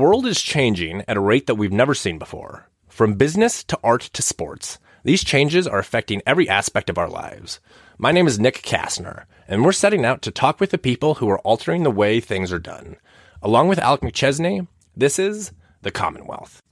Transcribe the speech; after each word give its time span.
world 0.00 0.26
is 0.26 0.40
changing 0.40 1.04
at 1.06 1.18
a 1.18 1.20
rate 1.20 1.46
that 1.46 1.56
we've 1.56 1.70
never 1.70 1.92
seen 1.92 2.18
before. 2.18 2.66
From 2.88 3.14
business 3.14 3.62
to 3.64 3.78
art 3.84 4.00
to 4.00 4.22
sports, 4.22 4.78
these 5.04 5.22
changes 5.22 5.66
are 5.68 5.78
affecting 5.78 6.22
every 6.24 6.48
aspect 6.48 6.88
of 6.88 6.96
our 6.96 7.08
lives. 7.08 7.60
My 7.98 8.10
name 8.10 8.26
is 8.26 8.40
Nick 8.40 8.62
Castner, 8.62 9.24
and 9.46 9.62
we're 9.62 9.72
setting 9.72 10.06
out 10.06 10.22
to 10.22 10.30
talk 10.30 10.58
with 10.58 10.70
the 10.70 10.78
people 10.78 11.16
who 11.16 11.28
are 11.28 11.40
altering 11.40 11.82
the 11.82 11.90
way 11.90 12.18
things 12.18 12.50
are 12.50 12.58
done. 12.58 12.96
Along 13.42 13.68
with 13.68 13.78
Alec 13.78 14.00
McChesney, 14.00 14.66
this 14.96 15.18
is 15.18 15.52
The 15.82 15.90
Commonwealth. 15.90 16.62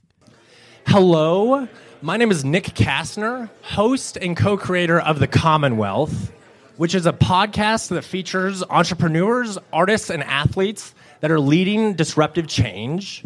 Hello, 0.87 1.67
my 2.01 2.17
name 2.17 2.31
is 2.31 2.43
Nick 2.43 2.65
Castner, 2.73 3.51
host 3.61 4.17
and 4.17 4.35
co 4.35 4.57
creator 4.57 4.99
of 4.99 5.19
The 5.19 5.27
Commonwealth, 5.27 6.33
which 6.77 6.95
is 6.95 7.05
a 7.05 7.13
podcast 7.13 7.89
that 7.89 8.03
features 8.03 8.63
entrepreneurs, 8.71 9.59
artists, 9.71 10.09
and 10.09 10.23
athletes 10.23 10.95
that 11.21 11.31
are 11.31 11.39
leading 11.39 11.93
disruptive 11.93 12.47
change. 12.47 13.23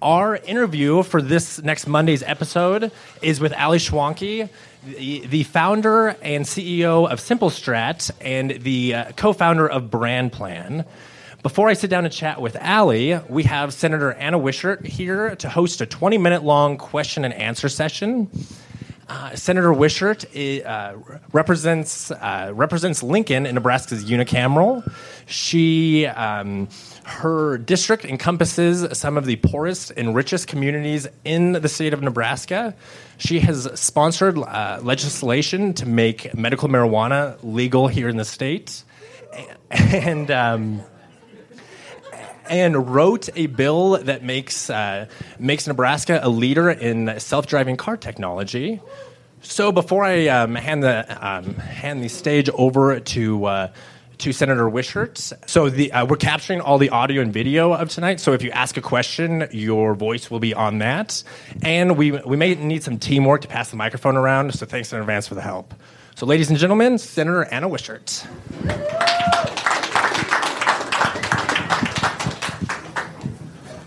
Our 0.00 0.36
interview 0.36 1.02
for 1.02 1.20
this 1.20 1.60
next 1.62 1.86
Monday's 1.86 2.22
episode 2.22 2.92
is 3.20 3.40
with 3.40 3.52
Ali 3.54 3.78
Schwanke, 3.78 4.48
the, 4.84 5.42
founder 5.42 6.08
and 6.22 6.44
CEO 6.44 7.10
of 7.10 7.18
SimpleStrat 7.18 8.10
and 8.20 8.62
the 8.62 8.94
uh, 8.94 9.12
co 9.12 9.32
founder 9.32 9.68
of 9.68 9.90
Brand 9.90 10.32
Plan. 10.32 10.84
Before 11.42 11.68
I 11.68 11.72
sit 11.72 11.90
down 11.90 12.04
and 12.04 12.12
chat 12.12 12.40
with 12.40 12.56
Ali, 12.60 13.18
we 13.28 13.44
have 13.44 13.72
Senator 13.72 14.12
Anna 14.12 14.38
Wishart 14.38 14.84
here 14.84 15.34
to 15.36 15.48
host 15.48 15.80
a 15.80 15.86
20 15.86 16.18
minute 16.18 16.44
long 16.44 16.78
question 16.78 17.24
and 17.24 17.34
answer 17.34 17.68
session. 17.68 18.30
Uh, 19.08 19.34
Senator 19.34 19.72
Wishart 19.72 20.24
uh, 20.36 20.94
represents 21.32 22.10
uh, 22.10 22.52
represents 22.54 23.02
Lincoln 23.02 23.46
in 23.46 23.54
Nebraska's 23.54 24.04
unicameral. 24.04 24.88
She 25.26 26.04
um, 26.06 26.68
her 27.08 27.56
district 27.56 28.04
encompasses 28.04 28.86
some 28.98 29.16
of 29.16 29.24
the 29.24 29.36
poorest 29.36 29.90
and 29.96 30.14
richest 30.14 30.46
communities 30.46 31.06
in 31.24 31.52
the 31.52 31.68
state 31.68 31.94
of 31.94 32.02
Nebraska. 32.02 32.74
She 33.16 33.40
has 33.40 33.66
sponsored 33.80 34.36
uh, 34.36 34.80
legislation 34.82 35.72
to 35.74 35.86
make 35.86 36.34
medical 36.34 36.68
marijuana 36.68 37.38
legal 37.42 37.88
here 37.88 38.08
in 38.08 38.18
the 38.18 38.24
state, 38.24 38.84
and. 39.70 40.30
Um, 40.30 40.82
and 42.50 42.94
wrote 42.94 43.28
a 43.36 43.46
bill 43.46 43.98
that 43.98 44.22
makes 44.22 44.70
uh, 44.70 45.04
makes 45.38 45.66
Nebraska 45.66 46.18
a 46.22 46.30
leader 46.30 46.70
in 46.70 47.20
self-driving 47.20 47.76
car 47.76 47.98
technology. 47.98 48.80
So 49.42 49.70
before 49.70 50.02
I 50.02 50.28
um, 50.28 50.54
hand 50.54 50.82
the 50.82 51.04
um, 51.10 51.56
hand 51.56 52.02
the 52.02 52.08
stage 52.08 52.48
over 52.54 53.00
to 53.00 53.44
uh, 53.44 53.72
to 54.18 54.32
Senator 54.32 54.68
Wishart, 54.68 55.32
so 55.46 55.70
the, 55.70 55.92
uh, 55.92 56.04
we're 56.04 56.16
capturing 56.16 56.60
all 56.60 56.78
the 56.78 56.90
audio 56.90 57.22
and 57.22 57.32
video 57.32 57.72
of 57.72 57.88
tonight. 57.88 58.20
So 58.20 58.32
if 58.32 58.42
you 58.42 58.50
ask 58.50 58.76
a 58.76 58.80
question, 58.80 59.48
your 59.52 59.94
voice 59.94 60.30
will 60.30 60.40
be 60.40 60.54
on 60.54 60.78
that, 60.78 61.22
and 61.62 61.96
we 61.96 62.12
we 62.12 62.36
may 62.36 62.54
need 62.54 62.82
some 62.82 62.98
teamwork 62.98 63.42
to 63.42 63.48
pass 63.48 63.70
the 63.70 63.76
microphone 63.76 64.16
around. 64.16 64.54
So 64.54 64.66
thanks 64.66 64.92
in 64.92 65.00
advance 65.00 65.28
for 65.28 65.34
the 65.34 65.42
help. 65.42 65.74
So, 66.18 66.26
ladies 66.26 66.50
and 66.50 66.58
gentlemen, 66.58 66.98
Senator 66.98 67.44
Anna 67.44 67.68
Wishart. 67.68 68.26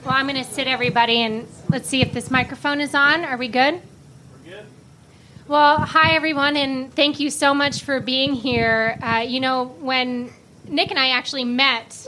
Well, 0.06 0.16
I'm 0.16 0.28
going 0.28 0.42
to 0.42 0.50
sit 0.50 0.66
everybody 0.66 1.24
and 1.24 1.46
let's 1.70 1.90
see 1.90 2.02
if 2.02 2.14
this 2.14 2.32
microphone 2.32 2.80
is 2.80 2.96
on. 2.96 3.26
Are 3.26 3.36
we 3.36 3.50
good? 3.50 3.82
Well, 5.52 5.80
hi 5.80 6.16
everyone, 6.16 6.56
and 6.56 6.96
thank 6.96 7.20
you 7.20 7.30
so 7.30 7.54
much 7.54 7.84
for 7.84 8.00
being 8.00 8.36
here. 8.36 8.98
Uh, 9.04 9.26
you 9.28 9.42
know, 9.42 9.66
when 9.82 10.32
Nick 10.66 10.92
and 10.92 10.98
I 10.98 11.10
actually 11.10 11.44
met, 11.44 12.08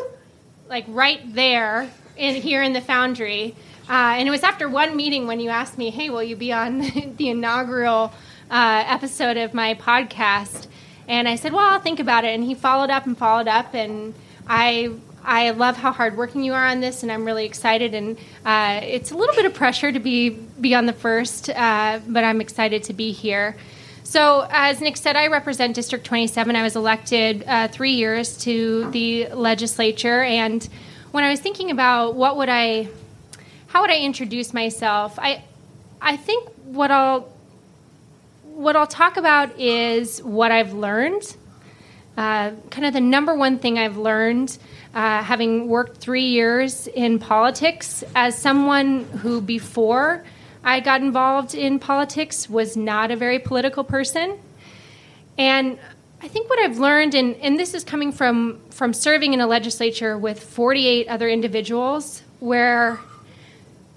like 0.70 0.86
right 0.88 1.20
there 1.36 1.90
in 2.16 2.36
here 2.42 2.64
in 2.64 2.72
the 2.72 2.80
Foundry, 2.80 3.54
uh, 3.90 4.16
and 4.16 4.30
it 4.30 4.32
was 4.32 4.44
after 4.44 4.70
one 4.70 4.96
meeting 4.96 5.28
when 5.28 5.42
you 5.42 5.50
asked 5.50 5.78
me, 5.78 5.90
"Hey, 5.90 6.10
will 6.10 6.24
you 6.24 6.38
be 6.38 6.54
on 6.54 6.80
the 7.18 7.28
inaugural 7.28 8.14
uh, 8.50 8.86
episode 8.88 9.36
of 9.36 9.54
my 9.54 9.74
podcast?" 9.74 10.68
And 11.10 11.28
I 11.28 11.36
said, 11.36 11.52
"Well, 11.52 11.66
I'll 11.70 11.82
think 11.82 12.00
about 12.00 12.24
it." 12.24 12.30
And 12.30 12.46
he 12.46 12.56
followed 12.56 12.92
up 12.92 13.06
and 13.06 13.18
followed 13.18 13.50
up, 13.50 13.74
and 13.74 14.14
I 14.48 14.94
I 15.24 15.52
love 15.52 15.78
how 15.78 15.92
hardworking 15.92 16.44
you 16.44 16.54
are 16.54 16.66
on 16.66 16.82
this, 16.82 17.04
and 17.04 17.12
I'm 17.12 17.26
really 17.26 17.46
excited. 17.46 17.94
And 17.94 18.18
uh, 18.46 18.82
it's 18.84 19.12
a 19.12 19.16
little 19.16 19.36
bit 19.36 19.46
of 19.46 19.54
pressure 19.54 19.92
to 19.92 20.00
be 20.00 20.30
be 20.30 20.76
on 20.76 20.86
the 20.86 20.94
first, 20.94 21.50
uh, 21.50 22.00
but 22.08 22.24
I'm 22.24 22.42
excited 22.42 22.84
to 22.84 22.94
be 22.94 23.12
here. 23.12 23.56
So, 24.04 24.46
as 24.50 24.82
Nick 24.82 24.98
said, 24.98 25.16
I 25.16 25.28
represent 25.28 25.76
District 25.76 26.06
27. 26.06 26.56
I 26.56 26.62
was 26.62 26.76
elected 26.76 27.44
uh, 27.48 27.70
three 27.70 27.94
years 27.94 28.38
to 28.40 28.92
the 28.92 29.28
legislature, 29.30 30.22
and 30.24 30.68
when 31.12 31.24
I 31.24 31.30
was 31.30 31.40
thinking 31.40 31.72
about 31.72 32.16
what 32.16 32.38
would 32.38 32.50
I, 32.50 32.90
how 33.68 33.82
would 33.82 33.92
I 33.92 34.00
introduce 34.00 34.54
myself, 34.54 35.18
I, 35.20 35.44
I 36.02 36.18
think 36.18 36.50
what 36.66 36.92
I'll, 36.92 37.30
what 38.44 38.76
I'll 38.76 38.88
talk 38.88 39.18
about 39.18 39.60
is 39.60 40.22
what 40.22 40.52
I've 40.52 40.74
learned. 40.74 41.38
Uh, 42.18 42.52
kind 42.70 42.86
of 42.86 42.94
the 42.94 43.02
number 43.02 43.34
one 43.34 43.58
thing 43.58 43.80
I've 43.80 43.98
learned 43.98 44.58
uh, 44.94 45.24
having 45.24 45.68
worked 45.68 45.98
three 45.98 46.26
years 46.26 46.88
in 46.88 47.18
politics 47.20 48.04
as 48.16 48.38
someone 48.38 49.06
who, 49.06 49.42
before 49.42 50.24
I 50.64 50.80
got 50.80 51.02
involved 51.02 51.56
in 51.56 51.80
politics, 51.80 52.50
was 52.50 52.78
not 52.78 53.10
a 53.10 53.16
very 53.16 53.40
political 53.40 53.84
person. 53.84 54.38
And 55.38 55.80
I 56.22 56.28
think 56.28 56.50
what 56.50 56.60
I've 56.60 56.78
learned, 56.78 57.16
and, 57.16 57.36
and 57.38 57.60
this 57.60 57.74
is 57.74 57.84
coming 57.84 58.12
from, 58.12 58.60
from 58.70 58.94
serving 58.94 59.34
in 59.34 59.42
a 59.42 59.48
legislature 59.48 60.18
with 60.18 60.42
48 60.42 61.08
other 61.08 61.28
individuals, 61.28 62.22
where 62.40 63.00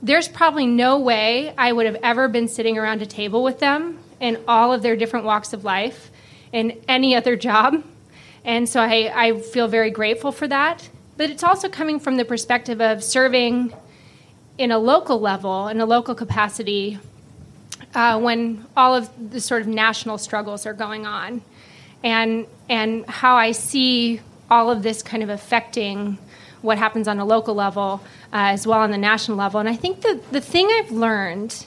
there's 0.03 0.29
probably 0.29 0.67
no 0.67 0.99
way 0.99 1.55
I 1.57 1.73
would 1.73 1.87
have 1.87 1.99
ever 2.03 2.27
been 2.29 2.49
sitting 2.49 2.79
around 2.79 3.03
a 3.03 3.07
table 3.07 3.43
with 3.45 3.59
them 3.59 3.99
in 4.19 4.43
all 4.49 4.73
of 4.73 4.83
their 4.83 4.97
different 4.97 5.27
walks 5.27 5.53
of 5.53 5.63
life 5.63 6.11
in 6.53 6.81
any 6.89 7.15
other 7.15 7.37
job 7.49 7.85
and 8.47 8.69
so 8.69 8.81
I, 8.81 9.13
I 9.13 9.41
feel 9.41 9.67
very 9.67 9.91
grateful 9.91 10.31
for 10.31 10.47
that. 10.47 10.89
But 11.17 11.31
it's 11.31 11.43
also 11.43 11.69
coming 11.69 11.99
from 11.99 12.17
the 12.17 12.25
perspective 12.25 12.81
of 12.81 13.03
serving 13.03 13.75
in 14.57 14.71
a 14.71 14.79
local 14.79 15.21
level, 15.21 15.67
in 15.69 15.81
a 15.81 15.87
local 15.87 16.15
capacity, 16.15 16.99
uh, 17.95 18.21
when 18.21 18.65
all 18.77 18.95
of 18.95 19.11
the 19.31 19.41
sort 19.41 19.63
of 19.63 19.69
national 19.69 20.17
struggles 20.19 20.65
are 20.65 20.73
going 20.73 21.07
on. 21.07 21.43
And, 22.05 22.47
and 22.69 23.05
how 23.07 23.35
I 23.35 23.51
see 23.51 24.21
all 24.49 24.71
of 24.71 24.85
this 24.85 25.03
kind 25.03 25.25
of 25.25 25.29
affecting 25.29 26.19
what 26.63 26.79
happens 26.79 27.09
on 27.09 27.19
a 27.19 27.25
local 27.25 27.55
level 27.55 28.01
uh, 28.33 28.55
as 28.55 28.65
well 28.65 28.79
on 28.79 28.93
the 28.93 28.99
national 28.99 29.37
level. 29.37 29.59
And 29.59 29.69
I 29.69 29.75
think 29.75 30.03
the, 30.03 30.21
the 30.31 30.41
thing 30.41 30.69
I've 30.71 30.93
learned 30.93 31.67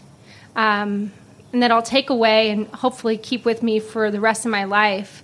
um, 0.56 1.12
and 1.52 1.62
that 1.62 1.72
I'll 1.72 1.82
take 1.82 2.10
away 2.10 2.52
and 2.52 2.68
hopefully 2.68 3.18
keep 3.18 3.44
with 3.44 3.64
me 3.64 3.80
for 3.80 4.12
the 4.12 4.22
rest 4.22 4.46
of 4.46 4.52
my 4.52 4.64
life 4.64 5.24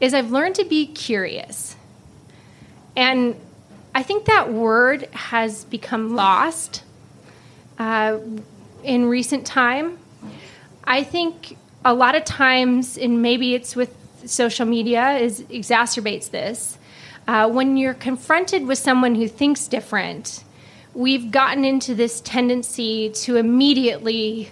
is 0.00 0.14
I've 0.14 0.30
learned 0.30 0.54
to 0.56 0.64
be 0.64 0.86
curious. 0.86 1.76
And 2.96 3.36
I 3.94 4.02
think 4.02 4.26
that 4.26 4.52
word 4.52 5.08
has 5.12 5.64
become 5.64 6.14
lost 6.14 6.82
uh, 7.78 8.18
in 8.82 9.06
recent 9.06 9.46
time. 9.46 9.98
I 10.84 11.02
think 11.02 11.56
a 11.84 11.94
lot 11.94 12.14
of 12.14 12.24
times, 12.24 12.98
and 12.98 13.22
maybe 13.22 13.54
it's 13.54 13.74
with 13.74 13.94
social 14.26 14.66
media, 14.66 15.12
is 15.18 15.42
exacerbates 15.42 16.30
this. 16.30 16.78
Uh, 17.26 17.48
when 17.48 17.76
you're 17.76 17.94
confronted 17.94 18.66
with 18.66 18.78
someone 18.78 19.14
who 19.14 19.28
thinks 19.28 19.66
different, 19.66 20.44
we've 20.94 21.30
gotten 21.30 21.64
into 21.64 21.94
this 21.94 22.20
tendency 22.20 23.10
to 23.10 23.36
immediately 23.36 24.50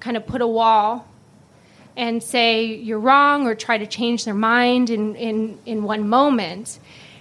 kind 0.00 0.16
of 0.16 0.26
put 0.26 0.40
a 0.40 0.46
wall 0.46 1.08
and 1.96 2.22
say 2.22 2.64
you're 2.64 2.98
wrong 2.98 3.46
or 3.46 3.54
try 3.54 3.78
to 3.78 3.86
change 3.86 4.24
their 4.24 4.34
mind 4.34 4.90
in, 4.90 5.14
in, 5.16 5.58
in 5.66 5.82
one 5.82 6.08
moment, 6.08 6.78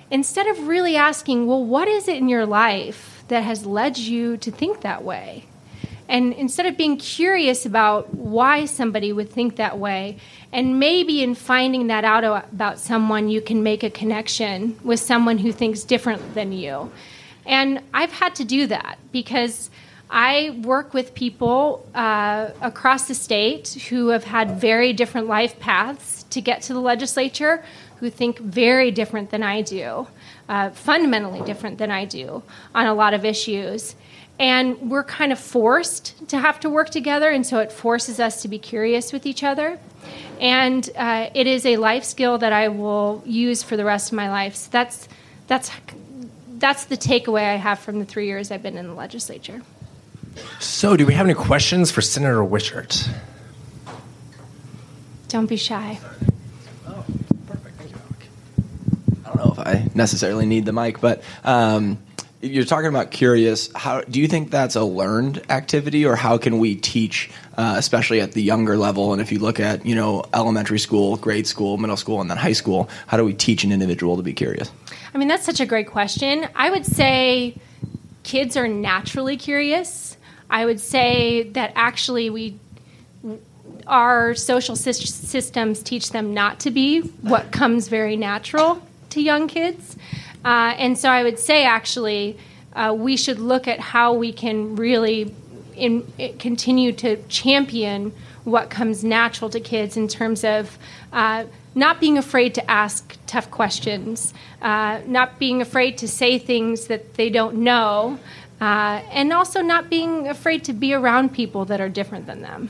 instead 0.09 0.47
of 0.47 0.67
really 0.67 0.95
asking, 0.95 1.47
well, 1.47 1.63
what 1.63 1.87
is 1.87 2.07
it 2.07 2.17
in 2.17 2.29
your 2.29 2.45
life 2.45 3.23
that 3.27 3.43
has 3.43 3.65
led 3.65 3.97
you 3.97 4.37
to 4.37 4.51
think 4.51 4.81
that 4.81 5.03
way? 5.03 5.45
And 6.07 6.33
instead 6.33 6.65
of 6.65 6.75
being 6.75 6.97
curious 6.97 7.65
about 7.65 8.13
why 8.13 8.65
somebody 8.65 9.13
would 9.13 9.29
think 9.29 9.55
that 9.55 9.79
way, 9.79 10.17
and 10.51 10.77
maybe 10.77 11.23
in 11.23 11.35
finding 11.35 11.87
that 11.87 12.03
out 12.03 12.25
about 12.53 12.79
someone, 12.79 13.29
you 13.29 13.39
can 13.39 13.63
make 13.63 13.83
a 13.83 13.89
connection 13.89 14.77
with 14.83 14.99
someone 14.99 15.37
who 15.37 15.53
thinks 15.53 15.83
different 15.83 16.33
than 16.33 16.51
you. 16.51 16.91
And 17.45 17.81
I've 17.93 18.11
had 18.11 18.35
to 18.35 18.43
do 18.43 18.67
that 18.67 18.99
because 19.13 19.69
I 20.11 20.59
work 20.63 20.93
with 20.93 21.15
people 21.15 21.87
uh, 21.95 22.49
across 22.61 23.07
the 23.07 23.15
state 23.15 23.69
who 23.89 24.09
have 24.09 24.25
had 24.25 24.59
very 24.59 24.91
different 24.91 25.27
life 25.27 25.57
paths 25.57 26.23
to 26.31 26.41
get 26.41 26.61
to 26.63 26.73
the 26.73 26.81
legislature, 26.81 27.63
who 27.97 28.09
think 28.09 28.39
very 28.39 28.91
different 28.91 29.29
than 29.29 29.41
I 29.41 29.61
do, 29.61 30.07
uh, 30.49 30.71
fundamentally 30.71 31.41
different 31.43 31.77
than 31.77 31.91
I 31.91 32.03
do 32.03 32.43
on 32.75 32.87
a 32.87 32.93
lot 32.93 33.13
of 33.13 33.23
issues. 33.23 33.95
And 34.37 34.89
we're 34.89 35.03
kind 35.03 35.31
of 35.31 35.39
forced 35.39 36.27
to 36.29 36.39
have 36.39 36.59
to 36.61 36.69
work 36.69 36.89
together, 36.89 37.29
and 37.29 37.45
so 37.45 37.59
it 37.59 37.71
forces 37.71 38.19
us 38.19 38.41
to 38.41 38.49
be 38.49 38.59
curious 38.59 39.13
with 39.13 39.25
each 39.25 39.43
other. 39.43 39.79
And 40.41 40.89
uh, 40.97 41.29
it 41.33 41.47
is 41.47 41.65
a 41.65 41.77
life 41.77 42.03
skill 42.03 42.37
that 42.39 42.51
I 42.51 42.67
will 42.67 43.23
use 43.25 43.63
for 43.63 43.77
the 43.77 43.85
rest 43.85 44.11
of 44.11 44.15
my 44.17 44.29
life. 44.29 44.55
So 44.55 44.69
that's 44.71 45.07
that's 45.47 45.71
that's 46.57 46.85
the 46.85 46.97
takeaway 46.97 47.53
I 47.53 47.55
have 47.55 47.79
from 47.79 47.99
the 47.99 48.05
three 48.05 48.25
years 48.25 48.51
I've 48.51 48.63
been 48.63 48.77
in 48.77 48.87
the 48.87 48.93
legislature. 48.93 49.61
So, 50.59 50.95
do 50.97 51.05
we 51.05 51.13
have 51.13 51.25
any 51.25 51.33
questions 51.33 51.91
for 51.91 52.01
Senator 52.01 52.43
Wishart? 52.43 53.09
Don't 55.27 55.45
be 55.45 55.55
shy. 55.55 55.99
Oh, 56.87 57.05
perfect. 57.47 57.77
Thank 57.77 57.91
you, 57.91 57.97
I 59.25 59.27
don't 59.27 59.35
know 59.37 59.53
if 59.53 59.59
I 59.59 59.89
necessarily 59.95 60.45
need 60.45 60.65
the 60.65 60.73
mic, 60.73 60.99
but 60.99 61.23
um, 61.43 61.97
you're 62.41 62.65
talking 62.65 62.89
about 62.89 63.11
curious. 63.11 63.71
How 63.75 64.01
do 64.01 64.19
you 64.19 64.27
think 64.27 64.51
that's 64.51 64.75
a 64.75 64.83
learned 64.83 65.41
activity, 65.49 66.05
or 66.05 66.15
how 66.15 66.37
can 66.37 66.59
we 66.59 66.75
teach, 66.75 67.29
uh, 67.57 67.75
especially 67.77 68.19
at 68.19 68.33
the 68.33 68.41
younger 68.41 68.77
level? 68.77 69.13
And 69.13 69.21
if 69.21 69.31
you 69.31 69.39
look 69.39 69.59
at 69.59 69.85
you 69.85 69.95
know 69.95 70.23
elementary 70.33 70.79
school, 70.79 71.17
grade 71.17 71.47
school, 71.47 71.77
middle 71.77 71.97
school, 71.97 72.19
and 72.19 72.29
then 72.29 72.37
high 72.37 72.53
school, 72.53 72.89
how 73.07 73.17
do 73.17 73.23
we 73.23 73.33
teach 73.33 73.63
an 73.63 73.71
individual 73.71 74.17
to 74.17 74.23
be 74.23 74.33
curious? 74.33 74.71
I 75.13 75.17
mean, 75.17 75.27
that's 75.27 75.45
such 75.45 75.59
a 75.59 75.65
great 75.65 75.87
question. 75.87 76.47
I 76.55 76.69
would 76.69 76.85
say 76.85 77.55
kids 78.23 78.57
are 78.57 78.67
naturally 78.67 79.37
curious. 79.37 80.17
I 80.51 80.65
would 80.65 80.81
say 80.81 81.43
that 81.53 81.71
actually 81.75 82.29
we 82.29 82.59
our 83.87 84.35
social 84.35 84.75
systems 84.75 85.81
teach 85.81 86.11
them 86.11 86.33
not 86.33 86.59
to 86.59 86.71
be 86.71 86.99
what 87.21 87.51
comes 87.51 87.87
very 87.87 88.15
natural 88.15 88.81
to 89.09 89.21
young 89.21 89.47
kids. 89.47 89.97
Uh, 90.45 90.75
and 90.77 90.97
so 90.97 91.09
I 91.09 91.23
would 91.23 91.39
say 91.39 91.65
actually 91.65 92.37
uh, 92.73 92.93
we 92.97 93.17
should 93.17 93.39
look 93.39 93.67
at 93.67 93.79
how 93.79 94.13
we 94.13 94.31
can 94.31 94.75
really 94.75 95.33
in, 95.75 96.05
continue 96.37 96.91
to 96.93 97.17
champion 97.23 98.13
what 98.43 98.69
comes 98.69 99.03
natural 99.03 99.49
to 99.49 99.59
kids 99.59 99.97
in 99.97 100.07
terms 100.07 100.43
of 100.43 100.77
uh, 101.13 101.45
not 101.75 101.99
being 101.99 102.17
afraid 102.17 102.53
to 102.55 102.71
ask 102.71 103.17
tough 103.27 103.49
questions, 103.49 104.33
uh, 104.61 104.99
not 105.05 105.39
being 105.39 105.61
afraid 105.61 105.97
to 105.99 106.07
say 106.07 106.37
things 106.37 106.87
that 106.87 107.13
they 107.15 107.29
don't 107.29 107.55
know, 107.55 108.19
uh, 108.61 109.01
and 109.11 109.33
also 109.33 109.61
not 109.61 109.89
being 109.89 110.27
afraid 110.27 110.63
to 110.65 110.73
be 110.73 110.93
around 110.93 111.33
people 111.33 111.65
that 111.65 111.81
are 111.81 111.89
different 111.89 112.27
than 112.27 112.41
them. 112.41 112.69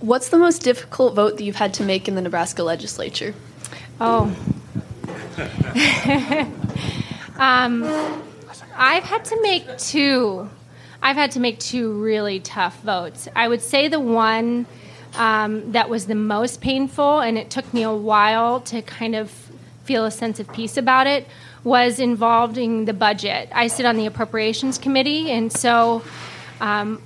What's 0.00 0.28
the 0.28 0.38
most 0.38 0.62
difficult 0.62 1.14
vote 1.14 1.38
that 1.38 1.42
you've 1.42 1.56
had 1.56 1.74
to 1.74 1.82
make 1.82 2.06
in 2.06 2.14
the 2.14 2.20
Nebraska 2.20 2.62
legislature? 2.62 3.34
Oh. 4.00 4.24
um, 7.38 7.84
I've 8.76 9.04
had 9.04 9.24
to 9.24 9.42
make 9.42 9.78
two. 9.78 10.48
I've 11.02 11.16
had 11.16 11.32
to 11.32 11.40
make 11.40 11.58
two 11.58 11.92
really 11.92 12.40
tough 12.40 12.80
votes. 12.82 13.26
I 13.34 13.48
would 13.48 13.62
say 13.62 13.88
the 13.88 13.98
one 13.98 14.66
um, 15.14 15.72
that 15.72 15.88
was 15.88 16.06
the 16.06 16.14
most 16.14 16.60
painful, 16.60 17.20
and 17.20 17.38
it 17.38 17.50
took 17.50 17.72
me 17.72 17.82
a 17.82 17.92
while 17.92 18.60
to 18.60 18.82
kind 18.82 19.16
of 19.16 19.32
feel 19.84 20.04
a 20.04 20.10
sense 20.10 20.38
of 20.38 20.52
peace 20.52 20.76
about 20.76 21.06
it, 21.06 21.26
was 21.68 22.00
involved 22.00 22.56
in 22.56 22.86
the 22.86 22.94
budget. 22.94 23.50
I 23.52 23.66
sit 23.66 23.84
on 23.84 23.96
the 23.96 24.06
appropriations 24.06 24.78
committee, 24.78 25.30
and 25.30 25.52
so 25.52 26.02
um, 26.60 27.02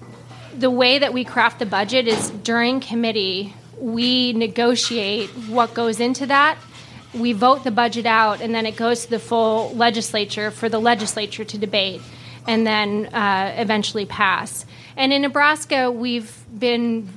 the 0.57 0.71
way 0.71 0.99
that 0.99 1.13
we 1.13 1.25
craft 1.25 1.59
the 1.59 1.67
budget 1.67 2.07
is 2.07 2.31
during 2.31 2.81
committee, 2.81 3.55
we 3.79 4.33
negotiate 4.33 5.31
what 5.49 5.75
goes 5.75 5.99
into 5.99 6.27
that. 6.27 6.57
We 7.13 7.33
vote 7.33 7.65
the 7.65 7.73
budget 7.73 8.07
out, 8.07 8.41
and 8.41 8.55
then 8.55 8.65
it 8.65 8.77
goes 8.77 9.05
to 9.05 9.11
the 9.11 9.19
full 9.19 9.75
legislature 9.75 10.51
for 10.51 10.69
the 10.69 10.79
legislature 10.79 11.45
to 11.45 11.59
debate 11.59 12.01
and 12.47 12.67
then 12.67 13.07
uh, 13.07 13.55
eventually 13.57 14.07
pass. 14.07 14.65
And 14.97 15.13
in 15.13 15.23
Nebraska, 15.23 15.91
we've 15.91 16.33
been 16.57 17.09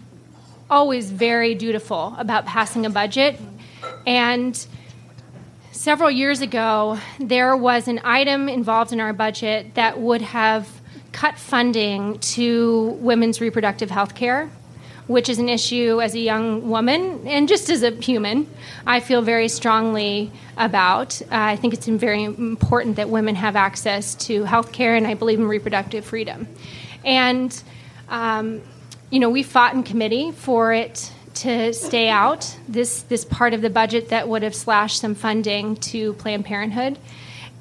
always 0.69 1.11
very 1.11 1.55
dutiful 1.55 2.15
about 2.17 2.45
passing 2.45 2.85
a 2.85 2.89
budget. 2.89 3.39
And 4.05 4.65
several 5.85 6.09
years 6.09 6.41
ago, 6.41 6.97
there 7.19 7.55
was 7.55 7.87
an 7.87 8.01
item 8.03 8.49
involved 8.49 8.91
in 8.91 8.99
our 8.99 9.13
budget 9.13 9.75
that 9.75 9.99
would 9.99 10.23
have 10.23 10.67
cut 11.11 11.37
funding 11.37 12.17
to 12.17 12.97
women's 13.01 13.39
reproductive 13.39 13.91
health 13.91 14.15
care, 14.15 14.49
which 15.05 15.29
is 15.29 15.37
an 15.37 15.47
issue 15.47 16.01
as 16.01 16.15
a 16.15 16.19
young 16.19 16.67
woman 16.67 17.27
and 17.27 17.47
just 17.47 17.69
as 17.69 17.83
a 17.83 17.91
human, 17.91 18.49
I 18.87 18.99
feel 18.99 19.21
very 19.21 19.47
strongly 19.47 20.31
about. 20.57 21.21
Uh, 21.21 21.53
I 21.53 21.55
think 21.55 21.75
it's 21.75 21.85
very 21.85 22.23
important 22.23 22.95
that 22.95 23.09
women 23.09 23.35
have 23.35 23.55
access 23.55 24.15
to 24.25 24.43
health 24.43 24.71
care, 24.71 24.95
and 24.95 25.05
I 25.05 25.13
believe 25.13 25.37
in 25.37 25.47
reproductive 25.47 26.03
freedom. 26.03 26.47
And 27.03 27.63
um, 28.09 28.63
you 29.11 29.19
know, 29.19 29.29
we 29.29 29.43
fought 29.43 29.75
in 29.75 29.83
committee 29.83 30.31
for 30.31 30.73
it 30.73 31.11
to 31.35 31.73
stay 31.73 32.09
out 32.09 32.57
this 32.67 33.01
this 33.03 33.25
part 33.25 33.53
of 33.53 33.61
the 33.61 33.69
budget 33.69 34.09
that 34.09 34.27
would 34.27 34.43
have 34.43 34.55
slashed 34.55 34.99
some 34.99 35.15
funding 35.15 35.75
to 35.77 36.13
Planned 36.13 36.45
Parenthood. 36.45 36.97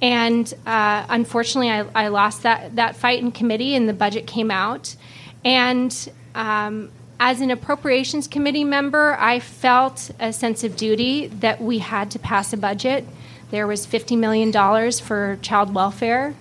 And 0.02 0.52
uh, 0.66 1.06
unfortunately, 1.08 1.70
I, 1.70 1.86
I, 1.94 2.08
lost 2.08 2.42
that, 2.42 2.76
that 2.76 2.96
fight 2.96 3.20
in 3.20 3.32
committee, 3.32 3.74
and 3.74 3.88
the 3.88 3.94
budget 3.94 4.26
came 4.26 4.50
out. 4.50 4.96
And 5.44 6.10
um, 6.34 6.90
as 7.18 7.40
an 7.40 7.50
appropriations 7.50 8.28
committee 8.28 8.64
member, 8.64 9.16
I 9.18 9.40
felt 9.40 10.10
a 10.20 10.32
sense 10.32 10.64
of 10.64 10.76
duty 10.76 11.28
that 11.28 11.62
we 11.62 11.78
had 11.78 12.10
to 12.10 12.18
pass 12.18 12.52
a 12.52 12.56
budget. 12.56 13.06
There 13.50 13.66
was 13.66 13.86
$50 13.86 14.18
million 14.18 14.52
for 14.92 15.38
child 15.40 15.74
welfare. 15.74 16.34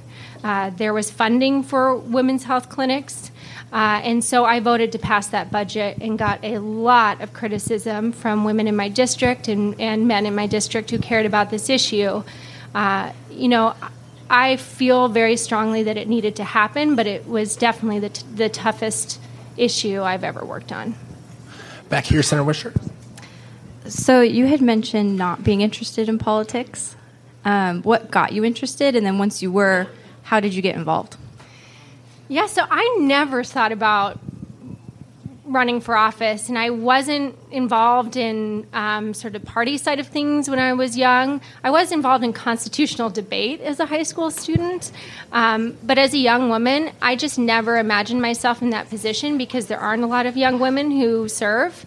Uh, 0.44 0.72
there 0.72 0.94
was 0.94 1.10
funding 1.10 1.64
for 1.64 1.96
women's 1.96 2.44
health 2.44 2.70
clinics. 2.70 3.32
Uh, 3.74 4.00
and 4.04 4.24
so 4.24 4.46
I 4.46 4.60
voted 4.60 4.92
to 4.92 5.00
pass 5.00 5.28
that 5.30 5.50
budget 5.50 5.98
and 6.00 6.18
got 6.18 6.44
a 6.44 6.60
lot 6.60 7.22
of 7.22 7.34
criticism 7.34 8.12
from 8.12 8.46
women 8.46 8.68
in 8.68 8.76
my 8.76 8.88
district 8.88 9.48
and, 9.48 9.80
and 9.82 10.08
men 10.08 10.28
in 10.28 10.36
my 10.36 10.46
district 10.46 10.92
who 10.92 11.00
cared 11.00 11.26
about 11.26 11.50
this 11.50 11.72
issue. 11.72 12.24
Uh, 12.76 13.12
you 13.32 13.48
know, 13.48 13.74
I 14.30 14.58
feel 14.58 15.08
very 15.08 15.36
strongly 15.38 15.82
that 15.84 15.98
it 15.98 16.08
needed 16.08 16.36
to 16.36 16.44
happen, 16.44 16.96
but 16.96 17.08
it 17.08 17.28
was 17.28 17.56
definitely 17.56 18.00
the, 18.00 18.10
t- 18.10 18.26
the 18.36 18.48
toughest 18.48 19.20
issue 19.58 20.04
I've 20.04 20.24
ever 20.24 20.46
worked 20.46 20.72
on. 20.72 20.94
Back 21.90 22.06
here, 22.06 22.22
Senator 22.22 22.44
Wishart. 22.44 22.76
So 23.88 24.22
you 24.22 24.46
had 24.46 24.62
mentioned 24.62 25.18
not 25.18 25.44
being 25.44 25.62
interested 25.62 26.08
in 26.08 26.20
politics. 26.20 26.96
Um, 27.44 27.82
what 27.82 28.12
got 28.12 28.34
you 28.34 28.46
interested, 28.46 28.96
and 28.96 29.04
then 29.04 29.18
once 29.18 29.42
you 29.42 29.52
were, 29.52 29.88
how 30.24 30.40
did 30.40 30.54
you 30.54 30.62
get 30.62 30.76
involved? 30.76 31.18
Yeah, 32.30 32.48
so 32.48 32.66
I 32.70 32.98
never 33.02 33.44
thought 33.44 33.74
about 33.74 34.20
running 35.46 35.82
for 35.82 35.96
office, 35.96 36.48
and 36.48 36.58
I 36.58 36.70
wasn't 36.70 37.38
involved 37.52 38.16
in 38.16 38.66
um, 38.74 39.14
sort 39.14 39.36
of 39.36 39.44
party 39.44 39.78
side 39.78 40.00
of 40.00 40.08
things 40.08 40.50
when 40.50 40.58
I 40.58 40.74
was 40.74 40.98
young. 40.98 41.42
I 41.64 41.70
was 41.70 41.92
involved 41.92 42.24
in 42.24 42.32
constitutional 42.32 43.10
debate 43.10 43.60
as 43.60 43.80
a 43.82 43.86
high 43.86 44.04
school 44.04 44.32
student, 44.32 44.92
um, 45.34 45.78
but 45.84 45.98
as 45.98 46.14
a 46.14 46.18
young 46.18 46.50
woman, 46.50 46.92
I 47.02 47.18
just 47.18 47.38
never 47.38 47.78
imagined 47.78 48.22
myself 48.22 48.62
in 48.62 48.70
that 48.70 48.90
position 48.90 49.38
because 49.38 49.68
there 49.68 49.80
aren't 49.80 50.04
a 50.04 50.08
lot 50.08 50.26
of 50.26 50.38
young 50.38 50.60
women 50.60 50.92
who 50.92 51.28
serve. 51.28 51.86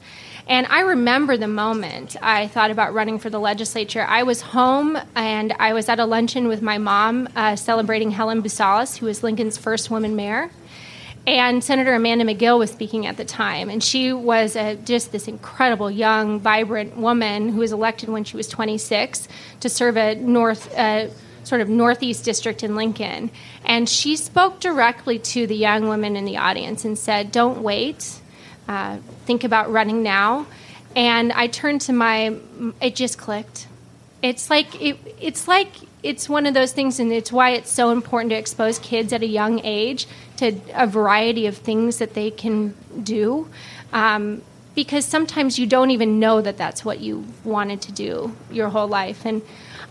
And 0.49 0.67
I 0.69 0.81
remember 0.81 1.37
the 1.37 1.49
moment 1.49 2.17
I 2.23 2.47
thought 2.47 2.71
about 2.71 2.95
running 2.95 3.19
for 3.19 3.29
the 3.31 3.41
legislature. 3.41 4.07
I 4.09 4.23
was 4.23 4.41
home 4.41 4.97
and 5.17 5.53
I 5.59 5.73
was 5.73 5.89
at 5.89 5.99
a 5.99 6.05
luncheon 6.05 6.47
with 6.47 6.63
my 6.63 6.79
mom 6.79 7.29
uh, 7.35 7.57
celebrating 7.57 8.13
Helen 8.13 8.43
Boosalis, 8.43 8.99
who 8.99 9.07
was 9.07 9.25
Lincoln's 9.25 9.59
first 9.59 9.91
woman 9.91 10.15
mayor. 10.15 10.51
And 11.27 11.65
Senator 11.65 11.93
Amanda 11.95 12.25
McGill 12.25 12.61
was 12.61 12.71
speaking 12.71 13.05
at 13.07 13.17
the 13.17 13.25
time, 13.25 13.69
and 13.69 13.83
she 13.83 14.13
was 14.13 14.55
a, 14.55 14.77
just 14.77 15.11
this 15.11 15.27
incredible 15.27 15.91
young, 15.91 16.39
vibrant 16.39 16.97
woman 16.97 17.49
who 17.49 17.59
was 17.59 17.73
elected 17.73 18.09
when 18.09 18.23
she 18.23 18.37
was 18.37 18.47
26 18.47 19.27
to 19.59 19.69
serve 19.69 19.97
a 19.97 20.15
north, 20.15 20.73
uh, 20.79 21.09
sort 21.43 21.61
of 21.61 21.69
northeast 21.69 22.25
district 22.25 22.63
in 22.63 22.77
Lincoln. 22.77 23.33
And 23.65 23.89
she 23.89 24.15
spoke 24.15 24.61
directly 24.61 25.19
to 25.19 25.49
the 25.49 25.57
young 25.57 25.89
women 25.89 26.15
in 26.15 26.27
the 26.27 26.37
audience 26.37 26.85
and 26.85 26.97
said, 26.97 27.33
"Don't 27.33 27.61
wait 27.61 28.21
uh, 28.69 28.99
think 29.25 29.45
about 29.45 29.71
running 29.71 30.03
now. 30.03 30.47
And 30.95 31.33
I 31.33 31.47
turned 31.47 31.83
to 31.83 31.93
my, 31.93 32.37
it 32.81 32.97
just 32.97 33.19
clicked. 33.19 33.69
It's 34.23 34.49
like, 34.49 34.81
it, 34.81 34.97
it's 35.21 35.47
like, 35.47 35.69
it's 36.03 36.29
one 36.29 36.47
of 36.47 36.55
those 36.55 36.73
things, 36.73 37.01
and 37.01 37.13
it's 37.13 37.31
why 37.31 37.51
it's 37.51 37.71
so 37.71 37.91
important 37.91 38.31
to 38.31 38.37
expose 38.37 38.79
kids 38.79 39.13
at 39.13 39.23
a 39.23 39.27
young 39.27 39.61
age 39.65 40.07
to 40.37 40.59
a 40.75 40.87
variety 40.87 41.47
of 41.47 41.57
things 41.57 41.99
that 41.99 42.15
they 42.15 42.31
can 42.31 42.75
do. 43.03 43.49
Um, 43.93 44.43
because 44.75 45.05
sometimes 45.05 45.59
you 45.59 45.67
don't 45.67 45.91
even 45.91 46.21
know 46.21 46.41
that 46.41 46.57
that's 46.57 46.85
what 46.85 47.01
you 47.01 47.25
wanted 47.45 47.81
to 47.83 47.93
do 47.93 48.37
your 48.51 48.69
whole 48.69 48.87
life. 48.89 49.25
And 49.25 49.43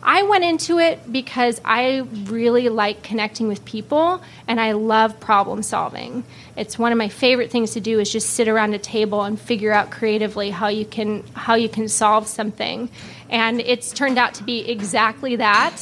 I 0.08 0.22
went 0.22 0.44
into 0.44 0.78
it 0.78 1.12
because 1.12 1.60
I 1.66 2.08
really 2.26 2.70
like 2.70 3.02
connecting 3.02 3.48
with 3.48 3.66
people 3.66 4.22
and 4.48 4.62
I 4.62 4.74
love 4.74 5.20
problem 5.20 5.64
solving. 5.64 6.24
It's 6.56 6.78
one 6.78 6.92
of 6.92 6.98
my 7.00 7.10
favorite 7.10 7.50
things 7.50 7.72
to 7.72 7.82
do 7.82 8.00
is 8.00 8.12
just 8.12 8.30
sit 8.30 8.48
around 8.48 8.76
a 8.76 8.78
table 8.78 9.24
and 9.24 9.42
figure 9.42 9.72
out 9.72 9.90
creatively 9.90 10.52
how 10.52 10.68
you 10.68 10.86
can 10.86 11.24
how 11.34 11.56
you 11.56 11.68
can 11.68 11.90
solve 11.90 12.28
something. 12.28 12.88
And 13.32 13.60
it's 13.60 13.92
turned 13.92 14.20
out 14.20 14.36
to 14.36 14.44
be 14.44 14.70
exactly 14.70 15.38
that. 15.38 15.76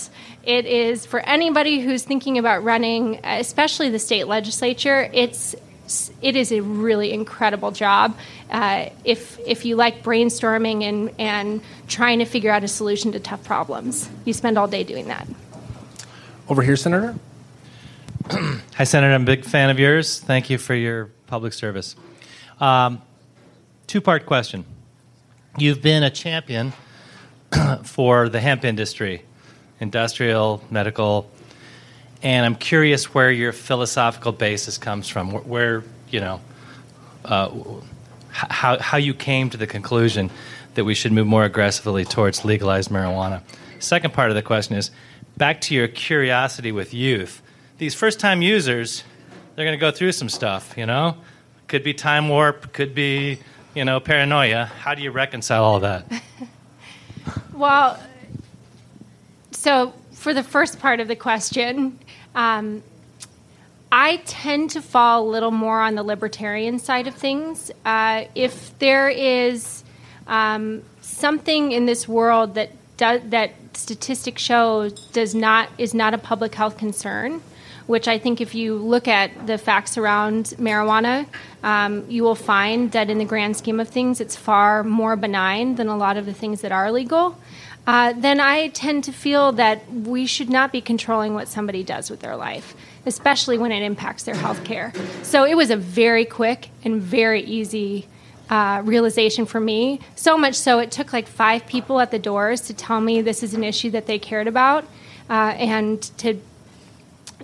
It 0.43 0.65
is 0.65 1.05
for 1.05 1.19
anybody 1.19 1.81
who's 1.81 2.03
thinking 2.03 2.37
about 2.37 2.63
running, 2.63 3.19
especially 3.25 3.89
the 3.89 3.99
state 3.99 4.27
legislature, 4.27 5.09
it's 5.11 5.53
it 6.21 6.35
is 6.35 6.51
a 6.51 6.61
really 6.61 7.11
incredible 7.11 7.71
job. 7.71 8.17
Uh, 8.49 8.89
if 9.03 9.39
if 9.39 9.65
you 9.65 9.75
like 9.75 10.03
brainstorming 10.03 10.83
and 10.83 11.11
and 11.19 11.61
trying 11.87 12.19
to 12.19 12.25
figure 12.25 12.51
out 12.51 12.63
a 12.63 12.67
solution 12.67 13.11
to 13.11 13.19
tough 13.19 13.43
problems, 13.43 14.09
you 14.25 14.33
spend 14.33 14.57
all 14.57 14.67
day 14.67 14.83
doing 14.83 15.07
that. 15.07 15.27
Over 16.49 16.61
here, 16.61 16.75
Senator. 16.75 17.15
Hi, 18.29 18.83
Senator. 18.83 19.13
I'm 19.13 19.23
a 19.23 19.25
big 19.25 19.45
fan 19.45 19.69
of 19.69 19.79
yours. 19.79 20.19
Thank 20.19 20.49
you 20.49 20.57
for 20.57 20.75
your 20.75 21.09
public 21.27 21.53
service. 21.53 21.95
Um, 22.59 23.01
Two 23.87 24.01
part 24.01 24.25
question. 24.25 24.65
You've 25.57 25.81
been 25.81 26.01
a 26.01 26.09
champion 26.09 26.73
for 27.83 28.27
the 28.27 28.39
hemp 28.39 28.65
industry, 28.65 29.23
industrial, 29.79 30.63
medical, 30.71 31.29
and 32.23 32.45
I'm 32.45 32.55
curious 32.55 33.13
where 33.13 33.29
your 33.29 33.51
philosophical 33.51 34.31
basis 34.31 34.77
comes 34.77 35.09
from. 35.09 35.31
Where, 35.33 35.43
where 35.43 35.83
you 36.09 36.21
know, 36.21 36.41
uh, 37.25 37.51
how 38.29 38.79
how 38.79 38.97
you 38.97 39.13
came 39.13 39.49
to 39.49 39.57
the 39.57 39.67
conclusion 39.67 40.31
that 40.75 40.85
we 40.85 40.95
should 40.95 41.11
move 41.11 41.27
more 41.27 41.43
aggressively 41.43 42.05
towards 42.05 42.43
legalized 42.43 42.89
marijuana. 42.89 43.41
Second 43.79 44.13
part 44.13 44.29
of 44.29 44.35
the 44.35 44.41
question 44.41 44.75
is 44.75 44.89
back 45.37 45.61
to 45.61 45.75
your 45.75 45.87
curiosity 45.87 46.71
with 46.71 46.93
youth. 46.93 47.41
These 47.77 47.93
first 47.93 48.19
time 48.19 48.41
users, 48.41 49.03
they're 49.55 49.65
going 49.65 49.77
to 49.77 49.81
go 49.81 49.91
through 49.91 50.13
some 50.13 50.29
stuff. 50.29 50.73
You 50.77 50.85
know, 50.85 51.17
could 51.67 51.83
be 51.83 51.93
time 51.93 52.29
warp, 52.29 52.71
could 52.71 52.95
be 52.95 53.39
you 53.75 53.83
know 53.83 53.99
paranoia. 53.99 54.65
How 54.65 54.95
do 54.95 55.03
you 55.03 55.11
reconcile 55.11 55.63
all 55.63 55.81
that? 55.81 56.05
well, 57.53 58.01
so 59.51 59.93
for 60.23 60.33
the 60.33 60.41
first 60.41 60.79
part 60.79 61.01
of 61.01 61.09
the 61.09 61.17
question, 61.17 61.99
um, 62.33 62.81
I 63.91 64.21
tend 64.25 64.69
to 64.69 64.81
fall 64.81 65.27
a 65.27 65.29
little 65.29 65.51
more 65.51 65.81
on 65.81 65.95
the 65.95 66.03
libertarian 66.03 66.79
side 66.79 67.07
of 67.07 67.13
things. 67.13 67.71
Uh, 67.83 68.23
if 68.33 68.79
there 68.79 69.09
is 69.09 69.83
um, 70.25 70.81
something 71.01 71.73
in 71.73 71.87
this 71.87 72.07
world 72.07 72.55
that 72.55 72.71
do, 72.95 73.19
that 73.31 73.51
statistics 73.73 74.41
show 74.41 74.87
does 75.11 75.35
not 75.35 75.67
is 75.77 75.93
not 75.93 76.13
a 76.13 76.17
public 76.17 76.55
health 76.55 76.77
concern, 76.77 77.41
which 77.87 78.07
I 78.07 78.17
think 78.17 78.39
if 78.39 78.55
you 78.55 78.77
look 78.77 79.09
at 79.09 79.45
the 79.45 79.57
facts 79.57 79.97
around 79.97 80.55
marijuana, 80.57 81.25
um, 81.63 82.09
you 82.09 82.23
will 82.23 82.35
find 82.53 82.93
that 82.93 83.09
in 83.09 83.17
the 83.17 83.25
grand 83.25 83.57
scheme 83.57 83.81
of 83.81 83.89
things, 83.89 84.21
it's 84.21 84.37
far 84.37 84.85
more 84.85 85.17
benign 85.17 85.75
than 85.75 85.89
a 85.89 85.97
lot 85.97 86.15
of 86.15 86.25
the 86.25 86.33
things 86.33 86.61
that 86.61 86.71
are 86.71 86.93
legal 86.93 87.35
uh, 87.85 88.13
then 88.13 88.39
I 88.39 88.69
tend 88.69 89.03
to 89.05 89.11
feel 89.11 89.51
that 89.53 89.91
we 89.91 90.25
should 90.25 90.49
not 90.49 90.71
be 90.71 90.81
controlling 90.81 91.33
what 91.33 91.47
somebody 91.47 91.83
does 91.83 92.09
with 92.09 92.21
their 92.21 92.35
life, 92.35 92.75
especially 93.05 93.57
when 93.57 93.71
it 93.71 93.83
impacts 93.83 94.23
their 94.23 94.35
health 94.35 94.63
care. 94.63 94.93
So 95.21 95.43
it 95.43 95.55
was 95.55 95.69
a 95.69 95.75
very 95.75 96.25
quick 96.25 96.69
and 96.83 97.01
very 97.01 97.41
easy 97.41 98.07
uh, 98.49 98.81
realization 98.85 99.45
for 99.45 99.59
me. 99.59 99.99
So 100.15 100.37
much 100.37 100.55
so, 100.55 100.79
it 100.79 100.91
took 100.91 101.11
like 101.11 101.27
five 101.27 101.65
people 101.65 101.99
at 101.99 102.11
the 102.11 102.19
doors 102.19 102.61
to 102.61 102.73
tell 102.73 103.01
me 103.01 103.21
this 103.21 103.43
is 103.43 103.53
an 103.53 103.63
issue 103.63 103.89
that 103.91 104.05
they 104.05 104.19
cared 104.19 104.47
about 104.47 104.85
uh, 105.29 105.55
and 105.57 106.01
to 106.19 106.39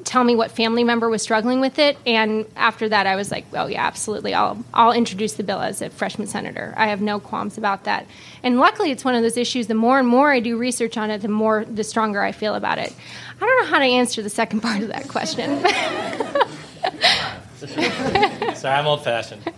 tell 0.04 0.24
me 0.24 0.36
what 0.36 0.52
family 0.52 0.84
member 0.84 1.10
was 1.10 1.22
struggling 1.22 1.62
with 1.62 1.80
it. 1.80 1.98
And 2.06 2.46
after 2.56 2.90
that, 2.90 3.08
I 3.08 3.16
was 3.16 3.32
like, 3.32 3.46
oh, 3.54 3.68
yeah, 3.68 3.86
absolutely. 3.86 4.34
I'll, 4.34 4.64
I'll 4.74 4.92
introduce 4.92 5.34
the 5.34 5.44
bill 5.44 5.60
as 5.60 5.82
a 5.82 5.90
freshman 5.90 6.28
senator. 6.28 6.74
I 6.78 6.88
have 6.88 7.02
no 7.02 7.20
qualms 7.20 7.58
about 7.58 7.84
that. 7.86 8.06
And 8.44 8.60
luckily, 8.60 8.92
it's 8.92 9.06
one 9.06 9.16
of 9.16 9.22
those 9.22 9.38
issues. 9.38 9.68
The 9.68 9.76
more 9.76 10.00
and 10.00 10.08
more 10.08 10.32
I 10.32 10.40
do 10.40 10.58
research 10.58 10.98
on 10.98 11.12
it, 11.12 11.22
the 11.22 11.28
more, 11.28 11.66
the 11.66 11.84
stronger 11.84 12.22
I 12.22 12.32
feel 12.32 12.56
about 12.56 12.78
it. 12.78 12.94
I 13.42 13.46
don't 13.46 13.64
know 13.64 13.70
how 13.72 13.80
to 13.80 13.86
answer 13.86 14.22
the 14.22 14.30
second 14.30 14.60
part 14.64 14.82
of 14.82 14.90
that 14.90 15.08
question. 15.08 15.64
Sorry, 18.56 18.76
I'm 18.76 18.88
old 18.88 19.04
fashioned. 19.04 19.42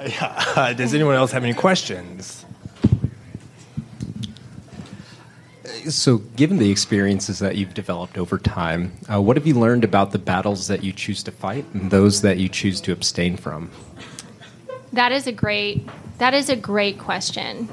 Yeah. 0.00 0.74
Does 0.74 0.94
anyone 0.94 1.16
else 1.16 1.32
have 1.32 1.42
any 1.42 1.54
questions? 1.54 2.44
So, 5.88 6.18
given 6.36 6.58
the 6.58 6.70
experiences 6.70 7.38
that 7.38 7.56
you've 7.56 7.74
developed 7.74 8.18
over 8.18 8.38
time, 8.38 8.92
uh, 9.12 9.20
what 9.20 9.36
have 9.36 9.46
you 9.46 9.54
learned 9.54 9.84
about 9.84 10.12
the 10.12 10.18
battles 10.18 10.66
that 10.68 10.82
you 10.82 10.92
choose 10.92 11.22
to 11.24 11.30
fight 11.30 11.64
and 11.72 11.90
those 11.90 12.22
that 12.22 12.38
you 12.38 12.48
choose 12.48 12.80
to 12.82 12.92
abstain 12.92 13.36
from? 13.36 13.70
That 14.92 15.12
is 15.12 15.26
a 15.26 15.32
great. 15.32 15.88
That 16.18 16.34
is 16.34 16.48
a 16.48 16.56
great 16.56 16.98
question. 16.98 17.68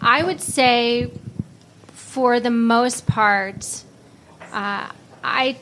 I 0.00 0.22
would 0.22 0.40
say, 0.40 1.10
for 1.92 2.40
the 2.40 2.50
most 2.50 3.06
part, 3.06 3.84
uh, 4.52 4.90
I 5.22 5.56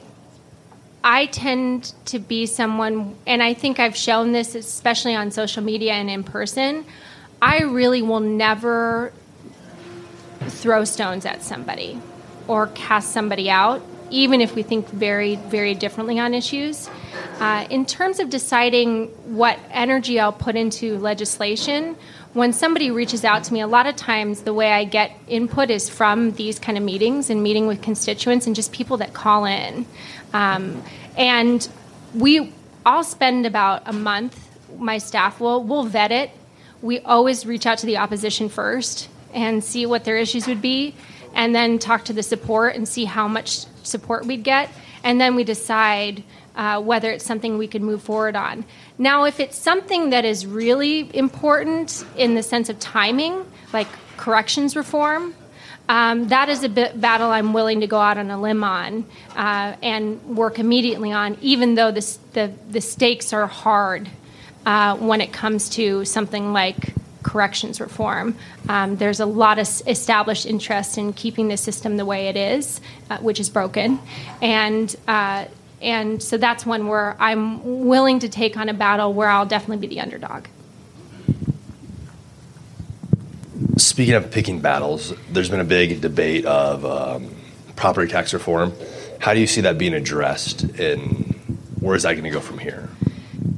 I 1.02 1.26
tend 1.26 1.95
to 2.07 2.19
be 2.19 2.47
someone, 2.47 3.16
and 3.26 3.42
I 3.42 3.54
think 3.54 3.80
I've 3.80 3.97
shown 3.97 4.33
this, 4.33 4.54
especially 4.54 5.14
on 5.14 5.30
social 5.30 5.62
media 5.62 5.92
and 5.92 6.11
in 6.11 6.25
person. 6.25 6.85
I 7.42 7.62
really 7.62 8.02
will 8.02 8.21
never 8.21 9.12
throw 10.50 10.85
stones 10.85 11.25
at 11.25 11.42
somebody 11.42 12.00
or 12.49 12.66
cast 12.69 13.12
somebody 13.12 13.49
out, 13.49 13.80
even 14.11 14.40
if 14.40 14.54
we 14.54 14.62
think 14.62 14.88
very, 14.88 15.37
very 15.37 15.75
differently 15.75 16.19
on 16.19 16.35
issues. 16.35 16.90
Uh, 17.38 17.66
in 17.71 17.87
terms 17.87 18.19
of 18.19 18.28
deciding 18.28 19.07
what 19.37 19.59
energy 19.71 20.19
I'll 20.19 20.33
put 20.33 20.57
into 20.57 20.99
legislation, 20.99 21.97
when 22.33 22.52
somebody 22.52 22.90
reaches 22.90 23.25
out 23.25 23.45
to 23.45 23.52
me, 23.52 23.61
a 23.61 23.66
lot 23.66 23.87
of 23.87 23.97
times 23.97 24.42
the 24.42 24.54
way 24.54 24.73
I 24.73 24.85
get 24.85 25.12
input 25.26 25.71
is 25.71 25.88
from 25.88 26.33
these 26.33 26.59
kind 26.59 26.76
of 26.76 26.85
meetings 26.85 27.30
and 27.30 27.42
meeting 27.42 27.66
with 27.66 27.83
constituents 27.83 28.47
and 28.47 28.54
just 28.54 28.73
people 28.73 28.97
that 28.99 29.12
call 29.12 29.45
in. 29.45 29.87
Um, 30.33 30.83
and 31.16 31.69
we 32.14 32.52
all 32.85 33.04
spend 33.04 33.47
about 33.47 33.83
a 33.87 33.92
month, 33.92 34.49
my 34.78 34.99
staff 34.99 35.40
will, 35.40 35.62
will 35.62 35.85
vet 35.85 36.12
it. 36.12 36.30
We 36.83 37.00
always 37.00 37.47
reach 37.47 37.66
out 37.66 37.78
to 37.78 37.87
the 37.87 37.99
opposition 37.99 38.49
first 38.49 39.09
and 39.32 39.62
see 39.62 39.87
what 39.87 40.04
their 40.04 40.16
issues 40.16 40.46
would 40.46 40.62
be, 40.62 40.94
and 41.34 41.54
then 41.54 41.78
talk 41.78 42.04
to 42.06 42.12
the 42.12 42.22
support 42.22 42.75
and 42.75 42.88
see 42.88 43.04
how 43.04 43.28
much 43.28 43.66
support 43.82 44.26
we'd 44.26 44.44
get, 44.44 44.70
and 45.04 45.20
then 45.20 45.34
we 45.34 45.44
decide 45.44 46.22
uh, 46.56 46.80
whether 46.80 47.10
it's 47.10 47.25
something 47.25 47.56
we 47.56 47.68
could 47.68 47.82
move 47.82 48.02
forward 48.02 48.37
on. 48.37 48.64
Now, 48.99 49.25
if 49.25 49.40
it's 49.40 49.56
something 49.56 50.10
that 50.10 50.25
is 50.25 50.46
really 50.46 51.10
important 51.16 52.04
in 52.16 52.34
the 52.34 52.42
sense 52.42 52.68
of 52.68 52.78
timing, 52.78 53.44
like 53.72 53.88
corrections 54.16 54.76
reform, 54.76 55.34
um, 55.88 56.28
that 56.28 56.49
is 56.49 56.62
a 56.62 56.68
battle 56.68 57.30
I'm 57.30 57.52
willing 57.52 57.80
to 57.80 57.87
go 57.87 57.99
out 57.99 58.18
on 58.18 58.30
a 58.30 58.40
limb 58.40 58.62
on 58.62 59.06
uh, 59.34 59.75
and 59.82 60.22
work 60.37 60.58
immediately 60.58 61.12
on, 61.12 61.37
even 61.40 61.75
though 61.75 61.90
the, 61.90 62.18
the, 62.32 62.52
the 62.68 62.80
stakes 62.80 63.32
are 63.32 63.46
hard 63.46 64.08
uh, 64.66 64.96
when 64.96 65.20
it 65.20 65.32
comes 65.32 65.68
to 65.70 66.04
something 66.04 66.52
like 66.52 66.94
corrections 67.22 67.80
reform. 67.80 68.36
Um, 68.68 68.96
there's 68.96 69.20
a 69.20 69.26
lot 69.26 69.58
of 69.58 69.68
established 69.86 70.46
interest 70.46 70.98
in 70.98 71.12
keeping 71.12 71.48
the 71.48 71.56
system 71.56 71.96
the 71.96 72.04
way 72.04 72.28
it 72.28 72.36
is, 72.36 72.80
uh, 73.10 73.18
which 73.18 73.40
is 73.40 73.48
broken, 73.48 73.98
and 74.40 74.94
uh, 75.08 75.44
and 75.80 76.22
so 76.22 76.36
that's 76.36 76.66
one 76.66 76.88
where 76.88 77.16
I'm 77.18 77.86
willing 77.86 78.18
to 78.20 78.28
take 78.28 78.56
on 78.56 78.68
a 78.68 78.74
battle 78.74 79.14
where 79.14 79.28
I'll 79.28 79.46
definitely 79.46 79.86
be 79.86 79.94
the 79.94 80.00
underdog. 80.00 80.44
Speaking 83.76 84.14
of 84.14 84.30
picking 84.30 84.60
battles, 84.60 85.14
there's 85.30 85.48
been 85.48 85.60
a 85.60 85.64
big 85.64 86.00
debate 86.00 86.44
of 86.44 86.84
um, 86.84 87.34
property 87.76 88.10
tax 88.10 88.34
reform. 88.34 88.72
How 89.20 89.32
do 89.34 89.40
you 89.40 89.46
see 89.46 89.62
that 89.62 89.78
being 89.78 89.94
addressed, 89.94 90.62
and 90.78 91.34
where 91.80 91.96
is 91.96 92.02
that 92.02 92.12
going 92.12 92.24
to 92.24 92.30
go 92.30 92.40
from 92.40 92.58
here? 92.58 92.88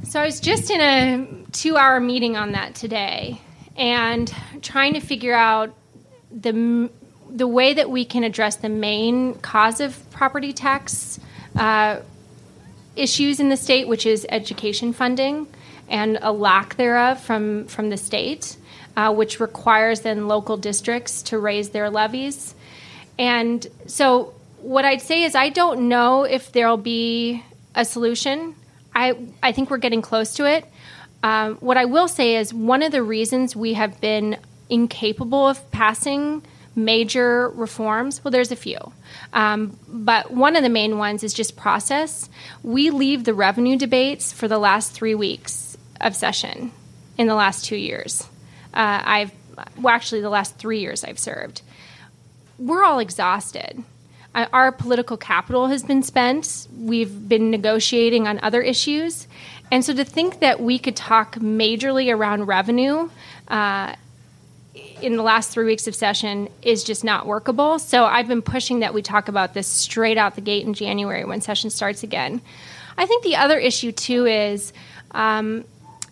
So 0.03 0.21
I 0.21 0.25
was 0.25 0.39
just 0.39 0.69
in 0.69 0.79
a 0.79 1.27
two-hour 1.51 1.99
meeting 1.99 2.37
on 2.37 2.51
that 2.53 2.75
today, 2.75 3.41
and 3.75 4.33
trying 4.61 4.93
to 4.93 4.99
figure 4.99 5.33
out 5.33 5.73
the 6.31 6.89
the 7.29 7.47
way 7.47 7.73
that 7.73 7.89
we 7.89 8.05
can 8.05 8.23
address 8.23 8.57
the 8.57 8.69
main 8.69 9.33
cause 9.35 9.79
of 9.79 10.09
property 10.11 10.53
tax 10.53 11.19
uh, 11.55 11.99
issues 12.95 13.39
in 13.39 13.49
the 13.49 13.57
state, 13.57 13.87
which 13.87 14.05
is 14.05 14.25
education 14.29 14.93
funding 14.93 15.47
and 15.89 16.19
a 16.21 16.31
lack 16.31 16.75
thereof 16.75 17.19
from 17.19 17.65
from 17.65 17.89
the 17.89 17.97
state, 17.97 18.55
uh, 18.95 19.13
which 19.13 19.39
requires 19.39 20.01
then 20.01 20.27
local 20.27 20.57
districts 20.57 21.23
to 21.23 21.39
raise 21.39 21.69
their 21.69 21.89
levies. 21.89 22.55
And 23.17 23.65
so, 23.87 24.33
what 24.61 24.85
I'd 24.85 25.01
say 25.01 25.23
is, 25.23 25.35
I 25.35 25.49
don't 25.49 25.87
know 25.87 26.23
if 26.23 26.51
there'll 26.51 26.77
be 26.77 27.43
a 27.75 27.85
solution. 27.85 28.55
I 28.93 29.17
I 29.41 29.51
think 29.51 29.69
we're 29.69 29.77
getting 29.77 30.01
close 30.01 30.35
to 30.35 30.45
it. 30.45 30.65
Um, 31.23 31.55
what 31.55 31.77
I 31.77 31.85
will 31.85 32.07
say 32.07 32.35
is 32.35 32.53
one 32.53 32.83
of 32.83 32.91
the 32.91 33.01
reasons 33.01 33.55
we 33.55 33.73
have 33.73 33.99
been 34.01 34.37
incapable 34.69 35.47
of 35.47 35.71
passing 35.71 36.43
major 36.75 37.49
reforms? 37.49 38.23
Well, 38.23 38.31
there's 38.31 38.51
a 38.51 38.55
few. 38.55 38.77
Um, 39.31 39.77
but 39.87 40.31
one 40.31 40.55
of 40.55 40.63
the 40.63 40.69
main 40.69 40.97
ones 40.97 41.23
is 41.23 41.33
just 41.33 41.55
process. 41.55 42.29
We 42.61 42.89
leave 42.89 43.23
the 43.23 43.33
revenue 43.33 43.77
debates 43.77 44.33
for 44.33 44.47
the 44.47 44.57
last 44.57 44.91
three 44.91 45.15
weeks 45.15 45.77
of 46.01 46.15
session 46.15 46.71
in 47.17 47.27
the 47.27 47.35
last 47.35 47.65
two 47.65 47.77
years. 47.77 48.27
Uh, 48.73 49.01
I've, 49.03 49.31
well, 49.77 49.93
actually, 49.93 50.21
the 50.21 50.29
last 50.29 50.57
three 50.57 50.79
years 50.79 51.03
I've 51.03 51.19
served. 51.19 51.61
We're 52.57 52.83
all 52.83 52.99
exhausted. 52.99 53.83
Uh, 54.35 54.47
our 54.51 54.71
political 54.71 55.15
capital 55.15 55.67
has 55.67 55.83
been 55.83 56.01
spent. 56.01 56.67
We've 56.75 57.29
been 57.29 57.51
negotiating 57.51 58.27
on 58.27 58.39
other 58.41 58.61
issues. 58.61 59.27
And 59.71 59.83
so 59.83 59.93
to 59.93 60.05
think 60.05 60.39
that 60.39 60.59
we 60.61 60.77
could 60.77 60.95
talk 60.95 61.35
majorly 61.35 62.13
around 62.13 62.45
revenue 62.45 63.09
uh, 63.47 63.95
in 65.01 65.17
the 65.17 65.23
last 65.23 65.51
three 65.51 65.65
weeks 65.65 65.87
of 65.87 65.95
session 65.95 66.49
is 66.61 66.83
just 66.83 67.03
not 67.03 67.25
workable. 67.25 67.79
So 67.79 68.05
I've 68.05 68.27
been 68.27 68.41
pushing 68.41 68.79
that 68.79 68.93
we 68.93 69.01
talk 69.01 69.27
about 69.27 69.53
this 69.53 69.67
straight 69.67 70.17
out 70.17 70.35
the 70.35 70.41
gate 70.41 70.65
in 70.65 70.73
January 70.73 71.25
when 71.25 71.41
session 71.41 71.69
starts 71.69 72.03
again. 72.03 72.41
I 72.97 73.05
think 73.05 73.23
the 73.23 73.35
other 73.35 73.57
issue, 73.57 73.91
too, 73.91 74.25
is. 74.25 74.73
Um, 75.11 75.65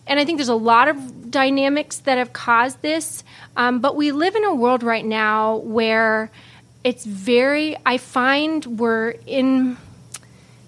and 0.06 0.18
I 0.18 0.24
think 0.24 0.38
there's 0.38 0.48
a 0.48 0.54
lot 0.54 0.88
of 0.88 1.30
dynamics 1.30 1.98
that 1.98 2.18
have 2.18 2.32
caused 2.32 2.82
this, 2.82 3.22
um, 3.56 3.80
but 3.80 3.94
we 3.96 4.10
live 4.12 4.34
in 4.34 4.44
a 4.44 4.54
world 4.54 4.82
right 4.82 5.04
now 5.04 5.56
where 5.56 6.30
it's 6.82 7.04
very, 7.04 7.76
I 7.86 7.98
find 7.98 8.66
we're 8.80 9.14
in, 9.26 9.76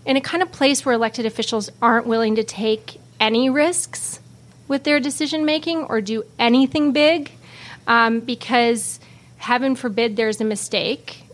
in 0.07 0.17
a 0.17 0.21
kind 0.21 0.43
of 0.43 0.53
place 0.53 0.85
where 0.85 0.95
elected 0.95 1.27
officials 1.27 1.71
aren't 1.81 2.07
willing 2.07 2.37
to 2.37 2.45
take 2.45 3.01
any 3.21 3.49
risks 3.49 4.21
with 4.69 4.85
their 4.85 5.01
decision 5.01 5.45
making 5.45 5.85
or 5.85 6.01
do 6.01 6.25
anything 6.39 6.93
big 6.93 7.31
um, 7.87 8.21
because 8.21 9.01
heaven 9.39 9.75
forbid 9.75 10.17
there's 10.17 10.41
a 10.41 10.45
mistake 10.45 11.25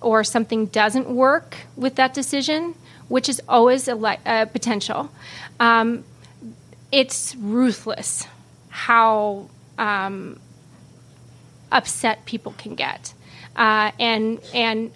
or 0.00 0.22
something 0.22 0.66
doesn't 0.66 1.08
work 1.08 1.56
with 1.76 1.96
that 1.96 2.14
decision, 2.14 2.74
which 3.08 3.28
is 3.28 3.42
always 3.48 3.88
a, 3.88 3.94
li- 3.94 4.18
a 4.24 4.46
potential. 4.46 5.10
Um, 5.58 6.04
it's 6.92 7.34
ruthless 7.36 8.26
how 8.68 9.48
um, 9.78 10.38
upset 11.72 12.24
people 12.24 12.54
can 12.56 12.74
get, 12.74 13.14
uh, 13.56 13.90
and 13.98 14.40
and 14.54 14.92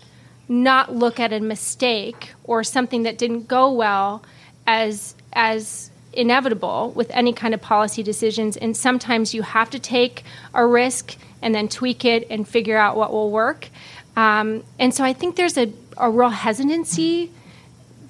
not 0.50 0.92
look 0.92 1.20
at 1.20 1.32
a 1.32 1.38
mistake 1.38 2.32
or 2.42 2.64
something 2.64 3.04
that 3.04 3.16
didn't 3.16 3.46
go 3.46 3.70
well 3.70 4.22
as 4.66 5.14
as 5.32 5.90
inevitable 6.12 6.92
with 6.96 7.08
any 7.12 7.32
kind 7.32 7.54
of 7.54 7.62
policy 7.62 8.02
decisions. 8.02 8.56
And 8.56 8.76
sometimes 8.76 9.32
you 9.32 9.42
have 9.42 9.70
to 9.70 9.78
take 9.78 10.24
a 10.52 10.66
risk 10.66 11.16
and 11.40 11.54
then 11.54 11.68
tweak 11.68 12.04
it 12.04 12.26
and 12.28 12.46
figure 12.48 12.76
out 12.76 12.96
what 12.96 13.12
will 13.12 13.30
work. 13.30 13.68
Um, 14.16 14.64
and 14.76 14.92
so 14.92 15.04
I 15.04 15.12
think 15.12 15.36
there's 15.36 15.56
a, 15.56 15.72
a 15.96 16.10
real 16.10 16.30
hesitancy 16.30 17.30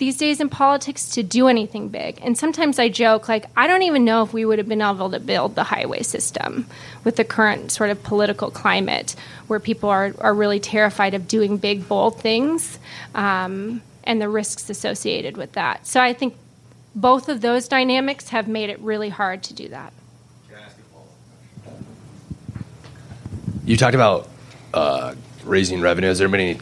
these 0.01 0.17
days 0.17 0.41
in 0.41 0.49
politics 0.49 1.11
to 1.11 1.23
do 1.23 1.47
anything 1.47 1.91
big. 1.91 2.19
And 2.23 2.37
sometimes 2.37 2.79
I 2.79 2.89
joke, 2.89 3.29
like, 3.29 3.45
I 3.55 3.67
don't 3.67 3.83
even 3.83 4.03
know 4.03 4.23
if 4.23 4.33
we 4.33 4.47
would 4.47 4.57
have 4.57 4.67
been 4.67 4.81
able 4.81 5.11
to 5.11 5.21
build 5.21 5.55
the 5.55 5.63
highway 5.63 6.03
system 6.03 6.67
with 7.05 7.17
the 7.17 7.25
current 7.25 7.71
sort 7.71 7.91
of 7.91 8.03
political 8.03 8.51
climate 8.51 9.15
where 9.47 9.61
people 9.61 9.91
are, 9.91 10.15
are 10.19 10.33
really 10.33 10.59
terrified 10.59 11.13
of 11.13 11.29
doing 11.29 11.59
big, 11.59 11.87
bold 11.87 12.19
things 12.19 12.79
um, 13.15 13.83
and 14.03 14.23
the 14.23 14.29
risks 14.31 14.71
associated 14.71 15.37
with 15.37 15.53
that. 15.53 15.87
So 15.87 16.01
I 16.01 16.15
think 16.15 16.35
both 16.95 17.29
of 17.29 17.43
those 17.43 17.69
dynamics 17.69 18.31
have 18.31 18.49
made 18.49 18.71
it 18.71 18.81
really 18.81 19.11
hard 19.11 19.43
to 19.45 19.55
do 19.55 19.69
that. 19.69 19.93
You 23.67 23.77
talked 23.77 23.95
about 23.95 24.31
uh, 24.73 25.15
raising 25.45 25.83
revenue. 25.83 26.09
Has 26.09 26.19
there 26.19 26.29
been 26.31 26.41
any 26.41 26.61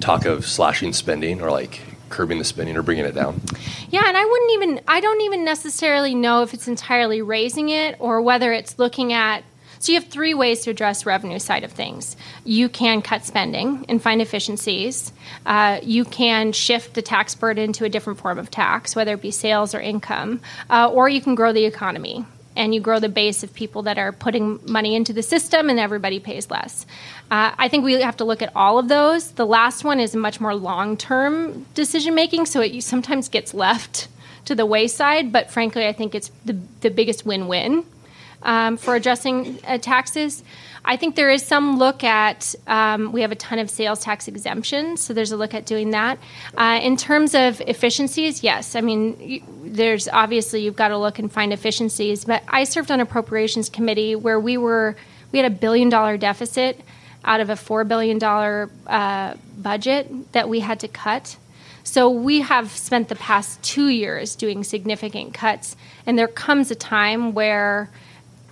talk 0.00 0.24
of 0.24 0.44
slashing 0.44 0.92
spending 0.92 1.40
or 1.40 1.52
like 1.52 1.80
curbing 2.10 2.38
the 2.38 2.44
spending 2.44 2.76
or 2.76 2.82
bringing 2.82 3.04
it 3.04 3.14
down? 3.14 3.40
Yeah, 3.88 4.02
and 4.06 4.16
I 4.16 4.24
wouldn't 4.24 4.52
even, 4.52 4.80
I 4.86 5.00
don't 5.00 5.20
even 5.22 5.44
necessarily 5.44 6.14
know 6.14 6.42
if 6.42 6.52
it's 6.52 6.68
entirely 6.68 7.22
raising 7.22 7.70
it 7.70 7.96
or 7.98 8.20
whether 8.20 8.52
it's 8.52 8.78
looking 8.78 9.12
at 9.12 9.44
so 9.80 9.92
you 9.92 9.98
have 9.98 10.10
three 10.10 10.34
ways 10.34 10.60
to 10.64 10.70
address 10.70 11.06
revenue 11.06 11.38
side 11.38 11.64
of 11.64 11.72
things. 11.72 12.14
You 12.44 12.68
can 12.68 13.00
cut 13.00 13.24
spending 13.24 13.86
and 13.88 14.00
find 14.00 14.20
efficiencies. 14.20 15.10
Uh, 15.46 15.80
you 15.82 16.04
can 16.04 16.52
shift 16.52 16.92
the 16.92 17.00
tax 17.00 17.34
burden 17.34 17.72
to 17.72 17.86
a 17.86 17.88
different 17.88 18.18
form 18.18 18.38
of 18.38 18.50
tax, 18.50 18.94
whether 18.94 19.14
it 19.14 19.22
be 19.22 19.30
sales 19.30 19.74
or 19.74 19.80
income, 19.80 20.42
uh, 20.68 20.90
or 20.90 21.08
you 21.08 21.22
can 21.22 21.34
grow 21.34 21.54
the 21.54 21.64
economy 21.64 22.26
and 22.56 22.74
you 22.74 22.80
grow 22.80 22.98
the 22.98 23.08
base 23.08 23.42
of 23.42 23.54
people 23.54 23.82
that 23.82 23.98
are 23.98 24.12
putting 24.12 24.60
money 24.66 24.94
into 24.94 25.12
the 25.12 25.22
system 25.22 25.70
and 25.70 25.78
everybody 25.78 26.18
pays 26.18 26.50
less. 26.50 26.84
Uh, 27.30 27.52
I 27.56 27.68
think 27.68 27.84
we 27.84 28.00
have 28.00 28.16
to 28.18 28.24
look 28.24 28.42
at 28.42 28.50
all 28.56 28.78
of 28.78 28.88
those. 28.88 29.32
The 29.32 29.46
last 29.46 29.84
one 29.84 30.00
is 30.00 30.16
much 30.16 30.40
more 30.40 30.54
long 30.54 30.96
term 30.96 31.66
decision 31.74 32.14
making, 32.14 32.46
so 32.46 32.60
it 32.60 32.82
sometimes 32.82 33.28
gets 33.28 33.54
left 33.54 34.08
to 34.46 34.54
the 34.54 34.66
wayside, 34.66 35.32
but 35.32 35.50
frankly, 35.50 35.86
I 35.86 35.92
think 35.92 36.14
it's 36.14 36.30
the, 36.44 36.58
the 36.80 36.90
biggest 36.90 37.24
win 37.24 37.46
win 37.46 37.84
um, 38.42 38.76
for 38.76 38.94
addressing 38.94 39.58
uh, 39.66 39.78
taxes. 39.78 40.42
I 40.84 40.96
think 40.96 41.14
there 41.14 41.30
is 41.30 41.44
some 41.44 41.78
look 41.78 42.02
at, 42.02 42.54
um, 42.66 43.12
we 43.12 43.20
have 43.20 43.32
a 43.32 43.36
ton 43.36 43.58
of 43.58 43.70
sales 43.70 44.00
tax 44.00 44.28
exemptions, 44.28 45.00
so 45.00 45.12
there's 45.12 45.32
a 45.32 45.36
look 45.36 45.54
at 45.54 45.66
doing 45.66 45.90
that. 45.90 46.18
Uh, 46.56 46.80
in 46.82 46.96
terms 46.96 47.34
of 47.34 47.60
efficiencies, 47.62 48.42
yes. 48.42 48.74
I 48.74 48.80
mean, 48.80 49.42
there's 49.62 50.08
obviously 50.08 50.62
you've 50.62 50.76
got 50.76 50.88
to 50.88 50.98
look 50.98 51.18
and 51.18 51.30
find 51.30 51.52
efficiencies, 51.52 52.24
but 52.24 52.42
I 52.48 52.64
served 52.64 52.90
on 52.90 53.00
appropriations 53.00 53.68
committee 53.68 54.16
where 54.16 54.40
we 54.40 54.56
were, 54.56 54.96
we 55.32 55.38
had 55.38 55.50
a 55.50 55.54
billion 55.54 55.90
dollar 55.90 56.16
deficit 56.16 56.80
out 57.24 57.40
of 57.40 57.50
a 57.50 57.54
$4 57.54 57.86
billion 57.86 58.22
uh, 58.86 59.36
budget 59.58 60.32
that 60.32 60.48
we 60.48 60.60
had 60.60 60.80
to 60.80 60.88
cut. 60.88 61.36
So 61.84 62.08
we 62.10 62.40
have 62.40 62.70
spent 62.70 63.08
the 63.08 63.16
past 63.16 63.62
two 63.62 63.88
years 63.88 64.34
doing 64.36 64.64
significant 64.64 65.34
cuts, 65.34 65.76
and 66.06 66.18
there 66.18 66.28
comes 66.28 66.70
a 66.70 66.74
time 66.74 67.34
where 67.34 67.90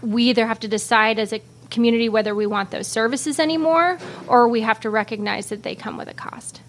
we 0.03 0.25
either 0.25 0.47
have 0.47 0.61
to 0.61 0.69
decide 0.69 1.19
as 1.19 1.33
a 1.33 1.41
community 1.71 2.09
whether 2.09 2.35
we 2.35 2.47
want 2.47 2.71
those 2.71 2.87
services 2.87 3.39
anymore 3.39 3.99
or 4.27 4.49
we 4.49 4.63
have 4.63 4.81
to 4.81 4.91
recognize 4.91 5.49
that 5.49 5.63
they 5.63 5.75
come 5.75 5.97
with 5.97 6.09
a 6.09 6.15
cost. 6.15 6.61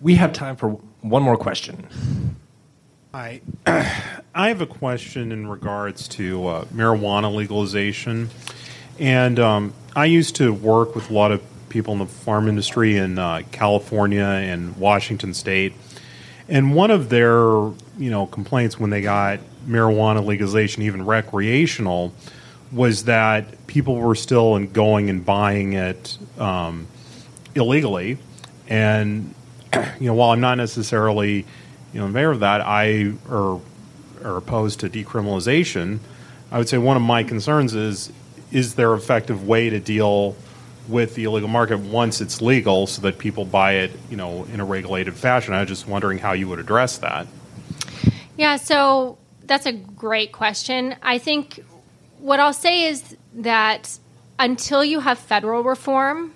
We 0.00 0.14
have 0.16 0.32
time 0.32 0.56
for 0.56 0.70
one 1.00 1.22
more 1.22 1.36
question. 1.36 1.86
I, 3.12 3.40
I 3.66 4.48
have 4.48 4.60
a 4.60 4.66
question 4.66 5.32
in 5.32 5.48
regards 5.48 6.08
to 6.08 6.46
uh, 6.46 6.64
marijuana 6.66 7.34
legalization. 7.34 8.30
And 8.98 9.38
um, 9.38 9.74
I 9.96 10.06
used 10.06 10.36
to 10.36 10.52
work 10.52 10.94
with 10.94 11.10
a 11.10 11.12
lot 11.12 11.32
of 11.32 11.42
people 11.68 11.92
in 11.92 11.98
the 11.98 12.06
farm 12.06 12.48
industry 12.48 12.96
in 12.96 13.18
uh, 13.18 13.42
California 13.52 14.24
and 14.24 14.76
Washington 14.76 15.34
State. 15.34 15.72
And 16.48 16.74
one 16.74 16.90
of 16.90 17.08
their, 17.08 17.30
you 17.98 18.10
know, 18.10 18.26
complaints 18.26 18.78
when 18.78 18.90
they 18.90 19.02
got 19.02 19.40
marijuana 19.66 20.24
legalization, 20.24 20.82
even 20.82 21.04
recreational, 21.04 22.12
was 22.72 23.04
that 23.04 23.66
people 23.66 23.96
were 23.96 24.14
still 24.14 24.58
going 24.66 25.08
and 25.10 25.24
buying 25.24 25.72
it 25.72 26.18
um, 26.38 26.86
illegally, 27.54 28.18
and 28.68 29.34
you 30.00 30.06
know 30.06 30.14
while 30.14 30.30
I'm 30.30 30.40
not 30.40 30.56
necessarily 30.56 31.46
you 31.92 32.00
know 32.00 32.06
in 32.06 32.12
favor 32.12 32.32
of 32.32 32.40
that, 32.40 32.60
I 32.60 33.12
or 33.28 33.60
are 34.24 34.36
opposed 34.36 34.80
to 34.80 34.88
decriminalization. 34.88 35.98
I 36.50 36.58
would 36.58 36.68
say 36.68 36.78
one 36.78 36.96
of 36.96 37.02
my 37.02 37.22
concerns 37.22 37.74
is 37.74 38.12
is 38.50 38.74
there 38.74 38.92
an 38.92 38.98
effective 38.98 39.46
way 39.46 39.70
to 39.70 39.78
deal 39.78 40.34
with 40.88 41.14
the 41.14 41.24
illegal 41.24 41.50
market 41.50 41.78
once 41.78 42.22
it's 42.22 42.40
legal 42.40 42.86
so 42.86 43.02
that 43.02 43.18
people 43.18 43.44
buy 43.44 43.72
it 43.74 43.90
you 44.10 44.16
know 44.16 44.44
in 44.52 44.60
a 44.60 44.64
regulated 44.64 45.14
fashion. 45.14 45.54
I 45.54 45.60
was 45.60 45.68
just 45.68 45.86
wondering 45.86 46.18
how 46.18 46.32
you 46.32 46.48
would 46.48 46.58
address 46.58 46.98
that. 46.98 47.26
Yeah, 48.36 48.56
so 48.56 49.18
that's 49.44 49.66
a 49.66 49.72
great 49.72 50.32
question. 50.32 50.94
I 51.02 51.18
think 51.18 51.64
what 52.18 52.40
I'll 52.40 52.52
say 52.52 52.84
is 52.84 53.16
that 53.34 53.98
until 54.38 54.84
you 54.84 55.00
have 55.00 55.18
federal 55.18 55.62
reform, 55.62 56.32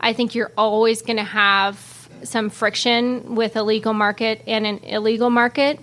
I 0.00 0.12
think 0.12 0.34
you're 0.34 0.52
always 0.56 1.02
going 1.02 1.16
to 1.16 1.24
have 1.24 2.08
some 2.22 2.50
friction 2.50 3.34
with 3.34 3.56
a 3.56 3.62
legal 3.62 3.92
market 3.92 4.42
and 4.46 4.66
an 4.66 4.78
illegal 4.78 5.30
market. 5.30 5.80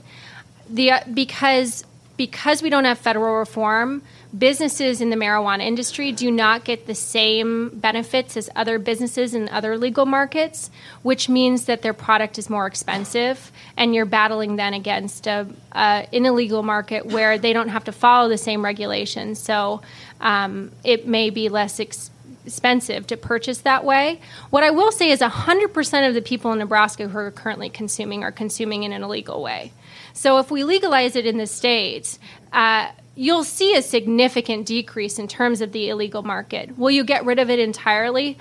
The 0.69 0.91
uh, 0.91 0.99
because 1.13 1.85
because 2.17 2.61
we 2.61 2.69
don't 2.69 2.85
have 2.85 2.97
federal 2.97 3.35
reform, 3.35 4.01
businesses 4.37 5.01
in 5.01 5.09
the 5.09 5.15
marijuana 5.15 5.61
industry 5.61 6.11
do 6.11 6.31
not 6.31 6.63
get 6.63 6.87
the 6.87 6.95
same 6.95 7.69
benefits 7.69 8.35
as 8.35 8.49
other 8.55 8.79
businesses 8.79 9.33
in 9.33 9.47
other 9.49 9.77
legal 9.77 10.05
markets, 10.05 10.69
which 11.03 11.29
means 11.29 11.65
that 11.65 11.81
their 11.81 11.93
product 11.93 12.37
is 12.37 12.49
more 12.49 12.65
expensive, 12.65 13.51
and 13.77 13.93
you're 13.95 14.05
battling 14.05 14.55
then 14.55 14.73
against 14.73 15.27
a, 15.27 15.47
an 15.71 16.25
illegal 16.25 16.63
market 16.63 17.05
where 17.05 17.37
they 17.37 17.53
don't 17.53 17.69
have 17.69 17.83
to 17.85 17.91
follow 17.91 18.29
the 18.29 18.37
same 18.37 18.63
regulations. 18.63 19.39
So 19.39 19.81
um, 20.21 20.71
it 20.83 21.07
may 21.07 21.29
be 21.29 21.49
less 21.49 21.79
expensive 21.79 22.11
expensive 22.45 23.07
to 23.07 23.17
purchase 23.17 23.59
that 23.59 23.83
way. 23.83 24.19
What 24.51 24.63
I 24.63 24.69
will 24.69 24.91
say 24.91 25.09
is 25.09 25.21
100% 25.21 26.07
of 26.07 26.13
the 26.13 26.21
people 26.21 26.51
in 26.51 26.59
Nebraska 26.59 27.07
who 27.07 27.17
are 27.17 27.31
currently 27.31 27.69
consuming 27.69 28.23
are 28.23 28.31
consuming 28.31 28.83
in 28.83 28.93
an 28.93 29.01
illegal 29.01 29.41
way. 29.41 29.73
So 30.13 30.37
if 30.37 30.51
we 30.51 30.63
legalize 30.63 31.15
it 31.15 31.25
in 31.25 31.37
the 31.37 31.47
states, 31.47 32.19
uh, 32.53 32.91
you'll 33.15 33.43
see 33.43 33.75
a 33.75 33.81
significant 33.81 34.65
decrease 34.65 35.17
in 35.17 35.27
terms 35.27 35.61
of 35.61 35.71
the 35.71 35.89
illegal 35.89 36.21
market. 36.21 36.77
Will 36.77 36.91
you 36.91 37.03
get 37.03 37.25
rid 37.25 37.39
of 37.39 37.49
it 37.49 37.59
entirely? 37.59 38.37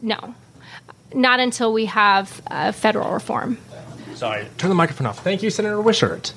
No. 0.00 0.34
Not 1.14 1.40
until 1.40 1.72
we 1.72 1.86
have 1.86 2.42
uh, 2.46 2.72
federal 2.72 3.12
reform. 3.12 3.58
Sorry, 4.14 4.46
turn 4.58 4.68
the 4.68 4.74
microphone 4.74 5.06
off. 5.06 5.18
Thank 5.24 5.42
you, 5.42 5.50
Senator 5.50 5.80
Wishart. 5.80 6.32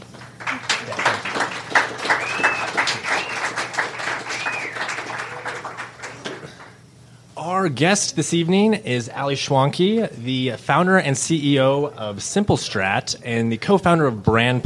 Our 7.38 7.70
guest 7.70 8.16
this 8.16 8.34
evening 8.34 8.74
is 8.74 9.08
Ali 9.10 9.36
Schwanke, 9.36 10.10
the 10.16 10.52
founder 10.58 10.98
and 10.98 11.16
CEO 11.16 11.94
of 11.94 12.24
Simple 12.24 12.58
Strat 12.58 13.16
and 13.24 13.52
the 13.52 13.58
co-founder 13.58 14.08
of 14.08 14.24
Brand 14.24 14.64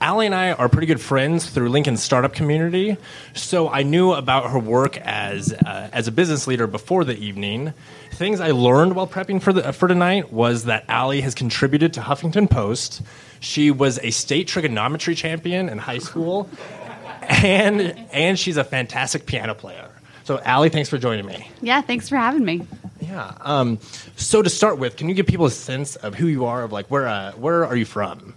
Ali 0.00 0.24
and 0.24 0.34
I 0.34 0.52
are 0.52 0.68
pretty 0.68 0.86
good 0.86 1.00
friends 1.00 1.50
through 1.50 1.68
Lincoln's 1.68 2.02
startup 2.02 2.32
community, 2.32 2.96
so 3.34 3.68
I 3.68 3.82
knew 3.82 4.12
about 4.12 4.50
her 4.50 4.58
work 4.58 4.96
as 4.98 5.52
uh, 5.52 5.90
as 5.92 6.08
a 6.08 6.12
business 6.12 6.46
leader 6.46 6.66
before 6.66 7.04
the 7.04 7.18
evening. 7.18 7.74
Things 8.12 8.40
I 8.40 8.52
learned 8.52 8.96
while 8.96 9.06
prepping 9.06 9.42
for 9.42 9.52
the 9.52 9.74
for 9.74 9.88
tonight 9.88 10.32
was 10.32 10.64
that 10.64 10.88
Ali 10.88 11.20
has 11.20 11.34
contributed 11.34 11.92
to 11.94 12.00
Huffington 12.00 12.48
Post. 12.48 13.02
She 13.40 13.70
was 13.70 13.98
a 13.98 14.10
state 14.10 14.48
trigonometry 14.48 15.14
champion 15.14 15.68
in 15.68 15.76
high 15.76 15.98
school, 15.98 16.48
and 17.22 17.80
and 18.10 18.38
she's 18.38 18.56
a 18.56 18.64
fantastic 18.64 19.26
piano 19.26 19.54
player. 19.54 19.90
So, 20.24 20.40
Ali, 20.46 20.68
thanks 20.68 20.88
for 20.88 20.96
joining 20.96 21.26
me. 21.26 21.50
Yeah, 21.60 21.80
thanks 21.82 22.08
for 22.08 22.16
having 22.16 22.44
me. 22.44 22.62
Yeah. 23.00 23.34
Um, 23.40 23.78
so, 24.16 24.40
to 24.42 24.48
start 24.48 24.78
with, 24.78 24.96
can 24.96 25.08
you 25.08 25.14
give 25.14 25.26
people 25.26 25.46
a 25.46 25.50
sense 25.50 25.96
of 25.96 26.14
who 26.14 26.26
you 26.26 26.44
are? 26.44 26.62
Of 26.62 26.72
like, 26.72 26.90
where 26.90 27.06
uh, 27.06 27.32
where 27.32 27.66
are 27.66 27.76
you 27.76 27.84
from? 27.84 28.34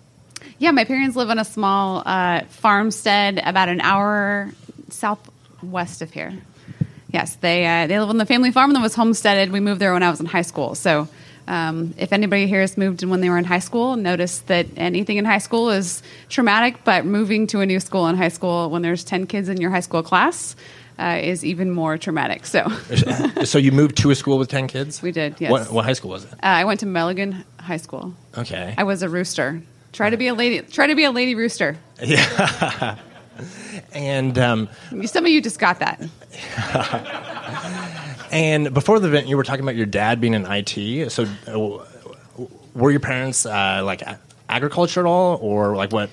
Yeah, 0.60 0.72
my 0.72 0.86
parents 0.86 1.16
live 1.16 1.30
on 1.30 1.40
a 1.40 1.46
small 1.46 2.04
uh, 2.06 2.42
farmstead 2.50 3.42
about 3.44 3.70
an 3.70 3.82
hour 3.82 4.52
southwest 4.90 6.02
of 6.02 6.12
here. 6.12 6.34
Yes, 7.12 7.36
they 7.38 7.66
uh, 7.66 7.88
they 7.88 8.00
live 8.00 8.10
on 8.10 8.18
the 8.18 8.26
family 8.26 8.52
farm 8.52 8.74
that 8.74 8.82
was 8.82 8.96
homesteaded. 8.96 9.52
We 9.52 9.60
moved 9.60 9.80
there 9.80 9.94
when 9.94 10.04
I 10.04 10.10
was 10.10 10.20
in 10.20 10.26
high 10.26 10.42
school. 10.42 10.74
So, 10.74 11.08
um, 11.48 11.94
if 11.98 12.12
anybody 12.12 12.48
here 12.48 12.62
has 12.62 12.76
moved 12.76 13.04
in 13.04 13.10
when 13.10 13.22
they 13.22 13.30
were 13.30 13.38
in 13.38 13.44
high 13.44 13.60
school, 13.60 13.96
notice 13.96 14.40
that 14.48 14.66
anything 14.78 15.18
in 15.18 15.26
high 15.26 15.38
school 15.38 15.70
is 15.70 16.02
traumatic. 16.30 16.84
But 16.84 17.06
moving 17.06 17.46
to 17.48 17.60
a 17.60 17.66
new 17.66 17.80
school 17.80 18.08
in 18.08 18.16
high 18.16 18.30
school 18.30 18.70
when 18.70 18.82
there's 18.82 19.04
ten 19.04 19.28
kids 19.28 19.48
in 19.48 19.62
your 19.62 19.70
high 19.70 19.82
school 19.82 20.02
class 20.02 20.56
uh, 20.98 21.20
is 21.22 21.46
even 21.46 21.70
more 21.70 21.98
traumatic. 21.98 22.46
So, 22.48 22.68
so 23.44 23.58
you 23.60 23.72
moved 23.72 23.98
to 23.98 24.10
a 24.10 24.16
school 24.16 24.40
with 24.40 24.50
ten 24.50 24.68
kids? 24.68 25.02
We 25.02 25.12
did. 25.12 25.40
Yes. 25.40 25.52
What, 25.52 25.72
what 25.72 25.86
high 25.86 25.94
school 25.94 26.12
was 26.12 26.24
it? 26.26 26.34
Uh, 26.34 26.38
I 26.42 26.66
went 26.66 26.80
to 26.80 26.88
Milligan 26.88 27.44
High 27.60 27.78
School. 27.78 28.14
Okay. 28.38 28.74
I 28.78 28.84
was 28.84 29.04
a 29.04 29.10
rooster. 29.10 29.62
Try 29.94 30.10
to 30.10 30.18
be 30.18 30.28
a 30.28 30.34
lady. 30.34 30.60
Try 30.62 30.88
to 30.88 30.96
be 30.96 31.04
a 31.04 31.12
lady 31.12 31.36
rooster. 31.36 31.78
Yeah. 32.04 32.98
and 33.94 34.38
um, 34.40 34.70
some 35.06 35.24
of 35.24 35.32
you 35.32 35.42
just 35.42 35.60
got 35.60 35.80
that. 35.80 36.02
and 38.32 38.74
before 38.74 39.00
the 39.00 39.08
event, 39.08 39.28
you 39.28 39.38
were 39.38 39.44
talking 39.44 39.64
about 39.64 39.76
your 39.76 39.86
dad 39.86 40.20
being 40.20 40.34
in 40.34 40.46
IT. 40.50 41.12
So, 41.12 41.28
uh, 41.48 41.86
were 42.74 42.90
your 42.90 43.00
parents 43.00 43.46
uh, 43.46 43.82
like 43.86 44.02
agriculture 44.50 45.00
at 45.00 45.06
all, 45.06 45.38
or 45.42 45.76
like 45.76 45.92
what? 45.94 46.10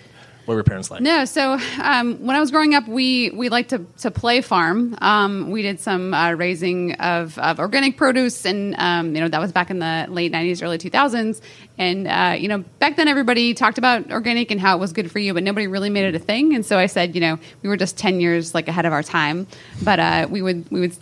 What 0.50 0.54
were 0.54 0.58
your 0.58 0.64
parents 0.64 0.90
like? 0.90 1.00
No, 1.00 1.26
so 1.26 1.60
um, 1.80 2.26
when 2.26 2.34
I 2.34 2.40
was 2.40 2.50
growing 2.50 2.74
up, 2.74 2.88
we 2.88 3.30
we 3.30 3.48
liked 3.50 3.70
to 3.70 3.86
to 3.98 4.10
play 4.10 4.40
farm. 4.40 4.98
Um, 5.00 5.52
we 5.52 5.62
did 5.62 5.78
some 5.78 6.12
uh, 6.12 6.32
raising 6.32 6.94
of, 6.94 7.38
of 7.38 7.60
organic 7.60 7.96
produce, 7.96 8.44
and 8.44 8.74
um, 8.76 9.14
you 9.14 9.20
know 9.20 9.28
that 9.28 9.40
was 9.40 9.52
back 9.52 9.70
in 9.70 9.78
the 9.78 10.06
late 10.08 10.32
'90s, 10.32 10.60
early 10.60 10.76
2000s. 10.76 11.40
And 11.78 12.08
uh, 12.08 12.34
you 12.36 12.48
know 12.48 12.64
back 12.80 12.96
then 12.96 13.06
everybody 13.06 13.54
talked 13.54 13.78
about 13.78 14.10
organic 14.10 14.50
and 14.50 14.60
how 14.60 14.76
it 14.76 14.80
was 14.80 14.92
good 14.92 15.08
for 15.08 15.20
you, 15.20 15.34
but 15.34 15.44
nobody 15.44 15.68
really 15.68 15.88
made 15.88 16.06
it 16.06 16.16
a 16.16 16.18
thing. 16.18 16.52
And 16.52 16.66
so 16.66 16.80
I 16.80 16.86
said, 16.86 17.14
you 17.14 17.20
know, 17.20 17.38
we 17.62 17.68
were 17.68 17.76
just 17.76 17.96
10 17.96 18.18
years 18.18 18.52
like 18.52 18.66
ahead 18.66 18.86
of 18.86 18.92
our 18.92 19.04
time, 19.04 19.46
but 19.84 20.00
uh, 20.00 20.26
we 20.28 20.42
would 20.42 20.68
we 20.72 20.80
would 20.80 20.96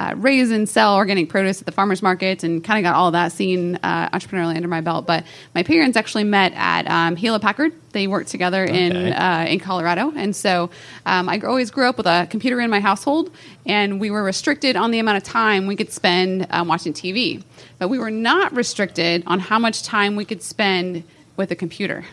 uh, 0.00 0.14
raise 0.16 0.50
and 0.50 0.66
sell 0.66 0.96
organic 0.96 1.28
produce 1.28 1.60
at 1.60 1.66
the 1.66 1.72
farmers 1.72 2.02
market 2.02 2.42
and 2.42 2.64
kind 2.64 2.78
of 2.78 2.90
got 2.90 2.96
all 2.96 3.10
that 3.10 3.32
scene 3.32 3.78
uh, 3.82 4.08
entrepreneurially 4.10 4.56
under 4.56 4.68
my 4.68 4.80
belt. 4.80 5.06
But 5.06 5.24
my 5.54 5.62
parents 5.62 5.96
actually 5.96 6.24
met 6.24 6.52
at 6.54 6.86
um, 6.88 7.16
Hewlett 7.16 7.42
Packard. 7.42 7.72
They 7.92 8.06
worked 8.06 8.28
together 8.28 8.64
okay. 8.64 8.86
in 8.86 8.96
uh, 9.12 9.46
in 9.48 9.60
Colorado, 9.60 10.12
and 10.16 10.34
so 10.34 10.70
um, 11.04 11.28
I 11.28 11.38
always 11.40 11.70
grew 11.70 11.88
up 11.88 11.98
with 11.98 12.06
a 12.06 12.26
computer 12.30 12.60
in 12.60 12.70
my 12.70 12.80
household, 12.80 13.30
and 13.66 14.00
we 14.00 14.10
were 14.10 14.22
restricted 14.22 14.76
on 14.76 14.90
the 14.90 15.00
amount 15.00 15.18
of 15.18 15.24
time 15.24 15.66
we 15.66 15.76
could 15.76 15.92
spend 15.92 16.46
um, 16.50 16.68
watching 16.68 16.92
TV, 16.92 17.42
but 17.78 17.88
we 17.88 17.98
were 17.98 18.10
not 18.10 18.54
restricted 18.54 19.22
on 19.26 19.38
how 19.38 19.58
much 19.58 19.82
time 19.82 20.16
we 20.16 20.24
could 20.24 20.42
spend 20.42 21.04
with 21.36 21.50
a 21.50 21.56
computer. 21.56 22.04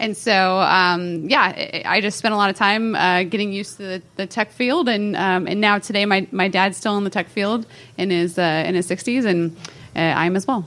And 0.00 0.16
so, 0.16 0.60
um, 0.60 1.28
yeah, 1.28 1.82
I 1.84 2.00
just 2.00 2.18
spent 2.18 2.32
a 2.32 2.36
lot 2.36 2.50
of 2.50 2.56
time 2.56 2.94
uh, 2.94 3.24
getting 3.24 3.52
used 3.52 3.78
to 3.78 3.82
the, 3.82 4.02
the 4.14 4.26
tech 4.26 4.52
field, 4.52 4.88
and 4.88 5.16
um, 5.16 5.48
and 5.48 5.60
now 5.60 5.78
today, 5.78 6.06
my, 6.06 6.26
my 6.30 6.46
dad's 6.46 6.76
still 6.76 6.96
in 6.98 7.04
the 7.04 7.10
tech 7.10 7.28
field 7.28 7.66
in 7.96 8.10
his 8.10 8.38
uh, 8.38 8.64
in 8.66 8.74
his 8.76 8.86
sixties, 8.86 9.24
and 9.24 9.56
uh, 9.96 10.00
I 10.00 10.26
am 10.26 10.36
as 10.36 10.46
well. 10.46 10.64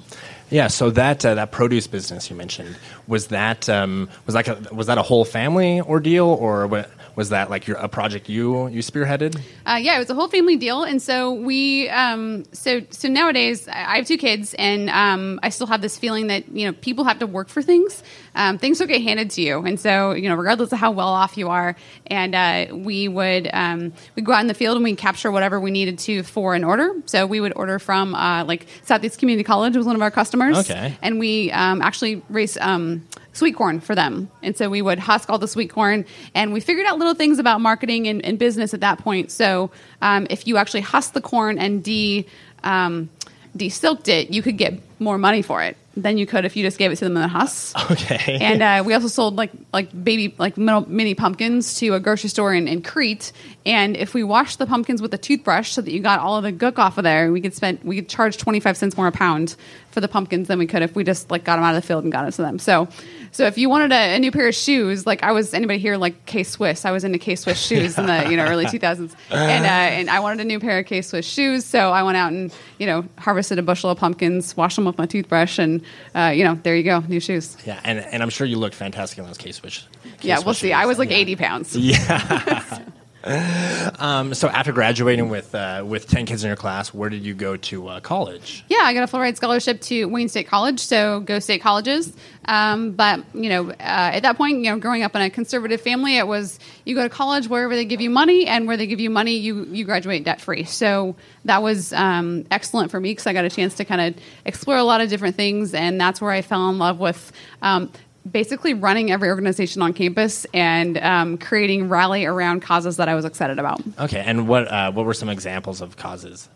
Yeah, 0.49 0.67
so 0.67 0.89
that 0.89 1.25
uh, 1.25 1.35
that 1.35 1.51
produce 1.51 1.87
business 1.87 2.29
you 2.29 2.35
mentioned 2.35 2.75
was 3.07 3.27
that 3.27 3.69
um, 3.69 4.09
was 4.25 4.35
that 4.35 4.49
a, 4.49 4.75
was 4.75 4.87
that 4.87 4.97
a 4.97 5.01
whole 5.01 5.23
family 5.23 5.79
ordeal, 5.79 6.27
or 6.27 6.67
what, 6.67 6.89
was 7.15 7.29
that 7.29 7.49
like 7.49 7.67
your 7.67 7.77
a 7.77 7.87
project 7.87 8.29
you 8.29 8.67
you 8.67 8.81
spearheaded? 8.81 9.39
Uh, 9.65 9.79
yeah, 9.81 9.95
it 9.95 9.99
was 9.99 10.09
a 10.09 10.13
whole 10.13 10.27
family 10.27 10.57
deal, 10.57 10.83
and 10.83 11.01
so 11.01 11.33
we 11.33 11.89
um, 11.89 12.43
so 12.53 12.81
so 12.89 13.07
nowadays 13.07 13.67
I 13.67 13.97
have 13.97 14.05
two 14.05 14.17
kids, 14.17 14.53
and 14.57 14.89
um, 14.89 15.39
I 15.43 15.49
still 15.49 15.67
have 15.67 15.81
this 15.81 15.97
feeling 15.97 16.27
that 16.27 16.47
you 16.49 16.65
know 16.65 16.73
people 16.73 17.03
have 17.05 17.19
to 17.19 17.27
work 17.27 17.49
for 17.49 17.61
things. 17.61 18.03
Um, 18.35 18.57
things 18.57 18.79
will 18.79 18.87
get 18.87 19.01
handed 19.01 19.29
to 19.31 19.41
you, 19.41 19.59
and 19.65 19.79
so 19.79 20.11
you 20.11 20.29
know 20.29 20.35
regardless 20.35 20.71
of 20.71 20.79
how 20.79 20.91
well 20.91 21.09
off 21.09 21.37
you 21.37 21.49
are, 21.49 21.75
and 22.07 22.35
uh, 22.35 22.67
we 22.75 23.07
would 23.07 23.49
um, 23.53 23.93
we 24.15 24.21
go 24.21 24.33
out 24.33 24.41
in 24.41 24.47
the 24.47 24.53
field 24.53 24.77
and 24.77 24.83
we 24.83 24.95
capture 24.95 25.31
whatever 25.31 25.59
we 25.59 25.71
needed 25.71 25.99
to 25.99 26.23
for 26.23 26.55
an 26.55 26.63
order. 26.63 26.93
So 27.05 27.25
we 27.25 27.41
would 27.41 27.53
order 27.55 27.79
from 27.79 28.15
uh, 28.15 28.45
like 28.45 28.67
Southeast 28.83 29.19
Community 29.19 29.43
College 29.43 29.75
was 29.75 29.85
one 29.85 29.95
of 29.95 30.01
our 30.01 30.11
customers, 30.11 30.57
okay, 30.59 30.95
and 31.01 31.19
we 31.19 31.51
um, 31.51 31.81
actually 31.81 32.21
race 32.29 32.57
um, 32.61 33.05
sweet 33.33 33.55
corn 33.55 33.79
for 33.79 33.95
them. 33.95 34.29
And 34.43 34.55
so 34.55 34.69
we 34.69 34.81
would 34.81 34.99
husk 34.99 35.29
all 35.29 35.37
the 35.37 35.47
sweet 35.47 35.69
corn, 35.69 36.05
and 36.33 36.53
we 36.53 36.59
figured 36.59 36.85
out 36.85 36.97
little 36.97 37.13
things 37.13 37.39
about 37.39 37.61
marketing 37.61 38.07
and, 38.07 38.23
and 38.23 38.37
business 38.37 38.73
at 38.73 38.81
that 38.81 38.99
point. 38.99 39.31
So 39.31 39.71
um, 40.01 40.27
if 40.29 40.47
you 40.47 40.57
actually 40.57 40.81
husk 40.81 41.13
the 41.13 41.21
corn 41.21 41.57
and 41.57 41.83
de 41.83 42.25
um, 42.63 43.09
de-silked 43.55 44.07
it, 44.07 44.29
you 44.29 44.41
could 44.41 44.57
get 44.57 44.79
more 44.99 45.17
money 45.17 45.41
for 45.41 45.61
it 45.63 45.77
than 45.97 46.17
you 46.17 46.25
could 46.25 46.45
if 46.45 46.55
you 46.55 46.63
just 46.63 46.77
gave 46.77 46.91
it 46.91 46.95
to 46.95 47.03
them 47.03 47.17
in 47.17 47.21
the 47.21 47.27
husk. 47.27 47.75
Okay. 47.91 48.37
And 48.39 48.63
uh, 48.63 48.83
we 48.85 48.93
also 48.93 49.07
sold 49.07 49.35
like 49.35 49.51
like 49.73 49.89
baby 50.03 50.33
like 50.37 50.55
mini 50.57 51.13
pumpkins 51.13 51.75
to 51.79 51.93
a 51.93 51.99
grocery 51.99 52.29
store 52.29 52.53
in, 52.53 52.67
in 52.67 52.81
Crete. 52.81 53.33
And 53.65 53.97
if 53.97 54.13
we 54.13 54.23
washed 54.23 54.59
the 54.59 54.65
pumpkins 54.65 55.01
with 55.01 55.13
a 55.13 55.17
toothbrush 55.17 55.71
so 55.71 55.81
that 55.81 55.91
you 55.91 55.99
got 55.99 56.19
all 56.19 56.37
of 56.37 56.43
the 56.43 56.53
gook 56.53 56.79
off 56.79 56.97
of 56.97 57.03
there, 57.03 57.31
we 57.31 57.41
could 57.41 57.53
spend 57.53 57.79
we 57.83 57.97
could 57.97 58.07
charge 58.07 58.37
twenty 58.37 58.59
five 58.61 58.77
cents 58.77 58.95
more 58.95 59.07
a 59.07 59.11
pound 59.11 59.55
for 59.91 59.99
the 59.99 60.07
pumpkins 60.07 60.47
than 60.47 60.57
we 60.57 60.67
could 60.67 60.81
if 60.81 60.95
we 60.95 61.03
just 61.03 61.29
like 61.29 61.43
got 61.43 61.57
them 61.57 61.65
out 61.65 61.75
of 61.75 61.81
the 61.81 61.85
field 61.85 62.03
and 62.03 62.13
got 62.13 62.25
it 62.25 62.31
to 62.31 62.41
them. 62.41 62.59
So 62.59 62.87
so 63.31 63.45
if 63.45 63.57
you 63.57 63.69
wanted 63.69 63.91
a, 63.91 64.15
a 64.15 64.19
new 64.19 64.31
pair 64.31 64.47
of 64.47 64.55
shoes, 64.55 65.05
like 65.05 65.23
I 65.23 65.31
was 65.31 65.53
anybody 65.53 65.79
here 65.79 65.97
like 65.97 66.25
K 66.25 66.43
Swiss, 66.43 66.85
I 66.85 66.91
was 66.91 67.03
into 67.03 67.17
K 67.17 67.35
Swiss 67.35 67.59
shoes 67.59 67.97
in 67.97 68.05
the 68.05 68.29
you 68.29 68.37
know 68.37 68.45
early 68.45 68.65
two 68.65 68.79
thousands, 68.79 69.15
and 69.29 69.65
uh, 69.65 69.69
and 69.69 70.09
I 70.09 70.19
wanted 70.19 70.41
a 70.41 70.43
new 70.43 70.59
pair 70.59 70.79
of 70.79 70.85
K 70.85 71.01
Swiss 71.01 71.25
shoes, 71.25 71.65
so 71.65 71.91
I 71.91 72.03
went 72.03 72.17
out 72.17 72.31
and 72.31 72.53
you 72.77 72.85
know 72.85 73.05
harvested 73.17 73.57
a 73.59 73.61
bushel 73.61 73.89
of 73.89 73.97
pumpkins, 73.97 74.55
washed 74.57 74.75
them 74.75 74.85
with 74.85 74.97
my 74.97 75.05
toothbrush, 75.05 75.59
and 75.59 75.81
uh, 76.15 76.33
you 76.35 76.43
know 76.43 76.59
there 76.63 76.75
you 76.75 76.83
go, 76.83 76.99
new 77.01 77.19
shoes. 77.19 77.57
Yeah, 77.65 77.79
and 77.83 77.99
and 77.99 78.21
I'm 78.21 78.29
sure 78.29 78.45
you 78.45 78.57
looked 78.57 78.75
fantastic 78.75 79.19
in 79.19 79.25
those 79.25 79.37
K 79.37 79.51
Swiss. 79.51 79.87
Yeah, 80.21 80.39
we'll 80.45 80.53
see. 80.53 80.73
I 80.73 80.85
was 80.85 80.99
like 80.99 81.09
yeah. 81.09 81.17
80 81.17 81.35
pounds. 81.35 81.75
Yeah. 81.81 82.79
Um, 83.23 84.33
so 84.33 84.47
after 84.47 84.71
graduating 84.71 85.29
with 85.29 85.53
uh, 85.53 85.83
with 85.85 86.07
ten 86.07 86.25
kids 86.25 86.43
in 86.43 86.47
your 86.47 86.57
class, 86.57 86.93
where 86.93 87.09
did 87.09 87.23
you 87.23 87.33
go 87.33 87.55
to 87.57 87.87
uh, 87.87 87.99
college? 87.99 88.63
Yeah, 88.67 88.79
I 88.81 88.93
got 88.93 89.03
a 89.03 89.07
full 89.07 89.19
ride 89.19 89.37
scholarship 89.37 89.79
to 89.81 90.05
Wayne 90.05 90.27
State 90.27 90.47
College, 90.47 90.79
so 90.79 91.19
go 91.19 91.39
state 91.39 91.61
colleges. 91.61 92.13
Um, 92.45 92.91
but 92.91 93.23
you 93.33 93.49
know, 93.49 93.69
uh, 93.69 93.75
at 93.79 94.23
that 94.23 94.37
point, 94.37 94.57
you 94.57 94.71
know, 94.71 94.79
growing 94.79 95.03
up 95.03 95.15
in 95.15 95.21
a 95.21 95.29
conservative 95.29 95.81
family, 95.81 96.17
it 96.17 96.25
was 96.25 96.59
you 96.85 96.95
go 96.95 97.03
to 97.03 97.09
college 97.09 97.47
wherever 97.47 97.75
they 97.75 97.85
give 97.85 98.01
you 98.01 98.09
money, 98.09 98.47
and 98.47 98.67
where 98.67 98.77
they 98.77 98.87
give 98.87 98.99
you 98.99 99.09
money, 99.09 99.35
you 99.35 99.65
you 99.65 99.85
graduate 99.85 100.23
debt 100.23 100.41
free. 100.41 100.63
So 100.63 101.15
that 101.45 101.61
was 101.61 101.93
um, 101.93 102.45
excellent 102.49 102.89
for 102.89 102.99
me 102.99 103.11
because 103.11 103.27
I 103.27 103.33
got 103.33 103.45
a 103.45 103.49
chance 103.49 103.75
to 103.75 103.85
kind 103.85 104.01
of 104.01 104.23
explore 104.45 104.77
a 104.77 104.83
lot 104.83 105.01
of 105.01 105.09
different 105.09 105.35
things, 105.35 105.73
and 105.73 106.01
that's 106.01 106.21
where 106.21 106.31
I 106.31 106.41
fell 106.41 106.69
in 106.69 106.79
love 106.79 106.99
with 106.99 107.31
um, 107.61 107.91
basically 108.29 108.73
running 108.73 109.11
every 109.11 109.29
organization 109.29 109.81
on 109.81 109.93
campus 109.93 110.45
and 110.53 110.97
um, 110.99 111.37
creating 111.37 111.89
rally 111.89 112.25
around 112.25 112.61
causes 112.61 112.97
that 112.97 113.09
I 113.09 113.15
was 113.15 113.25
excited 113.25 113.59
about. 113.59 113.81
Okay, 113.99 114.19
and 114.19 114.47
what 114.47 114.67
uh, 114.67 114.91
what 114.91 115.05
were 115.05 115.13
some 115.13 115.29
examples 115.29 115.81
of 115.81 115.97
causes? 115.97 116.49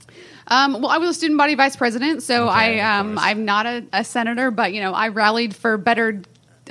Um, 0.48 0.74
well, 0.74 0.92
I 0.92 0.98
was 0.98 1.10
a 1.10 1.14
student 1.14 1.38
body 1.38 1.56
vice 1.56 1.76
president, 1.76 2.22
so 2.22 2.48
okay, 2.50 2.80
I 2.80 3.00
um, 3.00 3.18
I'm 3.18 3.46
not 3.46 3.66
a, 3.66 3.84
a, 3.94 4.04
senator, 4.04 4.52
but 4.52 4.74
you 4.74 4.82
know 4.82 4.94
I 4.94 5.10
rallied 5.10 5.56
for 5.56 5.78
better. 5.78 6.22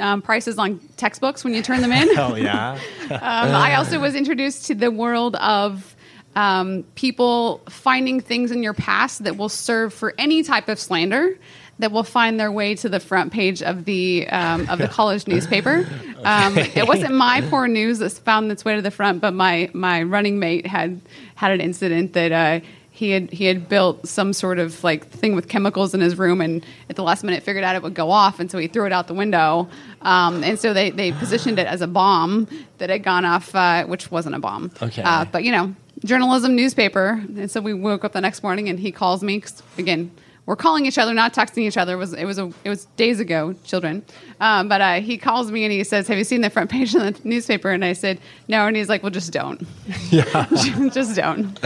Um, 0.01 0.23
prices 0.23 0.59
on 0.59 0.81
textbooks 0.97 1.45
when 1.45 1.55
you 1.55 1.63
turn 1.63 1.81
them 1.81 1.93
in. 1.93 2.13
Hell 2.17 2.37
yeah! 2.39 2.81
Um, 3.05 3.21
I 3.21 3.77
also 3.77 4.01
was 4.01 4.17
introduced 4.17 4.67
to 4.67 4.75
the 4.75 4.91
world 4.91 5.37
of 5.37 5.95
um, 6.35 6.85
people 6.95 7.59
finding 7.69 8.21
things 8.21 8.51
in 8.51 8.65
your 8.65 8.75
past 8.75 9.23
that 9.23 9.37
will 9.37 9.49
serve 9.49 9.95
for 9.95 10.13
any 10.19 10.43
type 10.43 10.69
of 10.69 10.81
slander 10.81 11.39
that 11.79 11.91
will 11.93 12.05
find 12.05 12.39
their 12.39 12.53
way 12.53 12.75
to 12.77 12.89
the 12.89 13.01
front 13.01 13.33
page 13.33 13.63
of 13.63 13.85
the 13.85 14.27
um, 14.29 14.69
of 14.69 14.79
the 14.79 14.89
college 14.89 15.27
newspaper. 15.27 15.87
Um, 16.25 16.57
it 16.57 16.89
wasn't 16.89 17.13
my 17.13 17.43
poor 17.51 17.69
news 17.69 17.99
that 17.99 18.11
found 18.13 18.51
its 18.51 18.65
way 18.65 18.75
to 18.77 18.81
the 18.81 18.91
front, 18.91 19.21
but 19.21 19.35
my 19.35 19.69
my 19.75 20.03
running 20.03 20.39
mate 20.39 20.67
had 20.67 21.03
had 21.35 21.53
an 21.53 21.61
incident 21.61 22.15
that. 22.15 22.33
Uh, 22.33 22.61
he 22.95 23.11
had 23.11 23.29
he 23.33 23.45
had 23.47 23.69
built 23.69 24.07
some 24.07 24.33
sort 24.33 24.61
of 24.61 24.85
like 24.85 25.05
thing 25.09 25.35
with 25.35 25.49
chemicals 25.49 25.95
in 25.95 26.01
his 26.01 26.17
room, 26.17 26.41
and 26.41 26.65
at 26.89 26.95
the 26.95 27.03
last 27.03 27.25
minute 27.25 27.43
figured 27.43 27.65
out 27.65 27.75
it 27.75 27.83
would 27.83 27.93
go 27.93 28.09
off, 28.11 28.39
and 28.39 28.49
so 28.51 28.57
he 28.57 28.69
threw 28.69 28.87
it 28.87 28.93
out 28.93 29.09
the 29.09 29.15
window. 29.15 29.69
Um, 30.03 30.45
and 30.45 30.59
so 30.61 30.73
they, 30.73 30.91
they 30.91 31.11
positioned 31.11 31.59
it 31.59 31.67
as 31.67 31.81
a 31.81 31.89
bomb 31.89 32.47
that 32.79 32.91
had 32.91 33.03
gone 33.03 33.25
off, 33.25 33.53
uh, 33.53 33.85
which 33.87 34.13
wasn't 34.13 34.37
a 34.37 34.39
bomb. 34.39 34.71
Okay. 34.81 35.03
Uh, 35.03 35.25
but 35.25 35.43
you 35.43 35.51
know, 35.51 35.75
journalism 36.05 36.55
newspaper. 36.55 37.21
And 37.37 37.51
so 37.51 37.61
we 37.61 37.75
woke 37.75 38.05
up 38.05 38.13
the 38.13 38.21
next 38.21 38.45
morning, 38.45 38.69
and 38.69 38.79
he 38.79 38.93
calls 38.93 39.25
me 39.25 39.41
'cause, 39.41 39.63
again. 39.77 40.13
We're 40.47 40.57
calling 40.57 40.85
each 40.85 40.99
other, 40.99 41.15
not 41.15 41.33
texting 41.33 41.63
each 41.63 41.79
other. 41.79 41.95
It 41.95 41.97
was 41.97 42.13
it 42.13 42.25
was 42.27 42.39
a, 42.39 42.53
it 42.65 42.69
was 42.69 42.85
days 42.97 43.19
ago, 43.19 43.55
children. 43.65 44.05
Um, 44.41 44.69
but 44.69 44.81
uh, 44.83 45.01
he 45.01 45.17
calls 45.17 45.51
me 45.51 45.65
and 45.65 45.73
he 45.73 45.83
says, 45.85 46.07
"Have 46.09 46.19
you 46.19 46.25
seen 46.25 46.43
the 46.43 46.51
front 46.51 46.71
page 46.71 46.95
of 46.95 47.01
the 47.03 47.29
newspaper?" 47.29 47.71
And 47.71 47.83
I 47.85 47.95
said, 47.95 48.21
"No." 48.47 48.67
And 48.67 48.77
he's 48.77 48.89
like, 48.91 49.03
"Well, 49.03 49.11
just 49.11 49.33
don't. 49.33 49.67
Yeah, 50.11 50.47
just 50.93 51.17
don't." 51.17 51.59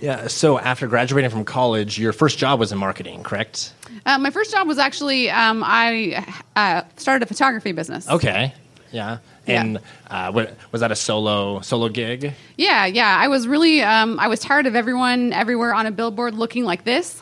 Yeah. 0.00 0.28
So 0.28 0.58
after 0.58 0.86
graduating 0.86 1.30
from 1.30 1.44
college, 1.44 1.98
your 1.98 2.12
first 2.14 2.38
job 2.38 2.58
was 2.58 2.72
in 2.72 2.78
marketing, 2.78 3.22
correct? 3.22 3.74
Uh, 4.06 4.18
my 4.18 4.30
first 4.30 4.50
job 4.50 4.66
was 4.66 4.78
actually 4.78 5.28
um, 5.30 5.62
I 5.64 6.24
uh, 6.56 6.82
started 6.96 7.22
a 7.24 7.26
photography 7.26 7.72
business. 7.72 8.08
Okay. 8.08 8.54
Yeah. 8.92 9.18
And 9.46 9.78
uh, 10.08 10.30
wa- 10.34 10.46
was 10.72 10.80
that 10.80 10.92
a 10.92 10.96
solo 10.96 11.60
solo 11.60 11.88
gig? 11.88 12.32
Yeah, 12.56 12.86
yeah. 12.86 13.16
I 13.20 13.28
was 13.28 13.46
really, 13.48 13.82
um, 13.82 14.18
I 14.20 14.28
was 14.28 14.40
tired 14.40 14.66
of 14.66 14.76
everyone 14.76 15.32
everywhere 15.32 15.74
on 15.74 15.86
a 15.86 15.90
billboard 15.90 16.34
looking 16.34 16.64
like 16.64 16.84
this. 16.84 17.20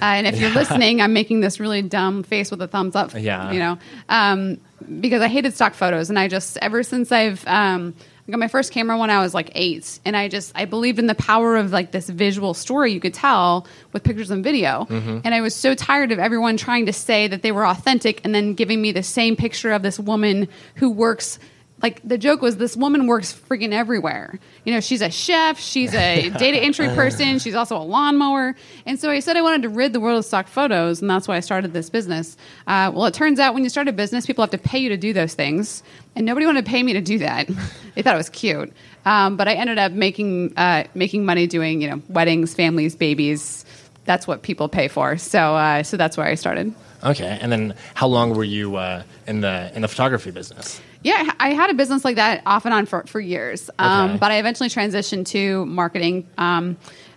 Uh, 0.00 0.14
and 0.16 0.26
if 0.26 0.40
you're 0.40 0.50
listening, 0.50 1.02
I'm 1.02 1.12
making 1.12 1.40
this 1.40 1.60
really 1.60 1.82
dumb 1.82 2.22
face 2.22 2.50
with 2.50 2.62
a 2.62 2.66
thumbs 2.66 2.96
up. 2.96 3.12
Yeah. 3.14 3.52
You 3.52 3.58
know, 3.58 3.78
um, 4.08 4.58
because 5.00 5.20
I 5.20 5.28
hated 5.28 5.54
stock 5.54 5.74
photos, 5.74 6.08
and 6.08 6.18
I 6.18 6.26
just 6.26 6.56
ever 6.62 6.82
since 6.82 7.12
I've 7.12 7.46
um, 7.46 7.94
I 8.26 8.30
got 8.30 8.40
my 8.40 8.48
first 8.48 8.72
camera 8.72 8.96
when 8.96 9.10
I 9.10 9.20
was 9.20 9.34
like 9.34 9.50
eight, 9.54 10.00
and 10.04 10.16
I 10.16 10.28
just 10.28 10.52
I 10.54 10.64
believed 10.64 10.98
in 10.98 11.06
the 11.06 11.14
power 11.14 11.56
of 11.56 11.70
like 11.72 11.90
this 11.90 12.08
visual 12.08 12.54
story 12.54 12.92
you 12.92 13.00
could 13.00 13.12
tell 13.12 13.66
with 13.92 14.02
pictures 14.02 14.30
and 14.30 14.42
video, 14.42 14.86
and 14.88 15.34
I 15.34 15.40
was 15.40 15.54
so 15.54 15.74
tired 15.74 16.12
of 16.12 16.18
everyone 16.18 16.56
trying 16.56 16.86
to 16.86 16.92
say 16.92 17.28
that 17.28 17.42
they 17.42 17.52
were 17.52 17.66
authentic 17.66 18.20
and 18.24 18.34
then 18.34 18.54
giving 18.54 18.80
me 18.80 18.92
the 18.92 19.02
same 19.02 19.36
picture 19.36 19.72
of 19.72 19.82
this 19.82 19.98
woman 19.98 20.48
who 20.76 20.90
works 20.90 21.38
like 21.82 22.00
the 22.06 22.18
joke 22.18 22.42
was 22.42 22.56
this 22.56 22.76
woman 22.76 23.06
works 23.06 23.32
freaking 23.32 23.72
everywhere. 23.72 24.38
You 24.64 24.74
know, 24.74 24.80
she's 24.80 25.00
a 25.00 25.10
chef, 25.10 25.58
she's 25.58 25.94
a 25.94 26.28
data 26.38 26.58
entry 26.58 26.88
person, 26.88 27.38
she's 27.38 27.54
also 27.54 27.76
a 27.76 27.82
lawnmower. 27.82 28.54
And 28.86 29.00
so 29.00 29.10
I 29.10 29.20
said 29.20 29.36
I 29.36 29.42
wanted 29.42 29.62
to 29.62 29.68
rid 29.70 29.92
the 29.92 30.00
world 30.00 30.18
of 30.18 30.24
stock 30.24 30.48
photos, 30.48 31.00
and 31.00 31.10
that's 31.10 31.26
why 31.26 31.36
I 31.36 31.40
started 31.40 31.72
this 31.72 31.88
business. 31.88 32.36
Uh, 32.66 32.90
well, 32.94 33.06
it 33.06 33.14
turns 33.14 33.40
out 33.40 33.54
when 33.54 33.62
you 33.64 33.70
start 33.70 33.88
a 33.88 33.92
business, 33.92 34.26
people 34.26 34.42
have 34.42 34.50
to 34.50 34.58
pay 34.58 34.78
you 34.78 34.90
to 34.90 34.96
do 34.96 35.12
those 35.12 35.34
things, 35.34 35.82
and 36.14 36.26
nobody 36.26 36.46
wanted 36.46 36.64
to 36.64 36.70
pay 36.70 36.82
me 36.82 36.92
to 36.92 37.00
do 37.00 37.18
that. 37.18 37.46
they 37.94 38.02
thought 38.02 38.14
it 38.14 38.18
was 38.18 38.30
cute, 38.30 38.72
um, 39.04 39.36
but 39.36 39.48
I 39.48 39.54
ended 39.54 39.78
up 39.78 39.92
making 39.92 40.56
uh, 40.56 40.84
making 40.94 41.24
money 41.24 41.46
doing 41.46 41.80
you 41.80 41.88
know 41.88 42.02
weddings, 42.08 42.54
families, 42.54 42.94
babies. 42.94 43.64
That's 44.04 44.26
what 44.26 44.42
people 44.42 44.68
pay 44.68 44.88
for. 44.88 45.16
So 45.16 45.56
uh, 45.56 45.82
so 45.82 45.96
that's 45.96 46.16
where 46.16 46.26
I 46.26 46.34
started. 46.34 46.74
Okay. 47.02 47.38
And 47.40 47.50
then 47.50 47.74
how 47.94 48.08
long 48.08 48.34
were 48.34 48.44
you 48.44 48.76
uh, 48.76 49.04
in 49.26 49.40
the 49.40 49.72
in 49.74 49.82
the 49.82 49.88
photography 49.88 50.30
business? 50.30 50.80
Yeah, 51.02 51.32
I 51.40 51.54
had 51.54 51.70
a 51.70 51.74
business 51.74 52.04
like 52.04 52.16
that 52.16 52.42
off 52.46 52.64
and 52.66 52.74
on 52.74 52.86
for, 52.86 53.04
for 53.06 53.20
years. 53.20 53.70
Um, 53.78 54.10
Okay. 54.10 54.18
But 54.18 54.32
I 54.32 54.38
eventually 54.38 54.68
transitioned 54.68 55.26
to 55.28 55.64
marketing. 55.66 56.28
Um, 56.36 56.76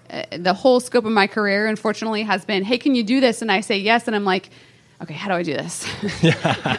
uh, 0.10 0.24
the 0.38 0.54
whole 0.54 0.80
scope 0.80 1.06
of 1.06 1.12
my 1.12 1.28
career, 1.28 1.68
unfortunately, 1.68 2.24
has 2.24 2.46
been 2.46 2.64
hey, 2.64 2.78
can 2.78 2.96
you 2.96 3.04
do 3.04 3.20
this? 3.20 3.42
And 3.42 3.52
I 3.52 3.62
say 3.62 3.78
yes. 3.78 4.08
And 4.08 4.16
I'm 4.16 4.26
like, 4.26 4.50
okay, 5.02 5.14
how 5.14 5.28
do 5.28 5.34
I 5.36 5.44
do 5.44 5.54
this? 5.54 5.86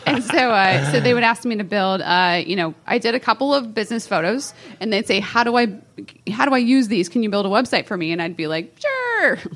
and 0.07 0.25
so, 0.25 0.51
uh, 0.51 0.93
so 0.93 1.01
they 1.01 1.13
would 1.13 1.25
ask 1.25 1.45
me 1.45 1.57
to 1.57 1.65
build. 1.65 2.01
Uh, 2.01 2.43
you 2.47 2.57
know, 2.57 2.75
I 2.87 2.97
did 2.99 3.15
a 3.15 3.21
couple 3.21 3.53
of 3.53 3.75
business 3.75 4.07
photos, 4.07 4.55
and 4.81 4.91
they'd 4.93 5.07
say, 5.07 5.21
how 5.21 5.45
do 5.45 5.57
I, 5.57 5.67
how 6.31 6.47
do 6.47 6.55
I 6.55 6.59
use 6.59 6.89
these? 6.89 7.11
Can 7.11 7.23
you 7.23 7.29
build 7.29 7.45
a 7.45 7.51
website 7.51 7.85
for 7.87 7.97
me? 7.99 8.13
And 8.13 8.23
I'd 8.23 8.37
be 8.37 8.47
like, 8.47 8.75
sure. 8.81 8.91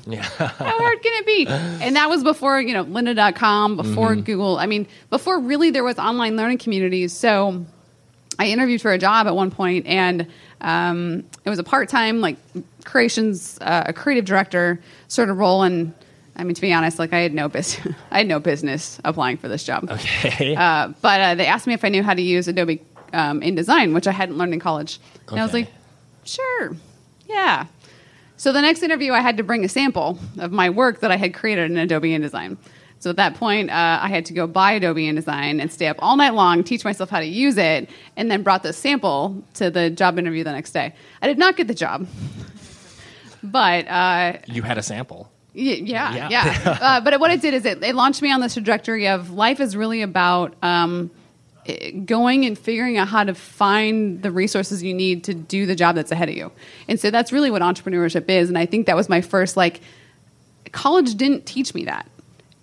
Yeah. 0.05 0.21
How 0.23 0.77
hard 0.77 1.01
can 1.01 1.13
it 1.13 1.25
be? 1.25 1.47
And 1.47 1.95
that 1.95 2.09
was 2.09 2.23
before, 2.23 2.59
you 2.61 2.73
know, 2.73 2.85
lynda.com, 2.85 3.75
before 3.77 4.15
Google. 4.15 4.57
I 4.57 4.65
mean, 4.65 4.87
before 5.09 5.39
really 5.39 5.69
there 5.71 5.83
was 5.83 5.97
online 5.99 6.35
learning 6.35 6.57
communities. 6.59 7.13
So 7.13 7.65
I 8.37 8.47
interviewed 8.47 8.81
for 8.81 8.91
a 8.91 8.97
job 8.97 9.27
at 9.27 9.35
one 9.35 9.51
point 9.51 9.85
and 9.85 10.27
um, 10.61 11.25
it 11.45 11.49
was 11.49 11.59
a 11.59 11.63
part-time 11.63 12.21
like 12.21 12.37
creations, 12.85 13.57
uh, 13.61 13.83
a 13.87 13.93
creative 13.93 14.25
director 14.25 14.79
sort 15.07 15.29
of 15.29 15.37
role. 15.37 15.63
And 15.63 15.93
I 16.35 16.43
mean, 16.43 16.55
to 16.55 16.61
be 16.61 16.71
honest, 16.73 16.99
like 16.99 17.13
I 17.13 17.19
had 17.19 17.33
no 17.33 17.49
business, 17.49 17.95
I 18.11 18.19
had 18.19 18.27
no 18.27 18.39
business 18.39 18.99
applying 19.03 19.37
for 19.37 19.47
this 19.47 19.63
job. 19.63 19.89
Okay. 19.89 20.55
Uh, 20.55 20.93
but 21.01 21.21
uh, 21.21 21.35
they 21.35 21.45
asked 21.45 21.67
me 21.67 21.73
if 21.73 21.83
I 21.83 21.89
knew 21.89 22.03
how 22.03 22.13
to 22.13 22.21
use 22.21 22.47
Adobe 22.47 22.81
um, 23.13 23.41
InDesign, 23.41 23.93
which 23.93 24.07
I 24.07 24.11
hadn't 24.11 24.37
learned 24.37 24.53
in 24.53 24.59
college. 24.59 24.99
And 25.29 25.39
I 25.39 25.43
was 25.43 25.53
like, 25.53 25.69
sure, 26.23 26.75
yeah. 27.27 27.65
So 28.39 28.53
the 28.53 28.61
next 28.61 28.83
interview, 28.83 29.11
I 29.11 29.19
had 29.19 29.35
to 29.35 29.43
bring 29.43 29.65
a 29.65 29.67
sample 29.69 30.17
of 30.37 30.53
my 30.53 30.69
work 30.69 31.01
that 31.01 31.11
I 31.11 31.17
had 31.17 31.33
created 31.33 31.69
in 31.69 31.75
Adobe 31.77 32.11
InDesign. 32.17 32.55
So 32.99 33.09
at 33.09 33.17
that 33.17 33.35
point, 33.35 33.69
uh, 33.69 33.99
I 34.01 34.07
had 34.07 34.25
to 34.27 34.33
go 34.33 34.47
buy 34.47 34.71
Adobe 34.71 35.03
InDesign 35.11 35.61
and 35.61 35.69
stay 35.69 35.87
up 35.87 35.97
all 35.99 36.15
night 36.15 36.33
long, 36.33 36.63
teach 36.63 36.85
myself 36.85 37.09
how 37.09 37.19
to 37.19 37.25
use 37.25 37.57
it, 37.57 37.89
and 38.15 38.31
then 38.31 38.41
brought 38.41 38.63
the 38.63 38.71
sample 38.71 39.43
to 39.55 39.69
the 39.69 39.89
job 39.89 40.17
interview 40.17 40.45
the 40.45 40.53
next 40.53 40.71
day. 40.71 40.93
I 41.21 41.27
did 41.27 41.37
not 41.37 41.57
get 41.57 41.67
the 41.67 41.73
job, 41.73 42.07
but 43.43 43.85
uh, 43.89 44.37
you 44.47 44.61
had 44.61 44.77
a 44.77 44.83
sample. 44.83 45.29
Y- 45.53 45.81
yeah, 45.83 46.13
Yeah. 46.15 46.29
yeah. 46.29 46.77
uh, 46.81 47.01
but 47.01 47.19
what 47.19 47.31
it 47.31 47.41
did 47.41 47.53
is 47.53 47.65
it, 47.65 47.83
it 47.83 47.93
launched 47.93 48.21
me 48.21 48.31
on 48.31 48.39
this 48.39 48.53
trajectory 48.53 49.09
of 49.09 49.31
life 49.31 49.59
is 49.59 49.75
really 49.75 50.01
about 50.01 50.55
um, 50.63 51.11
going 52.05 52.45
and 52.45 52.57
figuring 52.57 52.97
out 52.97 53.07
how 53.07 53.23
to 53.23 53.33
find 53.33 54.21
the 54.21 54.31
resources 54.31 54.81
you 54.83 54.93
need 54.93 55.23
to 55.25 55.33
do 55.33 55.65
the 55.65 55.75
job 55.75 55.95
that's 55.95 56.11
ahead 56.11 56.29
of 56.29 56.35
you. 56.35 56.51
And 56.87 56.99
so 56.99 57.11
that's 57.11 57.31
really 57.31 57.51
what 57.51 57.61
entrepreneurship 57.61 58.29
is. 58.29 58.49
And 58.49 58.57
I 58.57 58.65
think 58.65 58.85
that 58.87 58.95
was 58.95 59.09
my 59.09 59.21
first 59.21 59.57
like 59.57 59.81
college 60.71 61.15
didn't 61.15 61.45
teach 61.45 61.73
me 61.73 61.85
that, 61.85 62.07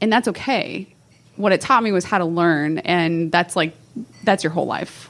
and 0.00 0.12
that's 0.12 0.28
okay. 0.28 0.92
What 1.36 1.52
it 1.52 1.60
taught 1.60 1.82
me 1.82 1.92
was 1.92 2.04
how 2.04 2.18
to 2.18 2.24
learn, 2.24 2.78
and 2.78 3.30
that's 3.32 3.56
like 3.56 3.74
that's 4.24 4.44
your 4.44 4.52
whole 4.52 4.66
life. 4.66 5.08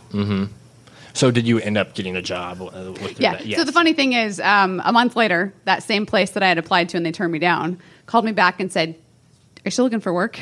So 1.12 1.30
did 1.30 1.46
you 1.48 1.59
end 1.59 1.78
up 1.78 1.94
getting 1.94 2.14
a 2.16 2.20
job 2.22 2.61
uh, 2.61 2.92
with 3.02 3.18
Yeah. 3.18 3.37
that? 3.37 3.50
So 3.54 3.64
the 3.64 3.72
funny 3.72 3.94
thing 3.94 4.12
is, 4.12 4.38
um, 4.40 4.82
a 4.85 4.92
month 4.92 5.16
later, 5.16 5.54
that 5.64 5.82
same 5.82 6.04
place 6.04 6.30
that 6.32 6.42
I 6.42 6.48
had 6.48 6.59
applied 6.59 6.90
to 6.90 6.96
and 6.98 7.06
they 7.06 7.12
turned 7.12 7.32
me 7.32 7.38
down 7.38 7.80
called 8.06 8.24
me 8.24 8.32
back 8.32 8.61
and 8.61 8.70
said, 8.72 8.90
"Are 8.90 9.62
you 9.64 9.70
still 9.70 9.85
looking 9.87 10.00
for 10.00 10.12
work?" 10.12 10.38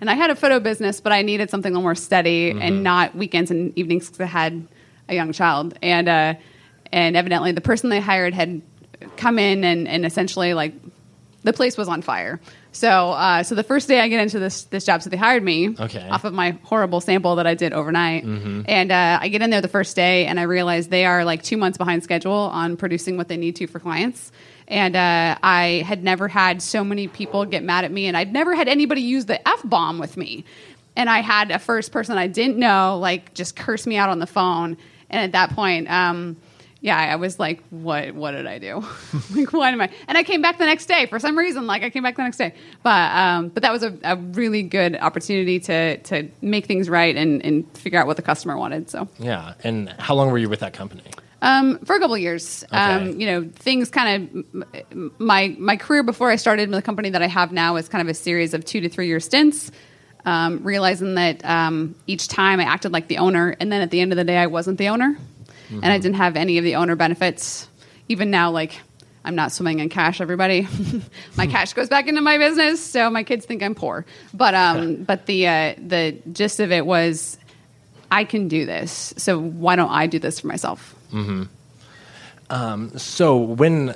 And 0.00 0.08
I 0.08 0.14
had 0.14 0.30
a 0.30 0.36
photo 0.36 0.60
business, 0.60 1.00
but 1.00 1.12
I 1.12 1.22
needed 1.22 1.50
something 1.50 1.72
a 1.72 1.74
little 1.74 1.82
more 1.82 1.94
steady 1.94 2.52
and 2.52 2.82
not 2.84 3.14
weekends 3.16 3.50
and 3.50 3.76
evenings 3.76 4.06
because 4.06 4.20
I 4.20 4.26
had 4.26 4.66
a 5.08 5.14
young 5.14 5.32
child. 5.32 5.76
And 5.82 6.08
uh, 6.08 6.34
and 6.92 7.16
evidently, 7.16 7.52
the 7.52 7.60
person 7.60 7.90
they 7.90 8.00
hired 8.00 8.32
had 8.34 8.62
come 9.16 9.38
in 9.38 9.64
and, 9.64 9.86
and 9.88 10.04
essentially 10.06 10.54
like 10.54 10.74
the 11.44 11.52
place 11.52 11.76
was 11.76 11.88
on 11.88 12.02
fire. 12.02 12.40
So 12.72 12.88
uh, 13.10 13.42
so 13.42 13.54
the 13.54 13.62
first 13.64 13.88
day 13.88 14.00
I 14.00 14.08
get 14.08 14.20
into 14.20 14.38
this 14.38 14.64
this 14.64 14.84
job, 14.84 15.02
so 15.02 15.10
they 15.10 15.16
hired 15.16 15.42
me 15.42 15.74
Okay. 15.78 16.08
off 16.08 16.24
of 16.24 16.32
my 16.32 16.58
horrible 16.62 17.00
sample 17.00 17.36
that 17.36 17.46
I 17.46 17.54
did 17.54 17.72
overnight. 17.72 18.24
And 18.24 18.92
uh, 18.92 19.18
I 19.20 19.28
get 19.28 19.42
in 19.42 19.50
there 19.50 19.60
the 19.60 19.68
first 19.68 19.96
day, 19.96 20.26
and 20.26 20.38
I 20.38 20.44
realize 20.44 20.88
they 20.88 21.06
are 21.06 21.24
like 21.24 21.42
two 21.42 21.56
months 21.56 21.78
behind 21.78 22.04
schedule 22.04 22.32
on 22.32 22.76
producing 22.76 23.16
what 23.16 23.28
they 23.28 23.36
need 23.36 23.56
to 23.56 23.66
for 23.66 23.80
clients. 23.80 24.30
And 24.68 24.96
uh, 24.96 25.38
I 25.42 25.82
had 25.86 26.04
never 26.04 26.28
had 26.28 26.60
so 26.62 26.84
many 26.84 27.08
people 27.08 27.44
get 27.46 27.64
mad 27.64 27.84
at 27.84 27.90
me, 27.90 28.06
and 28.06 28.16
I'd 28.16 28.32
never 28.32 28.54
had 28.54 28.68
anybody 28.68 29.00
use 29.00 29.24
the 29.24 29.46
f 29.48 29.62
bomb 29.64 29.98
with 29.98 30.16
me. 30.16 30.44
And 30.94 31.08
I 31.08 31.20
had 31.20 31.50
a 31.50 31.58
first 31.58 31.90
person 31.90 32.18
I 32.18 32.26
didn't 32.26 32.58
know 32.58 32.98
like 32.98 33.32
just 33.32 33.56
curse 33.56 33.86
me 33.86 33.96
out 33.96 34.10
on 34.10 34.18
the 34.18 34.26
phone. 34.26 34.76
And 35.10 35.22
at 35.22 35.32
that 35.32 35.56
point, 35.56 35.90
um, 35.90 36.36
yeah, 36.80 36.96
I 36.96 37.16
was 37.16 37.38
like, 37.38 37.62
"What? 37.70 38.14
What 38.14 38.32
did 38.32 38.46
I 38.46 38.58
do? 38.58 38.84
like, 39.34 39.52
what 39.52 39.72
am 39.72 39.80
I?" 39.80 39.90
And 40.06 40.18
I 40.18 40.22
came 40.22 40.42
back 40.42 40.58
the 40.58 40.66
next 40.66 40.86
day 40.86 41.06
for 41.06 41.18
some 41.18 41.36
reason. 41.36 41.66
Like, 41.66 41.82
I 41.82 41.90
came 41.90 42.02
back 42.02 42.16
the 42.16 42.22
next 42.22 42.36
day, 42.36 42.54
but 42.82 43.10
um, 43.16 43.48
but 43.48 43.62
that 43.62 43.72
was 43.72 43.82
a, 43.82 43.98
a 44.04 44.16
really 44.16 44.62
good 44.62 44.96
opportunity 44.96 45.58
to 45.60 45.96
to 45.98 46.28
make 46.40 46.66
things 46.66 46.88
right 46.88 47.16
and, 47.16 47.44
and 47.44 47.76
figure 47.76 47.98
out 47.98 48.06
what 48.06 48.16
the 48.16 48.22
customer 48.22 48.56
wanted. 48.56 48.90
So, 48.90 49.08
yeah. 49.18 49.54
And 49.64 49.88
how 49.98 50.14
long 50.14 50.30
were 50.30 50.38
you 50.38 50.48
with 50.48 50.60
that 50.60 50.72
company? 50.72 51.02
Um, 51.42 51.78
for 51.80 51.94
a 51.96 51.98
couple 52.00 52.14
of 52.14 52.20
years, 52.20 52.64
Okay. 52.64 52.76
um, 52.76 53.20
you 53.20 53.26
know, 53.26 53.48
things 53.54 53.90
kind 53.90 54.44
of 54.92 55.20
my 55.20 55.54
my 55.58 55.76
career 55.76 56.02
before 56.02 56.30
I 56.30 56.36
started 56.36 56.70
the 56.70 56.82
company 56.82 57.10
that 57.10 57.22
I 57.22 57.26
have 57.28 57.52
now 57.52 57.76
is 57.76 57.88
kind 57.88 58.02
of 58.02 58.08
a 58.08 58.14
series 58.14 58.54
of 58.54 58.64
two 58.64 58.80
to 58.80 58.88
three 58.88 59.06
year 59.06 59.20
stints. 59.20 59.70
Um, 60.24 60.62
realizing 60.62 61.14
that 61.14 61.42
um, 61.44 61.94
each 62.06 62.28
time 62.28 62.60
I 62.60 62.64
acted 62.64 62.92
like 62.92 63.08
the 63.08 63.18
owner, 63.18 63.56
and 63.60 63.72
then 63.72 63.80
at 63.80 63.90
the 63.90 64.00
end 64.00 64.12
of 64.12 64.16
the 64.18 64.24
day, 64.24 64.36
I 64.36 64.46
wasn't 64.48 64.76
the 64.76 64.88
owner, 64.88 65.16
and 65.70 65.86
I 65.86 65.96
didn't 65.98 66.16
have 66.16 66.36
any 66.36 66.58
of 66.58 66.64
the 66.64 66.74
owner 66.74 66.96
benefits. 66.96 67.68
Even 68.08 68.30
now, 68.30 68.50
like 68.50 68.78
I'm 69.24 69.36
not 69.36 69.52
swimming 69.52 69.78
in 69.78 69.88
cash. 69.88 70.20
Everybody, 70.20 70.66
my 71.36 71.46
cash 71.46 71.72
goes 71.72 71.88
back 71.88 72.08
into 72.08 72.20
my 72.20 72.36
business, 72.36 72.84
so 72.84 73.08
my 73.08 73.22
kids 73.22 73.46
think 73.46 73.62
I'm 73.62 73.74
poor. 73.76 74.04
But 74.34 74.54
um, 74.54 75.04
but 75.04 75.26
the 75.26 75.46
uh, 75.46 75.74
the 75.78 76.18
gist 76.32 76.58
of 76.60 76.72
it 76.72 76.84
was, 76.84 77.38
I 78.10 78.24
can 78.24 78.48
do 78.48 78.66
this. 78.66 79.14
So 79.16 79.38
why 79.40 79.76
don't 79.76 79.90
I 79.90 80.08
do 80.08 80.18
this 80.18 80.40
for 80.40 80.48
myself? 80.48 80.94
So 82.96 83.36
when 83.36 83.94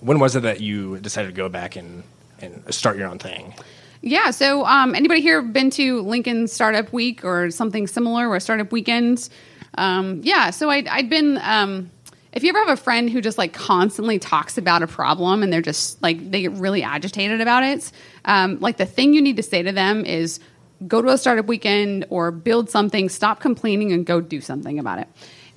when 0.00 0.18
was 0.18 0.36
it 0.36 0.40
that 0.40 0.60
you 0.60 0.98
decided 0.98 1.28
to 1.28 1.34
go 1.34 1.48
back 1.48 1.76
and 1.76 2.02
and 2.40 2.62
start 2.72 2.96
your 2.96 3.08
own 3.08 3.18
thing? 3.18 3.54
Yeah. 4.00 4.30
So, 4.30 4.64
um, 4.64 4.94
anybody 4.94 5.20
here 5.20 5.42
been 5.42 5.70
to 5.70 6.02
Lincoln 6.02 6.46
Startup 6.46 6.92
Week 6.92 7.24
or 7.24 7.50
something 7.50 7.86
similar, 7.86 8.28
or 8.28 8.38
Startup 8.40 8.70
Weekend? 8.70 9.28
Um, 9.76 10.20
yeah. 10.22 10.50
So 10.50 10.70
I'd, 10.70 10.86
I'd 10.88 11.10
been. 11.10 11.38
Um, 11.42 11.90
if 12.32 12.42
you 12.44 12.50
ever 12.50 12.58
have 12.58 12.78
a 12.78 12.80
friend 12.80 13.08
who 13.10 13.20
just 13.20 13.38
like 13.38 13.54
constantly 13.54 14.18
talks 14.18 14.58
about 14.58 14.82
a 14.82 14.86
problem 14.86 15.42
and 15.42 15.52
they're 15.52 15.62
just 15.62 16.00
like 16.02 16.30
they 16.30 16.42
get 16.42 16.52
really 16.52 16.82
agitated 16.82 17.40
about 17.40 17.64
it, 17.64 17.90
um, 18.26 18.60
like 18.60 18.76
the 18.76 18.86
thing 18.86 19.14
you 19.14 19.22
need 19.22 19.36
to 19.36 19.42
say 19.42 19.62
to 19.62 19.72
them 19.72 20.04
is, 20.04 20.38
go 20.86 21.02
to 21.02 21.08
a 21.08 21.18
startup 21.18 21.46
weekend 21.46 22.04
or 22.10 22.30
build 22.30 22.70
something, 22.70 23.08
stop 23.08 23.40
complaining, 23.40 23.92
and 23.92 24.06
go 24.06 24.20
do 24.20 24.40
something 24.40 24.78
about 24.78 25.00
it. 25.00 25.08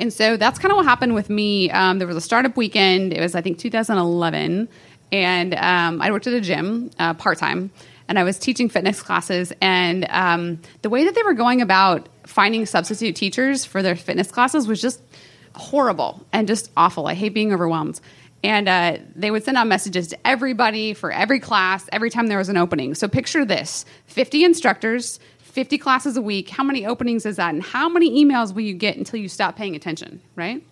And 0.02 0.12
so 0.12 0.36
that's 0.36 0.58
kind 0.58 0.72
of 0.72 0.78
what 0.78 0.86
happened 0.86 1.14
with 1.14 1.30
me. 1.30 1.70
Um, 1.70 2.00
there 2.00 2.08
was 2.08 2.18
a 2.18 2.22
startup 2.22 2.58
weekend. 2.58 3.14
It 3.14 3.22
was, 3.22 3.36
I 3.36 3.42
think, 3.42 3.60
2011. 3.60 4.68
And 5.12 5.54
um, 5.54 6.02
I 6.02 6.10
worked 6.10 6.26
at 6.26 6.34
a 6.34 6.42
gym 6.42 6.90
uh, 6.98 7.14
part 7.14 7.38
time. 7.38 7.70
And 8.08 8.18
I 8.18 8.24
was 8.24 8.40
teaching 8.40 8.68
fitness 8.68 9.00
classes. 9.00 9.54
And 9.62 10.08
um, 10.10 10.60
the 10.82 10.90
way 10.90 11.06
that 11.06 11.14
they 11.14 11.22
were 11.22 11.36
going 11.36 11.62
about 11.62 12.10
finding 12.26 12.66
substitute 12.66 13.16
teachers 13.16 13.64
for 13.64 13.84
their 13.84 13.96
fitness 13.96 14.32
classes 14.32 14.68
was 14.68 14.82
just 14.82 15.02
horrible 15.56 16.26
and 16.34 16.48
just 16.48 16.72
awful. 16.76 17.06
I 17.06 17.14
hate 17.14 17.36
being 17.36 17.54
overwhelmed. 17.54 18.02
And 18.44 18.68
uh, 18.68 18.98
they 19.16 19.30
would 19.30 19.44
send 19.44 19.56
out 19.56 19.68
messages 19.68 20.08
to 20.08 20.28
everybody 20.28 20.96
for 20.96 21.12
every 21.12 21.40
class 21.40 21.88
every 21.92 22.10
time 22.10 22.26
there 22.26 22.40
was 22.40 22.50
an 22.50 22.58
opening. 22.58 22.96
So 22.96 23.08
picture 23.08 23.46
this 23.46 23.86
50 24.08 24.46
instructors, 24.46 25.20
50 25.52 25.78
classes 25.78 26.18
a 26.18 26.22
week. 26.22 26.50
How 26.50 26.64
many 26.64 26.86
openings 26.86 27.26
is 27.26 27.36
that? 27.36 27.54
And 27.54 27.62
how 27.62 27.90
many 27.90 28.24
emails 28.24 28.54
will 28.54 28.62
you 28.62 28.74
get 28.74 28.98
until 28.98 29.20
you 29.20 29.28
stop 29.28 29.56
paying 29.56 29.76
attention, 29.76 30.22
right? 30.36 30.64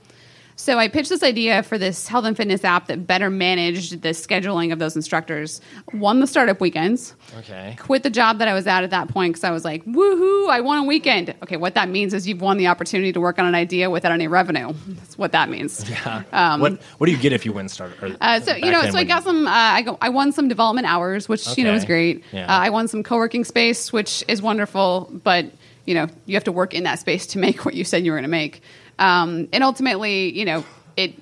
So 0.59 0.77
I 0.77 0.89
pitched 0.89 1.07
this 1.07 1.23
idea 1.23 1.63
for 1.63 1.77
this 1.77 2.05
health 2.05 2.25
and 2.25 2.35
fitness 2.35 2.65
app 2.65 2.87
that 2.87 3.07
better 3.07 3.29
managed 3.29 4.01
the 4.01 4.09
scheduling 4.09 4.73
of 4.73 4.77
those 4.77 4.93
instructors. 4.93 5.61
Won 5.93 6.19
the 6.19 6.27
startup 6.27 6.59
weekends. 6.59 7.15
Okay. 7.37 7.77
Quit 7.79 8.03
the 8.03 8.09
job 8.09 8.39
that 8.39 8.49
I 8.49 8.53
was 8.53 8.67
at 8.67 8.83
at 8.83 8.89
that 8.89 9.07
point 9.07 9.35
because 9.35 9.45
I 9.45 9.51
was 9.51 9.63
like, 9.63 9.85
woohoo, 9.85 10.49
I 10.49 10.59
won 10.59 10.79
a 10.79 10.83
weekend. 10.83 11.33
Okay, 11.43 11.55
what 11.55 11.75
that 11.75 11.87
means 11.87 12.13
is 12.13 12.27
you've 12.27 12.41
won 12.41 12.57
the 12.57 12.67
opportunity 12.67 13.13
to 13.13 13.21
work 13.21 13.39
on 13.39 13.45
an 13.45 13.55
idea 13.55 13.89
without 13.89 14.11
any 14.11 14.27
revenue. 14.27 14.73
That's 14.85 15.17
what 15.17 15.31
that 15.31 15.49
means. 15.49 15.89
Yeah. 15.89 16.23
Um, 16.33 16.59
what 16.59 16.81
What 16.97 17.07
do 17.07 17.13
you 17.13 17.17
get 17.17 17.31
if 17.31 17.45
you 17.45 17.53
win 17.53 17.69
start? 17.69 17.91
Or 18.01 18.15
uh, 18.19 18.41
so 18.41 18.53
you 18.55 18.69
know, 18.69 18.81
so 18.81 18.97
I 18.97 19.05
got 19.05 19.23
some. 19.23 19.47
Uh, 19.47 19.51
I 19.51 19.81
go. 19.81 19.97
I 20.01 20.09
won 20.09 20.31
some 20.33 20.47
development 20.49 20.87
hours, 20.87 21.27
which 21.27 21.57
you 21.57 21.63
know 21.63 21.73
was 21.73 21.83
great. 21.83 22.23
Yeah. 22.31 22.45
Uh, 22.45 22.59
I 22.59 22.69
won 22.69 22.87
some 22.87 23.01
co-working 23.01 23.43
space, 23.43 23.91
which 23.91 24.23
is 24.27 24.41
wonderful. 24.41 25.09
But 25.23 25.51
you 25.85 25.95
know, 25.95 26.07
you 26.27 26.35
have 26.35 26.43
to 26.43 26.51
work 26.51 26.73
in 26.73 26.83
that 26.83 26.99
space 26.99 27.25
to 27.27 27.39
make 27.45 27.65
what 27.65 27.73
you 27.73 27.83
said 27.83 28.05
you 28.05 28.11
were 28.11 28.17
going 28.17 28.23
to 28.23 28.29
make. 28.29 28.61
Um, 28.99 29.47
and 29.51 29.63
ultimately, 29.63 30.37
you 30.37 30.45
know, 30.45 30.63
it. 30.95 31.13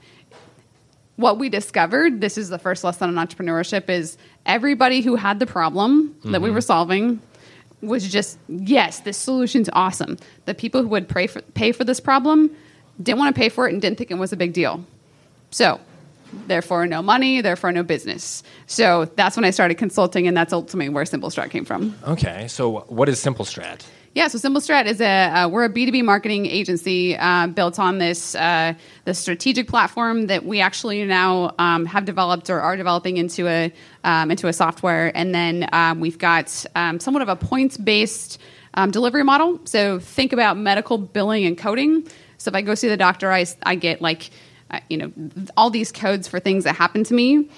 What 1.15 1.39
we 1.39 1.49
discovered, 1.49 2.21
this 2.21 2.37
is 2.37 2.49
the 2.49 2.59
first 2.59 2.83
lesson 2.83 3.15
on 3.17 3.27
entrepreneurship, 3.27 3.89
is 3.89 4.17
everybody 4.45 5.01
who 5.01 5.15
had 5.15 5.39
the 5.39 5.47
problem 5.47 6.15
that 6.25 6.41
we 6.43 6.49
Mhm. 6.49 6.53
were 6.53 6.61
solving 6.61 7.19
was 7.81 8.07
just 8.07 8.37
yes, 8.47 8.99
this 8.99 9.17
solution's 9.17 9.67
awesome. 9.73 10.17
The 10.45 10.53
people 10.53 10.81
who 10.83 10.89
would 10.89 11.07
pay 11.07 11.25
for 11.25 11.41
pay 11.53 11.71
for 11.71 11.83
this 11.83 11.99
problem 11.99 12.51
didn't 13.01 13.17
want 13.19 13.35
to 13.35 13.39
pay 13.39 13.49
for 13.49 13.67
it 13.67 13.73
and 13.73 13.81
didn't 13.81 13.97
think 13.97 14.11
it 14.11 14.17
was 14.19 14.31
a 14.31 14.37
big 14.37 14.53
deal. 14.53 14.83
So, 15.49 15.79
therefore, 16.47 16.85
no 16.85 17.01
money, 17.01 17.41
therefore, 17.41 17.71
no 17.71 17.81
business. 17.83 18.43
So 18.67 19.05
that's 19.15 19.35
when 19.35 19.43
I 19.45 19.49
started 19.51 19.75
consulting, 19.75 20.27
and 20.27 20.37
that's 20.37 20.53
ultimately 20.53 20.89
where 20.89 21.05
Simple 21.05 21.29
Strat 21.31 21.49
came 21.49 21.65
from. 21.65 21.95
Okay. 22.07 22.47
So 22.47 22.85
what 22.89 23.09
is 23.09 23.19
Simple 23.19 23.45
Strat? 23.45 23.81
Yeah, 24.17 24.29
so 24.29 24.39
Simple 24.39 24.61
Strat 24.61 24.87
is 24.87 24.99
a 24.99 25.05
uh, 25.05 25.47
we're 25.47 25.65
a 25.65 25.69
B 25.69 25.85
two 25.85 25.91
B 25.91 26.01
marketing 26.01 26.47
agency 26.47 27.15
uh, 27.15 27.45
built 27.45 27.77
on 27.77 27.99
this 27.99 28.33
uh, 28.33 28.73
the 29.05 29.13
strategic 29.13 29.67
platform 29.67 30.25
that 30.25 30.43
we 30.43 30.59
actually 30.59 31.05
now 31.05 31.53
um, 31.59 31.85
have 31.85 32.05
developed 32.05 32.49
or 32.49 32.59
are 32.59 32.75
developing 32.75 33.17
into 33.17 33.47
a 33.47 33.71
um, 34.03 34.31
into 34.31 34.47
a 34.47 34.53
software, 34.53 35.15
and 35.15 35.35
then 35.35 35.69
um, 35.71 35.99
we've 35.99 36.17
got 36.17 36.65
um, 36.73 36.99
somewhat 36.99 37.21
of 37.21 37.29
a 37.29 37.35
points 37.35 37.77
based 37.77 38.41
um, 38.73 38.89
delivery 38.89 39.23
model. 39.23 39.59
So 39.65 39.99
think 39.99 40.33
about 40.33 40.57
medical 40.57 40.97
billing 40.97 41.45
and 41.45 41.55
coding. 41.55 42.07
So 42.39 42.49
if 42.49 42.55
I 42.55 42.63
go 42.63 42.73
see 42.73 42.89
the 42.89 42.97
doctor, 42.97 43.31
I 43.31 43.45
I 43.61 43.75
get 43.75 44.01
like 44.01 44.31
uh, 44.71 44.79
you 44.89 44.97
know 44.97 45.11
all 45.55 45.69
these 45.69 45.91
codes 45.91 46.27
for 46.27 46.39
things 46.39 46.63
that 46.63 46.75
happen 46.75 47.03
to 47.03 47.13
me. 47.13 47.51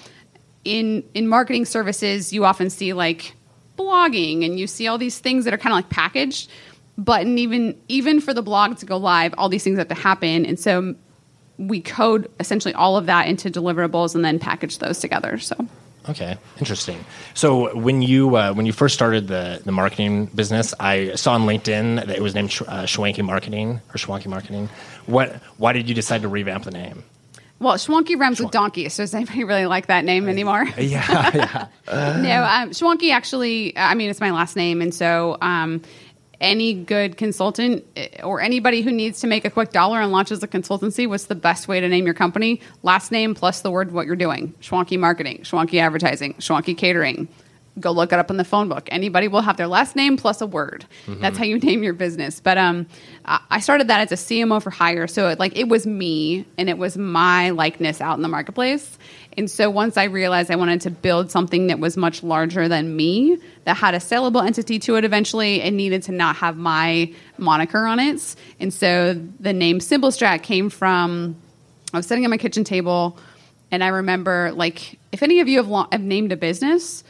In 0.64 1.04
in 1.14 1.26
marketing 1.26 1.64
services, 1.64 2.34
you 2.34 2.44
often 2.44 2.68
see 2.68 2.92
like 2.92 3.34
blogging 3.80 4.44
and 4.44 4.58
you 4.58 4.66
see 4.66 4.86
all 4.86 4.98
these 4.98 5.18
things 5.18 5.44
that 5.44 5.54
are 5.54 5.58
kind 5.58 5.72
of 5.72 5.76
like 5.76 5.88
packaged 5.88 6.50
but 6.98 7.26
even 7.26 7.80
even 7.88 8.20
for 8.20 8.34
the 8.34 8.42
blog 8.42 8.76
to 8.76 8.86
go 8.86 8.96
live 8.96 9.34
all 9.38 9.48
these 9.48 9.64
things 9.64 9.78
have 9.78 9.88
to 9.88 9.94
happen 9.94 10.44
and 10.44 10.58
so 10.58 10.94
we 11.58 11.80
code 11.80 12.30
essentially 12.40 12.74
all 12.74 12.96
of 12.96 13.06
that 13.06 13.26
into 13.26 13.50
deliverables 13.50 14.14
and 14.14 14.24
then 14.24 14.38
package 14.38 14.78
those 14.78 14.98
together 14.98 15.38
so 15.38 15.56
Okay, 16.08 16.38
interesting. 16.58 17.04
So 17.34 17.76
when 17.76 18.00
you 18.00 18.34
uh, 18.34 18.54
when 18.54 18.64
you 18.64 18.72
first 18.72 18.94
started 18.94 19.28
the 19.28 19.60
the 19.64 19.70
marketing 19.70 20.26
business, 20.26 20.72
I 20.80 21.14
saw 21.14 21.34
on 21.34 21.42
LinkedIn 21.42 22.06
that 22.06 22.16
it 22.16 22.22
was 22.22 22.34
named 22.34 22.50
Sh- 22.50 22.62
uh, 22.62 22.84
Schwanke 22.84 23.22
Marketing 23.22 23.82
or 23.90 23.98
Schwanke 23.98 24.26
Marketing. 24.26 24.70
What? 25.04 25.36
Why 25.58 25.74
did 25.74 25.90
you 25.90 25.94
decide 25.94 26.22
to 26.22 26.28
revamp 26.28 26.64
the 26.64 26.70
name? 26.70 27.04
Well 27.60 27.74
Schwanke 27.74 28.18
rhymes 28.18 28.40
with 28.40 28.50
donkey 28.50 28.88
so 28.88 29.04
does 29.04 29.14
anybody 29.14 29.44
really 29.44 29.66
like 29.66 29.86
that 29.86 30.04
name 30.04 30.28
anymore 30.28 30.64
Yeah, 30.76 31.30
yeah. 31.34 31.68
no, 32.20 32.42
um, 32.42 32.70
Schwanke 32.70 33.12
actually, 33.12 33.76
I 33.76 33.94
mean, 33.94 34.10
it's 34.10 34.20
my 34.20 34.30
last 34.32 34.56
name. 34.56 34.80
And 34.82 34.92
so 34.94 35.36
um, 35.40 35.82
any 36.40 36.72
good 36.72 37.16
consultant 37.16 37.84
eh, 37.96 38.22
or 38.22 38.40
anybody 38.40 38.82
who 38.82 38.90
needs 38.90 39.20
to 39.20 39.26
make 39.26 39.44
a 39.44 39.50
quick 39.50 39.70
dollar 39.72 40.00
and 40.00 40.10
launches 40.10 40.42
a 40.42 40.48
consultancy, 40.48 41.08
what's 41.08 41.26
the 41.26 41.34
best 41.34 41.68
way 41.68 41.80
to 41.80 41.88
name 41.88 42.06
your 42.06 42.14
company? 42.14 42.60
Last 42.82 43.12
name 43.12 43.34
plus 43.34 43.60
the 43.60 43.70
word 43.70 43.92
what 43.92 44.06
you're 44.06 44.16
doing. 44.16 44.54
Schwanke 44.60 44.98
marketing, 44.98 45.40
Schwanke 45.42 45.80
advertising, 45.80 46.34
Schwanke 46.34 46.76
catering. 46.76 47.28
Go 47.80 47.90
look 47.92 48.12
it 48.12 48.18
up 48.18 48.30
in 48.30 48.36
the 48.36 48.44
phone 48.44 48.68
book. 48.68 48.88
Anybody 48.92 49.26
will 49.28 49.40
have 49.40 49.56
their 49.56 49.66
last 49.66 49.96
name 49.96 50.16
plus 50.16 50.40
a 50.40 50.46
word. 50.46 50.84
Mhm. 51.06 51.20
That's 51.20 51.38
how 51.38 51.44
you 51.44 51.58
name 51.58 51.82
your 51.82 51.92
business. 51.94 52.40
But 52.40 52.58
um, 52.58 52.86
I 53.24 53.60
started 53.60 53.88
that 53.88 54.00
as 54.00 54.12
a 54.12 54.16
CMO 54.16 54.62
for 54.62 54.70
hire, 54.70 55.06
so 55.06 55.28
it, 55.28 55.38
like 55.38 55.56
it 55.56 55.68
was 55.68 55.86
me 55.86 56.44
and 56.58 56.68
it 56.68 56.78
was 56.78 56.96
my 56.98 57.50
likeness 57.50 58.00
out 58.00 58.16
in 58.16 58.22
the 58.22 58.28
marketplace. 58.28 58.98
And 59.38 59.48
so 59.50 59.70
once 59.70 59.96
I 59.96 60.04
realized 60.04 60.50
I 60.50 60.56
wanted 60.56 60.80
to 60.82 60.90
build 60.90 61.30
something 61.30 61.68
that 61.68 61.78
was 61.78 61.96
much 61.96 62.22
larger 62.22 62.66
than 62.68 62.96
me, 62.96 63.38
that 63.64 63.76
had 63.76 63.94
a 63.94 64.00
saleable 64.00 64.40
entity 64.40 64.78
to 64.80 64.96
it 64.96 65.04
eventually, 65.04 65.60
it 65.62 65.70
needed 65.72 66.02
to 66.04 66.12
not 66.12 66.36
have 66.36 66.56
my 66.56 67.12
moniker 67.38 67.86
on 67.86 68.00
it. 68.00 68.34
And 68.58 68.74
so 68.74 69.14
the 69.38 69.52
name 69.52 69.78
Simple 69.80 70.10
Strat 70.10 70.42
came 70.42 70.68
from 70.68 71.36
I 71.94 71.96
was 71.96 72.06
sitting 72.06 72.24
at 72.24 72.30
my 72.30 72.38
kitchen 72.38 72.64
table, 72.64 73.18
and 73.70 73.82
I 73.84 73.88
remember 73.88 74.50
like 74.52 74.98
if 75.12 75.22
any 75.22 75.40
of 75.40 75.48
you 75.48 75.58
have, 75.58 75.68
lo- 75.68 75.86
have 75.92 76.02
named 76.02 76.32
a 76.32 76.36
business, 76.36 77.04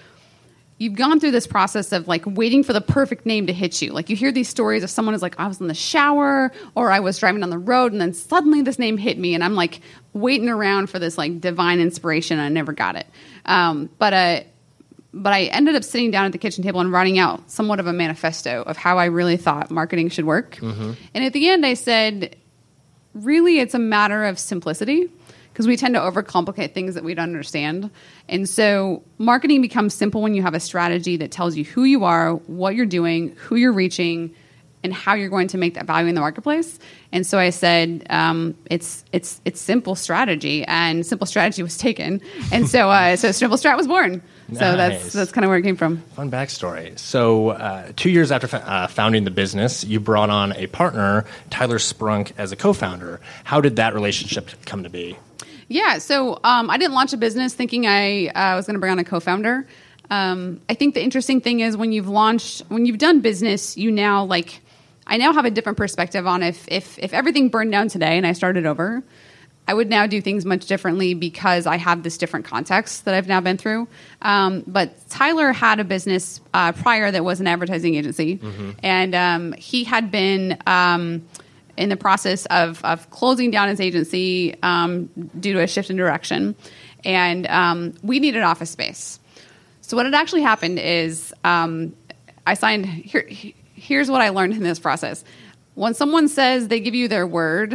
you've 0.80 0.94
gone 0.94 1.20
through 1.20 1.30
this 1.30 1.46
process 1.46 1.92
of 1.92 2.08
like 2.08 2.22
waiting 2.24 2.64
for 2.64 2.72
the 2.72 2.80
perfect 2.80 3.26
name 3.26 3.46
to 3.46 3.52
hit 3.52 3.82
you. 3.82 3.92
Like 3.92 4.08
you 4.08 4.16
hear 4.16 4.32
these 4.32 4.48
stories 4.48 4.82
of 4.82 4.88
someone 4.88 5.14
is 5.14 5.20
like, 5.20 5.38
I 5.38 5.46
was 5.46 5.60
in 5.60 5.68
the 5.68 5.74
shower 5.74 6.50
or 6.74 6.90
I 6.90 7.00
was 7.00 7.18
driving 7.18 7.42
down 7.42 7.50
the 7.50 7.58
road 7.58 7.92
and 7.92 8.00
then 8.00 8.14
suddenly 8.14 8.62
this 8.62 8.78
name 8.78 8.96
hit 8.96 9.18
me 9.18 9.34
and 9.34 9.44
I'm 9.44 9.54
like 9.54 9.82
waiting 10.14 10.48
around 10.48 10.88
for 10.88 10.98
this 10.98 11.18
like 11.18 11.38
divine 11.38 11.80
inspiration 11.80 12.38
and 12.38 12.46
I 12.46 12.48
never 12.48 12.72
got 12.72 12.96
it. 12.96 13.06
Um, 13.44 13.90
but 13.98 14.12
uh, 14.14 14.40
but 15.12 15.34
I 15.34 15.44
ended 15.44 15.74
up 15.74 15.84
sitting 15.84 16.10
down 16.10 16.24
at 16.24 16.32
the 16.32 16.38
kitchen 16.38 16.64
table 16.64 16.80
and 16.80 16.90
writing 16.90 17.18
out 17.18 17.50
somewhat 17.50 17.78
of 17.78 17.86
a 17.86 17.92
manifesto 17.92 18.62
of 18.62 18.78
how 18.78 18.96
I 18.96 19.06
really 19.06 19.36
thought 19.36 19.70
marketing 19.70 20.08
should 20.08 20.24
work. 20.24 20.56
Mhm. 20.56 20.96
And 21.12 21.24
at 21.24 21.34
the 21.34 21.48
end, 21.48 21.66
I 21.66 21.74
said, 21.74 22.36
really, 23.12 23.58
it's 23.58 23.74
a 23.74 23.78
matter 23.78 24.24
of 24.24 24.38
simplicity 24.38 25.10
because 25.52 25.66
we 25.66 25.76
tend 25.76 25.94
to 25.94 26.00
overcomplicate 26.00 26.74
things 26.74 26.94
that 26.94 27.04
we 27.04 27.14
don't 27.14 27.24
understand. 27.24 27.90
And 28.28 28.48
so, 28.48 29.02
marketing 29.18 29.62
becomes 29.62 29.94
simple 29.94 30.22
when 30.22 30.34
you 30.34 30.42
have 30.42 30.54
a 30.54 30.60
strategy 30.60 31.16
that 31.18 31.30
tells 31.30 31.56
you 31.56 31.64
who 31.64 31.84
you 31.84 32.04
are, 32.04 32.34
what 32.34 32.74
you're 32.74 32.86
doing, 32.86 33.34
who 33.36 33.56
you're 33.56 33.72
reaching, 33.72 34.34
and 34.82 34.94
how 34.94 35.14
you're 35.14 35.28
going 35.28 35.48
to 35.48 35.58
make 35.58 35.74
that 35.74 35.86
value 35.86 36.08
in 36.08 36.14
the 36.14 36.20
marketplace. 36.20 36.78
And 37.12 37.26
so 37.26 37.38
I 37.38 37.50
said, 37.50 38.06
um, 38.10 38.54
it's 38.70 39.04
it's 39.12 39.40
it's 39.44 39.60
simple 39.60 39.94
strategy, 39.94 40.64
and 40.64 41.04
simple 41.04 41.26
strategy 41.26 41.62
was 41.62 41.76
taken, 41.76 42.20
and 42.52 42.68
so 42.68 42.90
uh, 42.90 43.16
so 43.16 43.32
simple 43.32 43.58
strat 43.58 43.76
was 43.76 43.86
born. 43.86 44.22
So 44.52 44.76
that's 44.76 45.12
that's 45.12 45.30
kind 45.30 45.44
of 45.44 45.48
where 45.48 45.58
it 45.58 45.62
came 45.62 45.76
from. 45.76 45.98
Fun 46.16 46.30
backstory. 46.30 46.98
So, 46.98 47.50
uh, 47.50 47.92
two 47.94 48.10
years 48.10 48.32
after 48.32 48.48
fa- 48.48 48.68
uh, 48.68 48.86
founding 48.88 49.24
the 49.24 49.30
business, 49.30 49.84
you 49.84 50.00
brought 50.00 50.28
on 50.28 50.52
a 50.54 50.66
partner, 50.66 51.24
Tyler 51.50 51.78
Sprunk, 51.78 52.32
as 52.36 52.50
a 52.50 52.56
co-founder. 52.56 53.20
How 53.44 53.60
did 53.60 53.76
that 53.76 53.94
relationship 53.94 54.50
come 54.66 54.82
to 54.82 54.90
be? 54.90 55.16
Yeah, 55.68 55.98
so 55.98 56.40
um, 56.42 56.68
I 56.68 56.78
didn't 56.78 56.94
launch 56.94 57.12
a 57.12 57.16
business 57.16 57.54
thinking 57.54 57.86
I 57.86 58.26
uh, 58.26 58.56
was 58.56 58.66
going 58.66 58.74
to 58.74 58.80
bring 58.80 58.90
on 58.90 58.98
a 58.98 59.04
co-founder. 59.04 59.68
Um, 60.10 60.60
I 60.68 60.74
think 60.74 60.94
the 60.94 61.02
interesting 61.02 61.40
thing 61.40 61.60
is 61.60 61.76
when 61.76 61.92
you've 61.92 62.08
launched, 62.08 62.62
when 62.68 62.86
you've 62.86 62.98
done 62.98 63.20
business, 63.20 63.76
you 63.76 63.92
now 63.92 64.24
like, 64.24 64.60
I 65.10 65.16
now 65.18 65.32
have 65.34 65.44
a 65.44 65.50
different 65.50 65.76
perspective 65.76 66.26
on 66.26 66.42
if 66.42 66.66
if 66.68 66.98
if 66.98 67.12
everything 67.12 67.48
burned 67.50 67.72
down 67.72 67.88
today 67.88 68.16
and 68.16 68.26
I 68.26 68.32
started 68.32 68.64
over, 68.64 69.02
I 69.68 69.74
would 69.74 69.90
now 69.90 70.06
do 70.06 70.20
things 70.20 70.44
much 70.46 70.66
differently 70.66 71.14
because 71.14 71.66
I 71.66 71.76
have 71.76 72.02
this 72.02 72.16
different 72.16 72.46
context 72.46 73.04
that 73.04 73.14
I've 73.14 73.28
now 73.28 73.40
been 73.40 73.56
through. 73.56 73.88
Um, 74.22 74.62
but 74.66 74.94
Tyler 75.10 75.52
had 75.52 75.80
a 75.80 75.84
business 75.84 76.40
uh, 76.54 76.72
prior 76.72 77.10
that 77.10 77.24
was 77.24 77.40
an 77.40 77.46
advertising 77.48 77.94
agency, 77.96 78.38
Mhm. 78.38 78.74
and 78.82 79.14
um, 79.14 79.52
he 79.54 79.84
had 79.84 80.10
been. 80.10 80.56
Um, 80.66 81.26
in 81.76 81.88
the 81.88 81.96
process 81.96 82.44
of, 82.46 82.84
of 82.84 83.08
closing 83.08 83.50
down 83.50 83.68
his 83.68 83.80
agency 83.80 84.54
um, 84.62 85.08
due 85.38 85.54
to 85.54 85.62
a 85.62 85.66
shift 85.66 85.88
in 85.88 85.96
direction. 85.96 86.54
And 87.06 87.46
um, 87.46 87.94
we 88.02 88.18
needed 88.20 88.42
office 88.42 88.68
space. 88.68 89.18
So, 89.80 89.96
what 89.96 90.04
had 90.04 90.14
actually 90.14 90.42
happened 90.42 90.78
is 90.78 91.32
um, 91.42 91.94
I 92.46 92.52
signed. 92.52 92.84
Here, 92.84 93.26
here's 93.80 94.10
what 94.10 94.20
I 94.20 94.28
learned 94.28 94.52
in 94.52 94.62
this 94.62 94.78
process. 94.78 95.24
When 95.74 95.94
someone 95.94 96.28
says 96.28 96.68
they 96.68 96.80
give 96.80 96.94
you 96.94 97.08
their 97.08 97.26
word, 97.26 97.74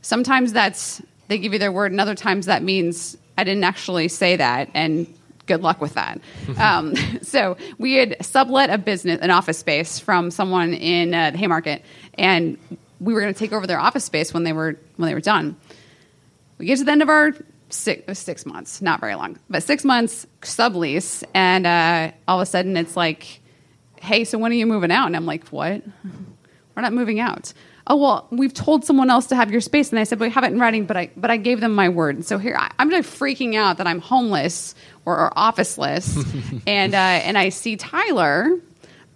sometimes 0.00 0.52
that's 0.52 1.02
they 1.28 1.38
give 1.38 1.52
you 1.52 1.58
their 1.58 1.72
word, 1.72 1.92
and 1.92 2.00
other 2.00 2.14
times 2.14 2.46
that 2.46 2.62
means 2.62 3.16
I 3.38 3.44
didn't 3.44 3.64
actually 3.64 4.08
say 4.08 4.36
that. 4.36 4.70
And 4.74 5.06
good 5.46 5.62
luck 5.62 5.80
with 5.80 5.94
that. 5.94 6.20
um, 6.58 6.94
so 7.22 7.56
we 7.78 7.94
had 7.94 8.16
sublet 8.24 8.70
a 8.70 8.78
business, 8.78 9.20
an 9.20 9.30
office 9.30 9.58
space 9.58 9.98
from 9.98 10.30
someone 10.30 10.72
in 10.72 11.14
uh, 11.14 11.30
the 11.30 11.38
Haymarket, 11.38 11.82
and 12.14 12.56
we 13.00 13.12
were 13.12 13.20
going 13.20 13.32
to 13.32 13.38
take 13.38 13.52
over 13.52 13.66
their 13.66 13.80
office 13.80 14.04
space 14.04 14.32
when 14.32 14.44
they 14.44 14.52
were 14.52 14.78
when 14.96 15.08
they 15.08 15.14
were 15.14 15.20
done. 15.20 15.56
We 16.58 16.66
get 16.66 16.78
to 16.78 16.84
the 16.84 16.92
end 16.92 17.02
of 17.02 17.08
our 17.08 17.32
six, 17.70 18.18
six 18.18 18.46
months, 18.46 18.80
not 18.80 19.00
very 19.00 19.14
long, 19.14 19.38
but 19.50 19.62
six 19.62 19.84
months 19.84 20.26
sublease, 20.42 21.24
and 21.34 21.66
uh, 21.66 22.12
all 22.28 22.40
of 22.40 22.42
a 22.42 22.46
sudden 22.46 22.76
it's 22.76 22.96
like, 22.96 23.40
hey, 24.02 24.24
so 24.24 24.36
when 24.36 24.50
are 24.50 24.56
you 24.56 24.66
moving 24.66 24.90
out? 24.90 25.06
And 25.06 25.16
I'm 25.16 25.26
like, 25.26 25.48
what? 25.48 25.82
We're 26.74 26.82
not 26.82 26.92
moving 26.92 27.20
out. 27.20 27.52
Oh 27.86 27.96
well, 27.96 28.28
we've 28.30 28.54
told 28.54 28.84
someone 28.84 29.10
else 29.10 29.26
to 29.26 29.36
have 29.36 29.50
your 29.50 29.60
space, 29.60 29.90
and 29.90 29.98
I 29.98 30.04
said, 30.04 30.18
"But 30.18 30.26
we 30.26 30.30
have 30.30 30.44
it 30.44 30.52
in 30.52 30.60
writing." 30.60 30.86
But 30.86 30.96
I, 30.96 31.10
but 31.16 31.30
I 31.30 31.36
gave 31.36 31.60
them 31.60 31.74
my 31.74 31.88
word. 31.88 32.14
And 32.14 32.24
so 32.24 32.38
here 32.38 32.56
I, 32.56 32.70
I'm 32.78 32.88
like 32.90 33.04
freaking 33.04 33.56
out 33.56 33.78
that 33.78 33.88
I'm 33.88 34.00
homeless 34.00 34.74
or, 35.04 35.18
or 35.18 35.30
officeless, 35.36 36.16
and 36.66 36.94
uh, 36.94 36.96
and 36.96 37.36
I 37.36 37.48
see 37.48 37.76
Tyler 37.76 38.56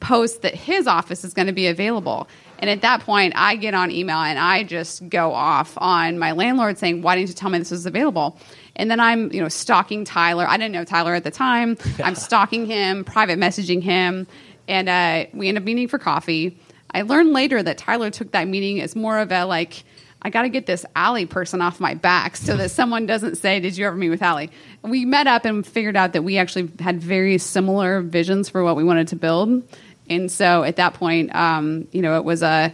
post 0.00 0.42
that 0.42 0.54
his 0.54 0.86
office 0.86 1.24
is 1.24 1.32
going 1.32 1.46
to 1.46 1.52
be 1.52 1.68
available. 1.68 2.28
And 2.58 2.68
at 2.68 2.82
that 2.82 3.00
point, 3.00 3.34
I 3.36 3.56
get 3.56 3.74
on 3.74 3.90
email 3.90 4.18
and 4.18 4.38
I 4.38 4.62
just 4.64 5.08
go 5.08 5.32
off 5.32 5.76
on 5.78 6.18
my 6.18 6.32
landlord 6.32 6.76
saying, 6.76 7.02
"Why 7.02 7.14
didn't 7.14 7.28
you 7.28 7.34
tell 7.34 7.50
me 7.50 7.58
this 7.60 7.70
was 7.70 7.86
available?" 7.86 8.36
And 8.74 8.90
then 8.90 9.00
I'm, 9.00 9.32
you 9.32 9.40
know, 9.40 9.48
stalking 9.48 10.04
Tyler. 10.04 10.46
I 10.46 10.56
didn't 10.56 10.72
know 10.72 10.84
Tyler 10.84 11.14
at 11.14 11.24
the 11.24 11.30
time. 11.30 11.78
I'm 12.04 12.14
stalking 12.14 12.66
him, 12.66 13.04
private 13.04 13.38
messaging 13.38 13.82
him, 13.82 14.26
and 14.68 14.88
uh, 14.88 15.26
we 15.32 15.48
end 15.48 15.58
up 15.58 15.64
meeting 15.64 15.88
for 15.88 15.98
coffee. 15.98 16.58
I 16.90 17.02
learned 17.02 17.32
later 17.32 17.62
that 17.62 17.78
Tyler 17.78 18.10
took 18.10 18.32
that 18.32 18.48
meeting 18.48 18.80
as 18.80 18.96
more 18.96 19.18
of 19.18 19.32
a 19.32 19.44
like, 19.44 19.84
I 20.22 20.30
got 20.30 20.42
to 20.42 20.48
get 20.48 20.66
this 20.66 20.84
Ali 20.96 21.26
person 21.26 21.60
off 21.60 21.78
my 21.78 21.94
back 21.94 22.36
so 22.36 22.56
that 22.56 22.70
someone 22.70 23.06
doesn't 23.06 23.36
say, 23.36 23.60
Did 23.60 23.76
you 23.76 23.86
ever 23.86 23.96
meet 23.96 24.10
with 24.10 24.22
Ali? 24.22 24.50
We 24.82 25.04
met 25.04 25.26
up 25.26 25.44
and 25.44 25.66
figured 25.66 25.96
out 25.96 26.14
that 26.14 26.22
we 26.22 26.38
actually 26.38 26.70
had 26.80 27.00
very 27.00 27.38
similar 27.38 28.00
visions 28.00 28.48
for 28.48 28.64
what 28.64 28.76
we 28.76 28.84
wanted 28.84 29.08
to 29.08 29.16
build. 29.16 29.62
And 30.08 30.30
so 30.30 30.62
at 30.62 30.76
that 30.76 30.94
point, 30.94 31.34
um, 31.34 31.86
you 31.92 32.00
know, 32.00 32.16
it 32.16 32.24
was 32.24 32.42
a, 32.42 32.72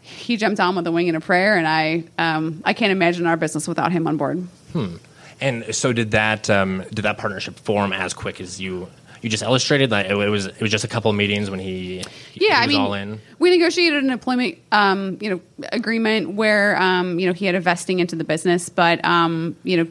he 0.00 0.36
jumped 0.36 0.60
on 0.60 0.76
with 0.76 0.86
a 0.86 0.92
wing 0.92 1.08
and 1.08 1.16
a 1.16 1.20
prayer, 1.20 1.56
and 1.56 1.66
I, 1.66 2.04
um, 2.18 2.62
I 2.64 2.74
can't 2.74 2.92
imagine 2.92 3.26
our 3.26 3.36
business 3.36 3.66
without 3.66 3.90
him 3.90 4.06
on 4.06 4.18
board. 4.18 4.46
Hmm. 4.72 4.96
And 5.40 5.74
so 5.74 5.92
did 5.92 6.12
that 6.12 6.48
um, 6.48 6.84
did 6.92 7.02
that 7.02 7.18
partnership 7.18 7.58
form 7.58 7.92
as 7.92 8.14
quick 8.14 8.40
as 8.40 8.60
you 8.60 8.88
you 9.24 9.30
just 9.30 9.42
illustrated? 9.42 9.90
that 9.90 10.10
it, 10.10 10.14
was 10.14 10.46
it 10.46 10.60
was 10.60 10.70
just 10.70 10.84
a 10.84 10.88
couple 10.88 11.10
of 11.10 11.16
meetings 11.16 11.50
when 11.50 11.58
he, 11.58 11.98
yeah, 11.98 12.04
he 12.32 12.50
I 12.50 12.60
was 12.60 12.68
mean, 12.68 12.80
all 12.80 12.94
in. 12.94 13.20
we 13.38 13.50
negotiated 13.50 14.04
an 14.04 14.10
employment, 14.10 14.58
um, 14.70 15.18
you 15.20 15.30
know, 15.30 15.40
agreement 15.72 16.34
where, 16.34 16.80
um, 16.80 17.18
you 17.18 17.26
know, 17.26 17.32
he 17.32 17.46
had 17.46 17.54
a 17.54 17.60
vesting 17.60 17.98
into 17.98 18.14
the 18.14 18.24
business, 18.24 18.68
but, 18.68 19.04
um, 19.04 19.56
you 19.64 19.78
know, 19.78 19.90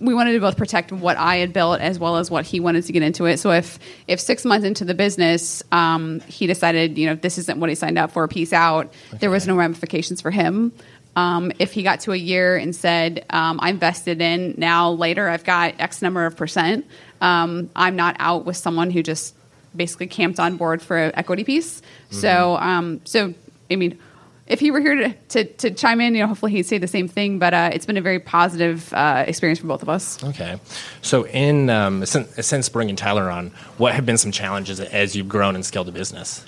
we 0.00 0.14
wanted 0.14 0.32
to 0.32 0.40
both 0.40 0.56
protect 0.56 0.90
what 0.90 1.16
I 1.16 1.36
had 1.36 1.52
built 1.52 1.80
as 1.80 1.98
well 1.98 2.16
as 2.16 2.30
what 2.30 2.44
he 2.44 2.58
wanted 2.58 2.84
to 2.84 2.92
get 2.92 3.02
into 3.02 3.26
it. 3.26 3.38
So 3.38 3.52
if 3.52 3.78
if 4.08 4.18
six 4.18 4.44
months 4.44 4.66
into 4.66 4.84
the 4.84 4.94
business, 4.94 5.62
um, 5.70 6.20
he 6.26 6.46
decided, 6.48 6.98
you 6.98 7.06
know, 7.06 7.14
this 7.14 7.38
isn't 7.38 7.60
what 7.60 7.68
he 7.68 7.76
signed 7.76 7.98
up 7.98 8.10
for, 8.10 8.26
peace 8.26 8.52
out. 8.52 8.92
There 9.20 9.30
was 9.30 9.46
no 9.46 9.54
ramifications 9.54 10.20
for 10.20 10.32
him. 10.32 10.72
Um, 11.14 11.52
if 11.58 11.74
he 11.74 11.82
got 11.82 12.00
to 12.00 12.12
a 12.12 12.16
year 12.16 12.56
and 12.56 12.74
said, 12.74 13.26
um, 13.28 13.60
I'm 13.62 13.78
vested 13.78 14.22
in 14.22 14.54
now 14.56 14.92
later, 14.92 15.28
I've 15.28 15.44
got 15.44 15.74
X 15.78 16.00
number 16.00 16.24
of 16.24 16.36
percent, 16.36 16.86
um, 17.22 17.70
I'm 17.74 17.96
not 17.96 18.16
out 18.18 18.44
with 18.44 18.56
someone 18.56 18.90
who 18.90 19.02
just 19.02 19.34
basically 19.74 20.06
camped 20.06 20.38
on 20.38 20.56
board 20.58 20.82
for 20.82 20.98
an 20.98 21.12
equity 21.14 21.44
piece. 21.44 21.80
So, 22.10 22.56
um, 22.56 23.00
so 23.04 23.32
I 23.70 23.76
mean, 23.76 23.98
if 24.46 24.60
he 24.60 24.70
were 24.70 24.80
here 24.80 24.96
to, 24.96 25.14
to, 25.28 25.44
to 25.44 25.70
chime 25.70 26.00
in, 26.00 26.14
you 26.14 26.20
know, 26.20 26.26
hopefully 26.26 26.52
he'd 26.52 26.64
say 26.64 26.78
the 26.78 26.88
same 26.88 27.08
thing. 27.08 27.38
But 27.38 27.54
uh, 27.54 27.70
it's 27.72 27.86
been 27.86 27.96
a 27.96 28.02
very 28.02 28.18
positive 28.18 28.92
uh, 28.92 29.24
experience 29.26 29.60
for 29.60 29.66
both 29.66 29.82
of 29.82 29.88
us. 29.88 30.22
Okay, 30.22 30.58
so 31.00 31.26
in 31.26 31.70
um, 31.70 32.04
since, 32.04 32.46
since 32.46 32.68
bringing 32.68 32.96
Tyler 32.96 33.30
on, 33.30 33.52
what 33.78 33.94
have 33.94 34.04
been 34.04 34.18
some 34.18 34.32
challenges 34.32 34.80
as 34.80 35.16
you've 35.16 35.28
grown 35.28 35.54
and 35.54 35.64
scaled 35.64 35.86
the 35.86 35.92
business? 35.92 36.44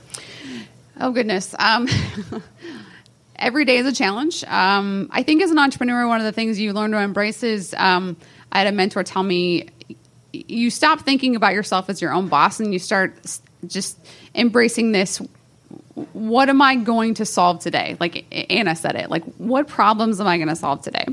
Oh 1.01 1.13
goodness. 1.13 1.55
Um, 1.59 1.89
every 3.37 3.65
day 3.65 3.79
is 3.79 3.87
a 3.87 3.93
challenge. 3.93 4.45
Um, 4.45 5.09
I 5.11 5.23
think 5.23 5.43
as 5.43 5.51
an 5.51 5.59
entrepreneur, 5.59 6.07
one 6.07 6.21
of 6.21 6.25
the 6.25 6.33
things 6.33 6.61
you 6.61 6.73
learn 6.73 6.91
to 6.91 6.99
embrace 6.99 7.43
is 7.43 7.75
um, 7.79 8.17
I 8.53 8.59
had 8.59 8.67
a 8.67 8.73
mentor 8.73 9.03
tell 9.03 9.23
me 9.23 9.69
you 10.35 10.71
stop 10.71 11.01
thinking 11.01 11.37
about 11.37 11.55
yourself 11.55 11.89
as 11.89 12.03
your 12.03 12.13
own 12.13 12.29
boss 12.29 12.61
and 12.61 12.73
you 12.73 12.79
start 12.79 13.15
just 13.67 13.99
embracing 14.35 14.93
this. 14.93 15.21
What 16.13 16.49
am 16.49 16.61
I 16.61 16.77
going 16.77 17.15
to 17.15 17.25
solve 17.25 17.61
today? 17.61 17.97
Like 18.01 18.25
Anna 18.51 18.75
said 18.75 18.97
it. 18.97 19.11
Like, 19.11 19.25
what 19.37 19.69
problems 19.69 20.21
am 20.21 20.27
I 20.27 20.37
going 20.39 20.49
to 20.49 20.57
solve 20.57 20.83
today? 20.83 21.07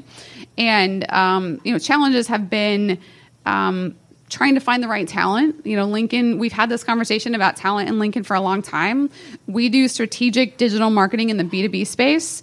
And 0.57 1.11
um, 1.11 1.61
you 1.63 1.71
know, 1.71 1.79
challenges 1.79 2.27
have 2.27 2.49
been 2.49 2.99
um, 3.45 3.95
trying 4.29 4.55
to 4.55 4.59
find 4.59 4.81
the 4.83 4.87
right 4.87 5.07
talent. 5.07 5.65
You 5.65 5.75
know, 5.75 5.85
Lincoln, 5.85 6.39
we've 6.39 6.51
had 6.51 6.69
this 6.69 6.83
conversation 6.83 7.35
about 7.35 7.55
talent 7.57 7.89
in 7.89 7.99
Lincoln 7.99 8.23
for 8.23 8.35
a 8.35 8.41
long 8.41 8.61
time. 8.61 9.09
We 9.45 9.69
do 9.69 9.87
strategic 9.87 10.57
digital 10.57 10.89
marketing 10.89 11.29
in 11.29 11.37
the 11.37 11.43
B2B 11.43 11.85
space. 11.85 12.41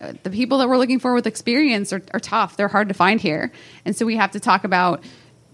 Uh, 0.00 0.12
The 0.22 0.30
people 0.30 0.58
that 0.58 0.68
we're 0.68 0.78
looking 0.78 0.98
for 0.98 1.14
with 1.14 1.26
experience 1.26 1.92
are, 1.92 2.02
are 2.12 2.20
tough. 2.20 2.56
They're 2.56 2.68
hard 2.68 2.88
to 2.88 2.94
find 2.94 3.20
here. 3.20 3.50
And 3.84 3.96
so 3.96 4.06
we 4.06 4.16
have 4.16 4.30
to 4.32 4.40
talk 4.40 4.64
about 4.64 5.02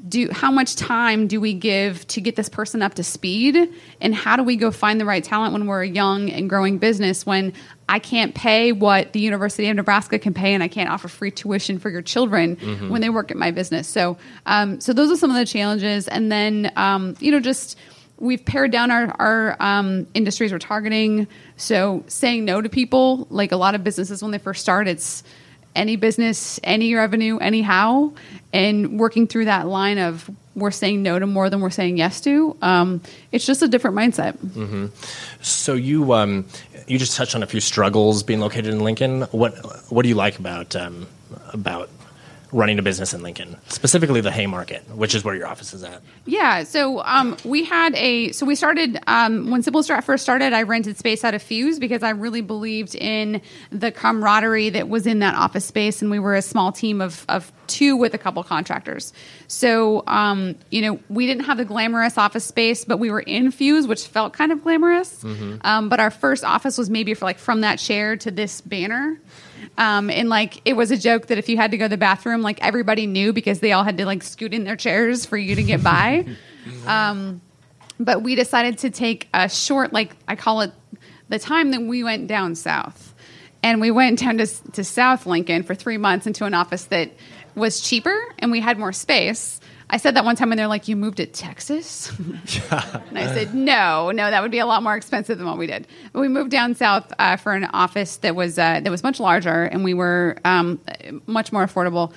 do 0.09 0.29
how 0.31 0.51
much 0.51 0.77
time 0.77 1.27
do 1.27 1.41
we 1.41 1.53
give 1.55 2.07
to 2.09 2.21
get 2.21 2.37
this 2.37 2.49
person 2.49 2.83
up 2.83 2.95
to 2.95 3.03
speed 3.03 3.57
and 4.01 4.15
how 4.15 4.37
do 4.37 4.43
we 4.43 4.57
go 4.57 4.71
find 4.71 5.01
the 5.01 5.05
right 5.05 5.25
talent 5.25 5.53
when 5.53 5.67
we're 5.67 5.83
a 5.83 5.89
young 5.89 6.31
and 6.31 6.49
growing 6.49 6.79
business 6.79 7.25
when 7.27 7.53
I 7.89 7.99
can't 7.99 8.35
pay 8.35 8.73
what 8.73 9.13
the 9.13 9.21
University 9.21 9.69
of 9.69 9.77
Nebraska 9.77 10.19
can 10.19 10.35
pay 10.35 10.55
and 10.55 10.63
I 10.63 10.69
can't 10.69 10.91
offer 10.91 11.09
free 11.09 11.31
tuition 11.31 11.79
for 11.79 11.91
your 11.91 12.03
children 12.03 12.57
Mhm. 12.57 12.91
when 12.91 13.01
they 13.01 13.09
work 13.09 13.31
at 13.31 13.37
my 13.37 13.51
business. 13.51 13.89
So, 13.89 14.17
um, 14.45 14.81
so 14.81 14.93
those 14.93 15.11
are 15.11 15.17
some 15.17 15.31
of 15.31 15.37
the 15.37 15.47
challenges. 15.47 16.07
And 16.09 16.31
then, 16.31 16.71
um, 16.77 17.15
you 17.21 17.33
know, 17.33 17.41
just 17.41 17.77
we've 18.19 18.45
pared 18.45 18.71
down 18.71 18.91
our, 18.91 19.15
our 19.19 19.57
um, 19.61 20.07
industries 20.15 20.53
we're 20.53 20.59
targeting. 20.59 21.27
So 21.57 22.05
saying 22.07 22.45
no 22.45 22.61
to 22.63 22.69
people, 22.69 23.27
like 23.31 23.53
a 23.53 23.57
lot 23.57 23.75
of 23.75 23.83
businesses 23.85 24.23
when 24.23 24.31
they 24.33 24.39
first 24.39 24.61
start, 24.63 24.89
it's 24.89 25.23
any 25.77 25.97
business, 25.97 26.59
any 26.65 26.95
revenue, 26.95 27.39
anyhow, 27.39 28.13
and 28.53 28.99
working 28.99 29.27
through 29.27 29.45
that 29.45 29.67
line 29.67 29.99
of 29.99 30.29
we're 30.55 30.71
saying 30.71 31.03
no 31.03 31.19
to 31.19 31.27
more 31.27 31.51
than 31.51 31.61
we're 31.61 31.71
saying 31.71 31.99
yes 31.99 32.21
to. 32.23 32.57
Um, 32.63 33.03
it's 33.31 33.45
just 33.45 33.63
a 33.63 33.69
different 33.69 33.97
mindset. 33.97 34.37
hmm 34.39 34.87
So 35.43 35.75
you 35.75 36.13
um, 36.15 36.47
you 36.87 36.99
just 36.99 37.17
touched 37.17 37.35
on 37.35 37.43
a 37.43 37.47
few 37.47 37.61
struggles 37.61 38.23
being 38.23 38.41
located 38.41 38.69
in 38.69 38.81
Lincoln. 38.81 39.23
What 39.33 39.55
what 39.91 40.03
do 40.03 40.09
you 40.09 40.15
like 40.15 40.39
about 40.39 40.75
um, 40.75 41.07
about 41.53 41.91
running 42.57 42.79
a 42.79 42.83
business 42.83 43.13
in 43.13 43.23
Lincoln, 43.23 43.57
specifically 43.69 44.23
the 44.23 44.33
Haymarket, 44.33 44.83
which 44.97 45.15
is 45.15 45.23
where 45.23 45.35
your 45.35 45.47
office 45.47 45.75
is 45.75 45.85
at? 45.85 46.01
Yeah, 46.25 46.65
so 46.65 47.03
um, 47.05 47.37
we 47.45 47.65
had 47.65 47.95
a 47.95 48.33
so 48.33 48.47
we 48.47 48.55
started 48.55 48.99
um, 49.07 49.51
when 49.51 49.63
Simple 49.63 49.83
Strat 49.83 50.03
first 50.05 50.23
started. 50.23 50.55
I 50.55 50.63
rented 50.63 50.97
space 50.97 51.23
out 51.23 51.35
of 51.35 51.43
Fuse 51.43 51.79
because 51.79 52.03
I 52.03 52.11
really 52.11 52.41
believed 52.41 52.95
in 52.95 53.43
the 53.71 53.93
camaraderie 53.93 54.71
that 54.71 54.89
was 54.89 55.07
in 55.07 55.19
that 55.19 55.35
office 55.35 55.67
space, 55.67 56.01
and 56.01 56.11
we 56.11 56.19
were 56.19 56.35
a 56.35 56.43
small 56.43 56.73
team 56.73 57.01
of 57.01 57.27
of 57.29 57.53
two 57.67 57.97
with 57.97 58.15
a 58.15 58.19
couple 58.19 58.43
contractors. 58.43 59.13
So 59.49 60.03
um, 60.07 60.57
you 60.71 60.81
know 60.81 60.99
we 61.11 61.27
didn't 61.27 61.45
have 61.45 61.59
the 61.59 61.65
glamorous 61.67 62.17
office 62.17 62.45
space, 62.45 62.87
but 62.87 62.99
we 62.99 63.11
were 63.11 63.21
in 63.21 63.51
Fuse, 63.51 63.87
which 63.87 64.07
felt 64.07 64.33
kind 64.33 64.51
of 64.51 64.63
glamorous. 64.63 65.23
Um, 65.61 65.89
but 65.91 66.01
our 66.01 66.11
first 66.11 66.43
office 66.43 66.79
was 66.79 66.89
maybe 66.89 67.13
for 67.13 67.27
like 67.27 67.39
from 67.39 67.61
that 67.61 67.79
chair 67.79 68.17
to 68.17 68.31
this 68.31 68.63
banner. 68.63 69.21
Um, 69.79 70.11
and 70.11 70.29
like 70.29 70.61
it 70.65 70.75
was 70.75 70.91
a 70.91 70.97
joke 70.97 71.27
that 71.27 71.39
if 71.39 71.49
you 71.49 71.57
had 71.57 71.71
to 71.73 71.77
go 71.77 71.85
to 71.85 71.89
the 71.89 71.97
bathroom, 71.97 72.43
like 72.43 72.63
everybody 72.65 73.07
knew 73.07 73.33
because 73.33 73.61
they 73.61 73.73
all 73.73 73.85
had 73.85 73.99
to 73.99 74.07
like 74.07 74.23
scoot 74.23 74.55
in 74.55 74.65
their 74.65 74.77
chairs 74.77 75.27
for 75.27 75.37
you 75.37 75.55
to 75.55 75.63
get 75.63 75.83
by. 75.83 76.27
um, 76.87 77.41
but 77.99 78.23
we 78.23 78.35
decided 78.35 78.79
to 78.79 78.91
take 78.91 79.29
a 79.33 79.49
short, 79.49 79.93
like 79.93 80.17
I 80.29 80.37
call 80.37 80.61
it 80.63 80.73
the 81.29 81.39
time 81.39 81.71
that 81.71 81.83
we 81.83 82.05
went 82.05 82.27
down 82.27 82.55
south. 82.55 83.15
And 83.63 83.81
we 83.81 83.91
went 83.91 84.21
down 84.21 84.39
to, 84.39 84.47
to 84.73 84.85
South 84.85 85.27
Lincoln 85.27 85.63
for 85.63 85.75
three 85.75 85.97
months 85.97 86.27
into 86.27 86.45
an 86.45 86.55
office 86.55 86.85
that 86.85 87.11
was 87.57 87.81
cheaper 87.81 88.17
and 88.39 88.53
we 88.53 88.61
had 88.61 88.79
more 88.79 88.93
space. 88.93 89.61
I 89.89 89.99
said 89.99 90.17
that 90.17 90.25
one 90.25 90.35
time 90.35 90.51
and 90.51 90.59
they're 90.59 90.67
like, 90.67 90.89
You 90.89 90.97
moved 90.97 91.19
to 91.19 91.27
Texas? 91.27 92.13
And 93.09 93.19
I 93.19 93.33
said, 93.33 93.55
no, 93.55 94.11
no, 94.11 94.31
that 94.31 94.43
would 94.43 94.51
be 94.51 94.59
a 94.59 94.67
lot 94.67 94.83
more 94.83 94.97
expensive 94.97 95.39
than 95.39 95.47
what 95.47 95.59
we 95.59 95.67
did. 95.67 95.87
But 96.13 96.21
we 96.21 96.29
moved 96.29 96.51
down 96.51 96.75
south 96.75 97.13
uh, 97.19 97.37
for 97.37 97.53
an 97.53 97.65
office 97.65 98.19
that 98.19 98.35
was 98.35 98.59
uh, 98.59 98.81
that 98.81 98.91
was 98.91 99.03
much 99.03 99.21
larger, 99.21 99.65
and 99.65 99.85
we 99.85 99.95
were 99.95 100.37
um, 100.45 100.81
much 101.27 101.53
more 101.53 101.65
affordable. 101.65 102.13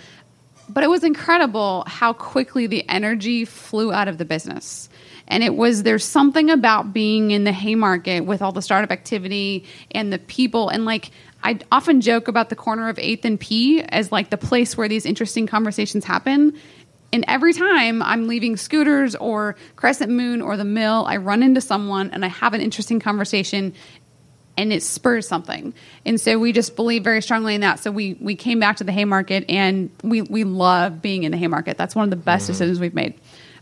But 0.67 0.83
it 0.83 0.87
was 0.87 1.03
incredible 1.03 1.83
how 1.87 2.13
quickly 2.13 2.67
the 2.67 2.87
energy 2.89 3.45
flew 3.45 3.93
out 3.93 4.07
of 4.07 4.17
the 4.17 4.25
business. 4.25 4.89
And 5.27 5.43
it 5.43 5.55
was 5.55 5.83
there's 5.83 6.03
something 6.03 6.49
about 6.49 6.91
being 6.91 7.31
in 7.31 7.43
the 7.43 7.51
Haymarket 7.51 8.25
with 8.25 8.41
all 8.41 8.51
the 8.51 8.61
startup 8.61 8.91
activity 8.91 9.65
and 9.91 10.11
the 10.11 10.19
people 10.19 10.69
and 10.69 10.85
like 10.85 11.11
I 11.43 11.59
often 11.71 12.01
joke 12.01 12.27
about 12.27 12.49
the 12.49 12.55
corner 12.55 12.89
of 12.89 12.97
8th 12.97 13.23
and 13.23 13.39
P 13.39 13.81
as 13.81 14.11
like 14.11 14.29
the 14.29 14.37
place 14.37 14.75
where 14.75 14.89
these 14.89 15.05
interesting 15.05 15.47
conversations 15.47 16.03
happen. 16.03 16.57
And 17.11 17.25
every 17.27 17.53
time 17.53 18.01
I'm 18.01 18.27
leaving 18.27 18.57
Scooters 18.57 19.15
or 19.15 19.55
Crescent 19.75 20.11
Moon 20.11 20.41
or 20.41 20.57
the 20.57 20.65
Mill, 20.65 21.05
I 21.07 21.17
run 21.17 21.41
into 21.41 21.61
someone 21.61 22.11
and 22.11 22.23
I 22.23 22.27
have 22.27 22.53
an 22.53 22.61
interesting 22.61 22.99
conversation 22.99 23.73
and 24.57 24.73
it 24.73 24.83
spurs 24.83 25.27
something. 25.27 25.73
And 26.05 26.19
so 26.19 26.37
we 26.37 26.51
just 26.51 26.75
believe 26.75 27.03
very 27.03 27.21
strongly 27.21 27.55
in 27.55 27.61
that. 27.61 27.79
So 27.79 27.91
we 27.91 28.17
we 28.19 28.35
came 28.35 28.59
back 28.59 28.77
to 28.77 28.83
the 28.83 28.91
Haymarket 28.91 29.45
and 29.49 29.89
we 30.03 30.21
we 30.21 30.43
love 30.43 31.01
being 31.01 31.23
in 31.23 31.31
the 31.31 31.37
Haymarket. 31.37 31.77
That's 31.77 31.95
one 31.95 32.03
of 32.03 32.09
the 32.09 32.17
best 32.17 32.47
decisions 32.47 32.79
we've 32.79 32.93
made. 32.93 33.19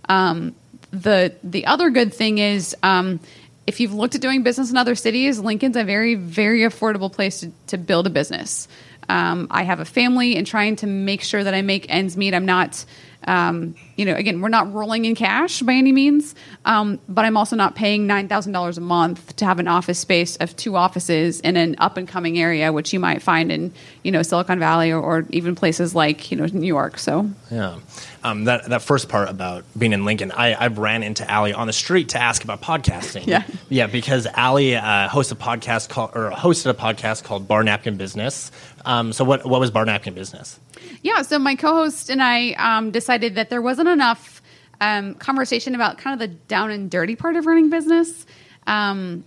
Um, 0.10 0.56
the 0.92 1.36
the 1.44 1.68
other 1.68 1.92
good 1.92 2.14
thing 2.14 2.40
is 2.40 2.76
um, 2.82 3.20
if 3.68 3.80
you've 3.80 3.94
looked 3.94 4.16
at 4.16 4.22
doing 4.22 4.42
business 4.42 4.72
in 4.72 4.78
other 4.78 4.96
cities, 4.96 5.40
Lincoln's 5.40 5.78
a 5.78 5.84
very 5.84 6.16
very 6.16 6.62
affordable 6.62 7.12
place 7.14 7.42
to, 7.42 7.52
to 7.68 7.78
build 7.78 8.08
a 8.08 8.10
business. 8.10 8.68
Um, 9.10 9.48
I 9.52 9.64
have 9.64 9.80
a 9.80 9.86
family 9.86 10.36
and 10.36 10.46
trying 10.46 10.78
to 10.78 10.88
make 10.88 11.22
sure 11.22 11.44
that 11.44 11.54
I 11.54 11.62
make 11.62 11.86
ends 11.90 12.18
meet. 12.18 12.34
I'm 12.34 12.46
not, 12.46 12.84
um, 13.28 13.76
you 13.98 14.06
know, 14.06 14.16
again, 14.16 14.42
we're 14.42 14.50
not 14.50 14.74
rolling 14.74 15.06
in 15.06 15.14
cash 15.14 15.62
by 15.62 15.74
any 15.74 15.92
means, 15.92 16.34
um, 16.66 17.00
but 17.10 17.26
I'm 17.26 17.36
also 17.36 17.56
not 17.56 17.76
paying 17.76 18.08
nine 18.08 18.28
thousand 18.28 18.54
dollars 18.54 18.78
a 18.78 18.82
month 18.82 19.36
to 19.36 19.46
have 19.46 19.60
an 19.60 19.68
office 19.68 20.00
space 20.00 20.38
of 20.38 20.56
two 20.56 20.76
offices 20.76 21.42
in 21.42 21.58
an 21.58 21.76
up 21.78 21.98
and 21.98 22.08
coming 22.08 22.40
area, 22.40 22.72
which 22.72 22.94
you 22.94 23.00
might 23.00 23.22
find 23.22 23.52
in 23.52 23.74
you 24.04 24.12
know 24.12 24.22
Silicon 24.22 24.60
Valley 24.60 24.92
or, 24.92 25.02
or 25.02 25.26
even 25.30 25.56
places 25.56 25.94
like 25.94 26.32
you 26.32 26.38
know 26.38 26.46
New 26.46 26.68
York. 26.68 26.98
So 26.98 27.30
Yeah. 27.52 27.80
Um, 28.24 28.46
that, 28.46 28.66
that 28.66 28.82
first 28.82 29.08
part 29.08 29.30
about 29.30 29.64
being 29.78 29.94
in 29.94 30.04
Lincoln, 30.04 30.32
I, 30.32 30.54
I 30.54 30.68
ran 30.68 31.04
into 31.04 31.32
Ali 31.34 31.54
on 31.54 31.68
the 31.68 31.74
street 31.74 32.10
to 32.10 32.20
ask 32.20 32.44
about 32.44 32.62
podcasting. 32.62 33.26
Yeah. 33.28 33.44
Yeah, 33.70 33.88
because 33.88 34.28
Ali 34.36 34.76
uh, 34.76 35.08
hosts 35.08 35.32
a 35.32 35.36
podcast 35.36 35.88
called, 35.90 36.12
or 36.14 36.32
hosted 36.32 36.70
a 36.70 36.74
podcast 36.74 37.24
called 37.24 37.48
Bar 37.48 37.64
Napkin 37.64 37.96
Business. 37.96 38.52
Um, 38.86 39.14
so 39.14 39.24
what, 39.24 39.46
what 39.46 39.60
was 39.60 39.72
Bar 39.72 39.86
Napkin 39.86 40.14
Business? 40.14 40.60
Yeah, 41.02 41.22
so 41.22 41.40
my 41.40 41.56
co-host 41.56 42.10
and 42.10 42.22
I 42.22 42.52
um, 42.54 42.92
decided 42.92 43.36
that 43.36 43.50
there 43.50 43.62
wasn't 43.62 43.90
enough 43.90 44.42
um, 44.80 45.16
conversation 45.16 45.76
about 45.76 45.98
kind 45.98 46.14
of 46.14 46.20
the 46.20 46.36
down 46.48 46.72
and 46.72 46.90
dirty 46.90 47.16
part 47.16 47.36
of 47.36 47.46
running 47.46 47.70
business, 47.70 48.26
um, 48.68 49.24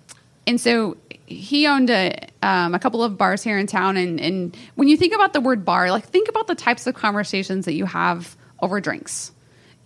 and 0.47 0.61
so 0.61 0.97
he 1.31 1.67
owned 1.67 1.91
a, 1.91 2.13
um, 2.43 2.75
a 2.75 2.79
couple 2.79 3.05
of 3.05 3.17
bars 3.17 3.43
here 3.43 3.57
in 3.57 3.67
town. 3.67 3.97
And, 3.97 4.21
and 4.21 4.57
when 4.75 4.89
you 4.89 4.97
think 4.97 5.15
about 5.15 5.33
the 5.33 5.41
word 5.41 5.65
bar, 5.65 5.91
like 5.91 6.05
think 6.05 6.29
about 6.29 6.49
the 6.49 6.57
types 6.57 6.89
of 6.89 6.95
conversations 6.95 7.67
that 7.67 7.75
you 7.75 7.87
have 7.87 8.37
over 8.61 8.81
drinks. 8.81 9.33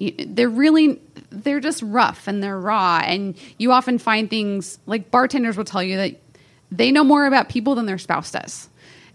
They're 0.01 0.49
really 0.49 1.01
they're 1.31 1.61
just 1.61 1.81
rough 1.83 2.27
and 2.27 2.43
they're 2.43 2.59
raw, 2.59 3.01
and 3.05 3.37
you 3.59 3.71
often 3.71 3.99
find 3.99 4.29
things 4.29 4.79
like 4.87 5.11
bartenders 5.11 5.57
will 5.57 5.65
tell 5.65 5.83
you 5.83 5.97
that 5.97 6.17
they 6.73 6.91
know 6.91 7.05
more 7.05 7.27
about 7.27 7.49
people 7.49 7.77
than 7.77 7.87
their 7.87 7.99
spouse 7.99 8.33
does. 8.33 8.69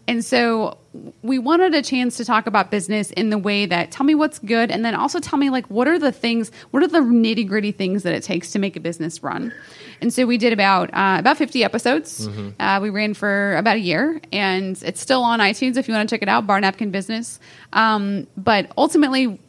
And 0.09 0.25
so 0.25 0.79
we 1.21 1.37
wanted 1.37 1.75
a 1.75 1.83
chance 1.83 2.17
to 2.17 2.25
talk 2.25 2.47
about 2.47 2.71
business 2.71 3.11
in 3.11 3.29
the 3.29 3.37
way 3.37 3.67
that 3.67 3.91
tell 3.91 4.07
me 4.07 4.15
what's 4.15 4.39
good 4.39 4.71
and 4.71 4.83
then 4.83 4.95
also 4.95 5.19
tell 5.19 5.37
me 5.37 5.51
like 5.51 5.67
what 5.67 5.87
are 5.87 5.99
the 5.99 6.11
things, 6.11 6.51
what 6.71 6.81
are 6.81 6.87
the 6.87 6.97
nitty 6.97 7.47
gritty 7.47 7.71
things 7.71 8.01
that 8.01 8.13
it 8.15 8.23
takes 8.23 8.51
to 8.53 8.59
make 8.59 8.75
a 8.75 8.79
business 8.79 9.21
run. 9.21 9.53
And 10.01 10.11
so 10.11 10.25
we 10.25 10.39
did 10.39 10.51
about 10.51 10.89
uh, 10.95 11.17
about 11.19 11.37
50 11.37 11.63
episodes. 11.63 12.27
Uh, 12.59 12.79
we 12.81 12.89
ran 12.89 13.13
for 13.13 13.55
about 13.55 13.75
a 13.75 13.79
year 13.79 14.19
and 14.33 14.81
it's 14.83 14.99
still 14.99 15.21
on 15.21 15.41
iTunes 15.41 15.77
if 15.77 15.87
you 15.87 15.93
want 15.93 16.09
to 16.09 16.13
check 16.15 16.23
it 16.23 16.27
out, 16.29 16.47
Bar 16.47 16.59
Napkin 16.59 16.89
Business. 16.89 17.39
Um, 17.73 18.25
but 18.35 18.71
ultimately, 18.79 19.39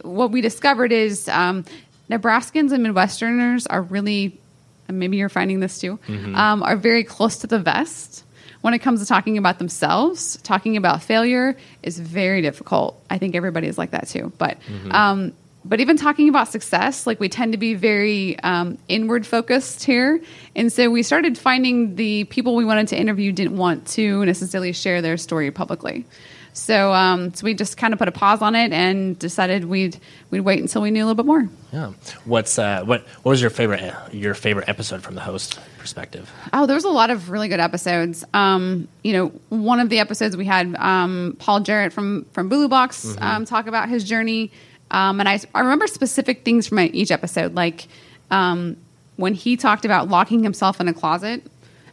what 0.00 0.30
we 0.30 0.40
discovered 0.40 0.92
is 0.92 1.28
um, 1.28 1.66
Nebraskans 2.10 2.72
and 2.72 2.86
Midwesterners 2.86 3.66
are 3.68 3.82
really, 3.82 4.40
and 4.88 4.98
maybe 4.98 5.18
you're 5.18 5.28
finding 5.28 5.60
this 5.60 5.78
too, 5.78 5.98
um, 6.36 6.62
are 6.62 6.76
very 6.76 7.04
close 7.04 7.36
to 7.40 7.46
the 7.46 7.58
vest. 7.58 8.22
When 8.62 8.74
it 8.74 8.80
comes 8.80 9.00
to 9.00 9.06
talking 9.06 9.38
about 9.38 9.58
themselves, 9.58 10.38
talking 10.42 10.76
about 10.76 11.02
failure 11.02 11.56
is 11.82 11.98
very 11.98 12.42
difficult. 12.42 13.00
I 13.08 13.18
think 13.18 13.34
everybody 13.34 13.68
is 13.68 13.78
like 13.78 13.90
that 13.92 14.08
too. 14.08 14.32
But 14.38 14.58
um, 14.90 15.32
but 15.64 15.80
even 15.80 15.96
talking 15.96 16.28
about 16.28 16.48
success, 16.48 17.06
like 17.06 17.18
we 17.18 17.28
tend 17.28 17.52
to 17.52 17.58
be 17.58 17.74
very 17.74 18.38
um, 18.40 18.78
inward 18.88 19.26
focused 19.26 19.84
here, 19.84 20.20
and 20.54 20.72
so 20.72 20.90
we 20.90 21.02
started 21.02 21.36
finding 21.36 21.96
the 21.96 22.24
people 22.24 22.54
we 22.54 22.64
wanted 22.64 22.88
to 22.88 22.96
interview 22.96 23.32
didn't 23.32 23.56
want 23.56 23.86
to 23.88 24.24
necessarily 24.24 24.72
share 24.72 25.02
their 25.02 25.16
story 25.16 25.50
publicly. 25.50 26.06
So, 26.52 26.92
um, 26.94 27.34
so 27.34 27.44
we 27.44 27.52
just 27.52 27.76
kind 27.76 27.92
of 27.92 27.98
put 27.98 28.08
a 28.08 28.12
pause 28.12 28.40
on 28.40 28.54
it 28.54 28.72
and 28.72 29.18
decided 29.18 29.66
we'd 29.66 29.98
we'd 30.30 30.40
wait 30.40 30.60
until 30.60 30.80
we 30.80 30.90
knew 30.90 31.04
a 31.04 31.06
little 31.06 31.22
bit 31.22 31.26
more. 31.26 31.48
Yeah. 31.72 31.92
What's 32.24 32.58
uh, 32.58 32.82
what 32.84 33.02
what 33.22 33.30
was 33.30 33.40
your 33.40 33.50
favorite 33.50 33.92
your 34.12 34.34
favorite 34.34 34.68
episode 34.68 35.02
from 35.02 35.16
the 35.16 35.20
host 35.20 35.58
perspective? 35.86 36.28
Oh, 36.52 36.66
there 36.66 36.74
was 36.74 36.84
a 36.84 36.90
lot 36.90 37.10
of 37.10 37.30
really 37.30 37.46
good 37.46 37.60
episodes. 37.60 38.24
Um, 38.34 38.88
you 39.04 39.12
know, 39.12 39.28
one 39.50 39.78
of 39.78 39.88
the 39.88 40.00
episodes 40.00 40.36
we 40.36 40.44
had 40.44 40.74
um, 40.74 41.36
Paul 41.38 41.60
Jarrett 41.60 41.92
from 41.92 42.24
from 42.32 42.50
Bulu 42.50 42.68
Box 42.68 43.16
um, 43.20 43.44
talk 43.44 43.68
about 43.68 43.88
his 43.88 44.02
journey, 44.02 44.50
um, 44.90 45.20
and 45.20 45.28
I 45.28 45.38
I 45.54 45.60
remember 45.60 45.86
specific 45.86 46.44
things 46.44 46.66
from 46.66 46.80
each 46.80 47.12
episode, 47.12 47.54
like 47.54 47.86
um, 48.32 48.76
when 49.14 49.34
he 49.34 49.56
talked 49.56 49.84
about 49.84 50.08
locking 50.08 50.42
himself 50.42 50.80
in 50.80 50.88
a 50.88 50.92
closet 50.92 51.44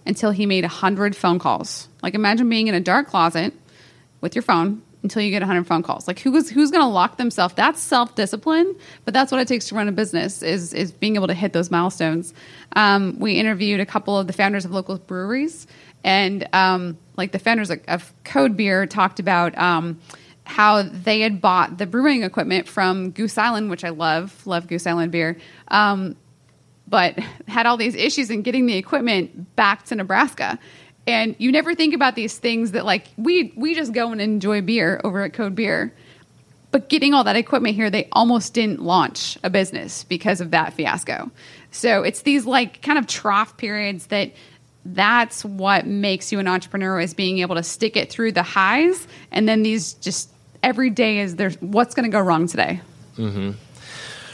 until 0.07 0.31
he 0.31 0.47
made 0.47 0.65
a 0.65 0.69
hundred 0.69 1.15
phone 1.15 1.37
calls. 1.37 1.87
Like 2.01 2.15
imagine 2.15 2.49
being 2.49 2.65
in 2.65 2.73
a 2.73 2.81
dark 2.81 3.07
closet 3.07 3.53
with 4.21 4.33
your 4.33 4.41
phone 4.41 4.81
until 5.03 5.21
you 5.21 5.29
get 5.29 5.41
100 5.41 5.67
phone 5.67 5.83
calls. 5.83 6.07
Like 6.07 6.19
who's 6.19 6.49
who's 6.49 6.71
going 6.71 6.81
to 6.81 6.87
lock 6.87 7.17
themselves? 7.17 7.53
That's 7.53 7.79
self 7.79 8.15
discipline, 8.15 8.75
but 9.05 9.13
that's 9.13 9.31
what 9.31 9.41
it 9.41 9.47
takes 9.47 9.67
to 9.67 9.75
run 9.75 9.87
a 9.87 9.91
business 9.91 10.41
is 10.41 10.73
is 10.73 10.91
being 10.91 11.15
able 11.15 11.27
to 11.27 11.33
hit 11.33 11.53
those 11.53 11.69
milestones. 11.69 12.33
Um, 12.75 13.19
we 13.19 13.33
interviewed 13.33 13.79
a 13.79 13.85
couple 13.85 14.17
of 14.17 14.27
the 14.27 14.33
founders 14.33 14.65
of 14.65 14.71
local 14.71 14.97
breweries, 14.97 15.67
and 16.03 16.47
um, 16.53 16.97
like 17.17 17.33
the 17.33 17.39
founders 17.39 17.69
of, 17.69 17.81
of 17.87 18.13
Code 18.23 18.57
Beer 18.57 18.87
talked 18.87 19.19
about. 19.19 19.55
Um, 19.57 19.99
how 20.45 20.81
they 20.81 21.21
had 21.21 21.39
bought 21.39 21.77
the 21.77 21.85
brewing 21.85 22.23
equipment 22.23 22.67
from 22.67 23.11
Goose 23.11 23.37
Island, 23.37 23.69
which 23.69 23.85
I 23.85 23.89
love, 23.91 24.45
love 24.45 24.67
Goose 24.67 24.85
Island 24.85 25.09
beer, 25.09 25.37
um, 25.69 26.17
but 26.85 27.17
had 27.47 27.65
all 27.65 27.77
these 27.77 27.95
issues 27.95 28.29
in 28.29 28.41
getting 28.41 28.65
the 28.65 28.75
equipment 28.75 29.55
back 29.55 29.83
to 29.85 29.95
Nebraska. 29.95 30.59
And 31.05 31.35
you 31.37 31.51
never 31.51 31.75
think 31.75 31.93
about 31.93 32.15
these 32.15 32.37
things 32.37 32.71
that 32.71 32.85
like 32.85 33.07
we 33.17 33.53
we 33.55 33.75
just 33.75 33.93
go 33.93 34.11
and 34.11 34.21
enjoy 34.21 34.61
beer 34.61 35.01
over 35.03 35.23
at 35.23 35.33
Code 35.33 35.55
Beer. 35.55 35.93
But 36.71 36.89
getting 36.89 37.13
all 37.13 37.23
that 37.25 37.35
equipment 37.35 37.75
here, 37.75 37.89
they 37.89 38.07
almost 38.13 38.53
didn't 38.53 38.81
launch 38.81 39.37
a 39.43 39.49
business 39.49 40.03
because 40.05 40.41
of 40.41 40.51
that 40.51 40.73
fiasco. 40.73 41.29
So 41.71 42.03
it's 42.03 42.21
these 42.21 42.45
like 42.45 42.81
kind 42.81 42.97
of 42.97 43.05
trough 43.05 43.57
periods 43.57 44.07
that 44.07 44.31
that's 44.85 45.45
what 45.45 45.85
makes 45.85 46.31
you 46.31 46.39
an 46.39 46.47
entrepreneur 46.47 46.99
is 46.99 47.13
being 47.13 47.39
able 47.39 47.55
to 47.55 47.63
stick 47.63 47.95
it 47.95 48.09
through 48.09 48.33
the 48.33 48.43
highs 48.43 49.07
and 49.31 49.47
then 49.47 49.63
these 49.63 49.93
just 49.93 50.29
every 50.61 50.89
day 50.89 51.19
is 51.19 51.35
there's 51.35 51.59
what's 51.61 51.93
going 51.95 52.09
to 52.09 52.11
go 52.11 52.19
wrong 52.19 52.47
today. 52.47 52.81
Mm-hmm. 53.17 53.51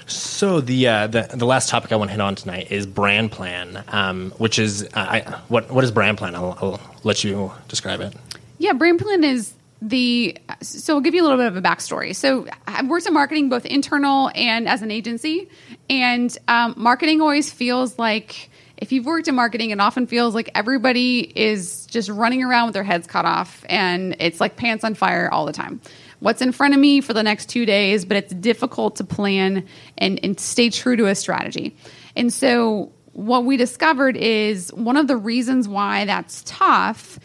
So 0.09 0.59
the, 0.61 0.87
uh, 0.87 1.07
the 1.07 1.29
the 1.33 1.45
last 1.45 1.69
topic 1.69 1.91
I 1.91 1.95
want 1.95 2.09
to 2.09 2.13
hit 2.13 2.21
on 2.21 2.35
tonight 2.35 2.71
is 2.71 2.85
brand 2.85 3.31
plan, 3.31 3.83
um, 3.89 4.31
which 4.37 4.57
is 4.57 4.83
uh, 4.83 4.87
I, 4.95 5.19
what 5.47 5.71
what 5.71 5.83
is 5.83 5.91
brand 5.91 6.17
plan? 6.17 6.35
I'll, 6.35 6.57
I'll 6.61 6.81
let 7.03 7.23
you 7.23 7.51
describe 7.67 8.01
it. 8.01 8.13
Yeah, 8.57 8.73
brand 8.73 8.99
plan 8.99 9.23
is 9.23 9.53
the 9.81 10.37
so 10.61 10.95
I'll 10.95 11.01
give 11.01 11.13
you 11.13 11.21
a 11.21 11.25
little 11.25 11.37
bit 11.37 11.47
of 11.47 11.55
a 11.55 11.61
backstory. 11.61 12.15
So 12.15 12.47
I've 12.67 12.87
worked 12.87 13.05
in 13.05 13.13
marketing 13.13 13.49
both 13.49 13.65
internal 13.65 14.31
and 14.35 14.67
as 14.67 14.81
an 14.81 14.91
agency, 14.91 15.49
and 15.89 16.35
um, 16.47 16.73
marketing 16.75 17.21
always 17.21 17.51
feels 17.51 17.97
like 17.99 18.49
if 18.77 18.91
you've 18.91 19.05
worked 19.05 19.27
in 19.27 19.35
marketing, 19.35 19.71
it 19.71 19.79
often 19.79 20.07
feels 20.07 20.33
like 20.33 20.49
everybody 20.55 21.19
is 21.19 21.85
just 21.85 22.09
running 22.09 22.43
around 22.43 22.67
with 22.67 22.73
their 22.73 22.83
heads 22.83 23.07
cut 23.07 23.25
off, 23.25 23.63
and 23.69 24.15
it's 24.19 24.39
like 24.39 24.55
pants 24.55 24.83
on 24.83 24.95
fire 24.95 25.29
all 25.31 25.45
the 25.45 25.53
time. 25.53 25.81
What's 26.19 26.41
in 26.41 26.51
front 26.51 26.73
of 26.73 26.79
me 26.79 27.01
for 27.01 27.13
the 27.13 27.23
next 27.23 27.47
two 27.47 27.65
days, 27.65 28.05
but 28.05 28.17
it's 28.17 28.33
difficult 28.33 28.97
to 28.97 29.03
plan 29.03 29.65
and, 29.97 30.19
and 30.23 30.39
stay 30.39 30.69
true 30.69 30.95
to 30.97 31.07
a 31.07 31.15
strategy. 31.15 31.75
And 32.15 32.31
so, 32.33 32.91
what 33.13 33.45
we 33.45 33.57
discovered 33.57 34.15
is 34.15 34.71
one 34.73 34.95
of 34.95 35.07
the 35.07 35.17
reasons 35.17 35.67
why 35.67 36.05
that's 36.05 36.43
tough 36.45 37.19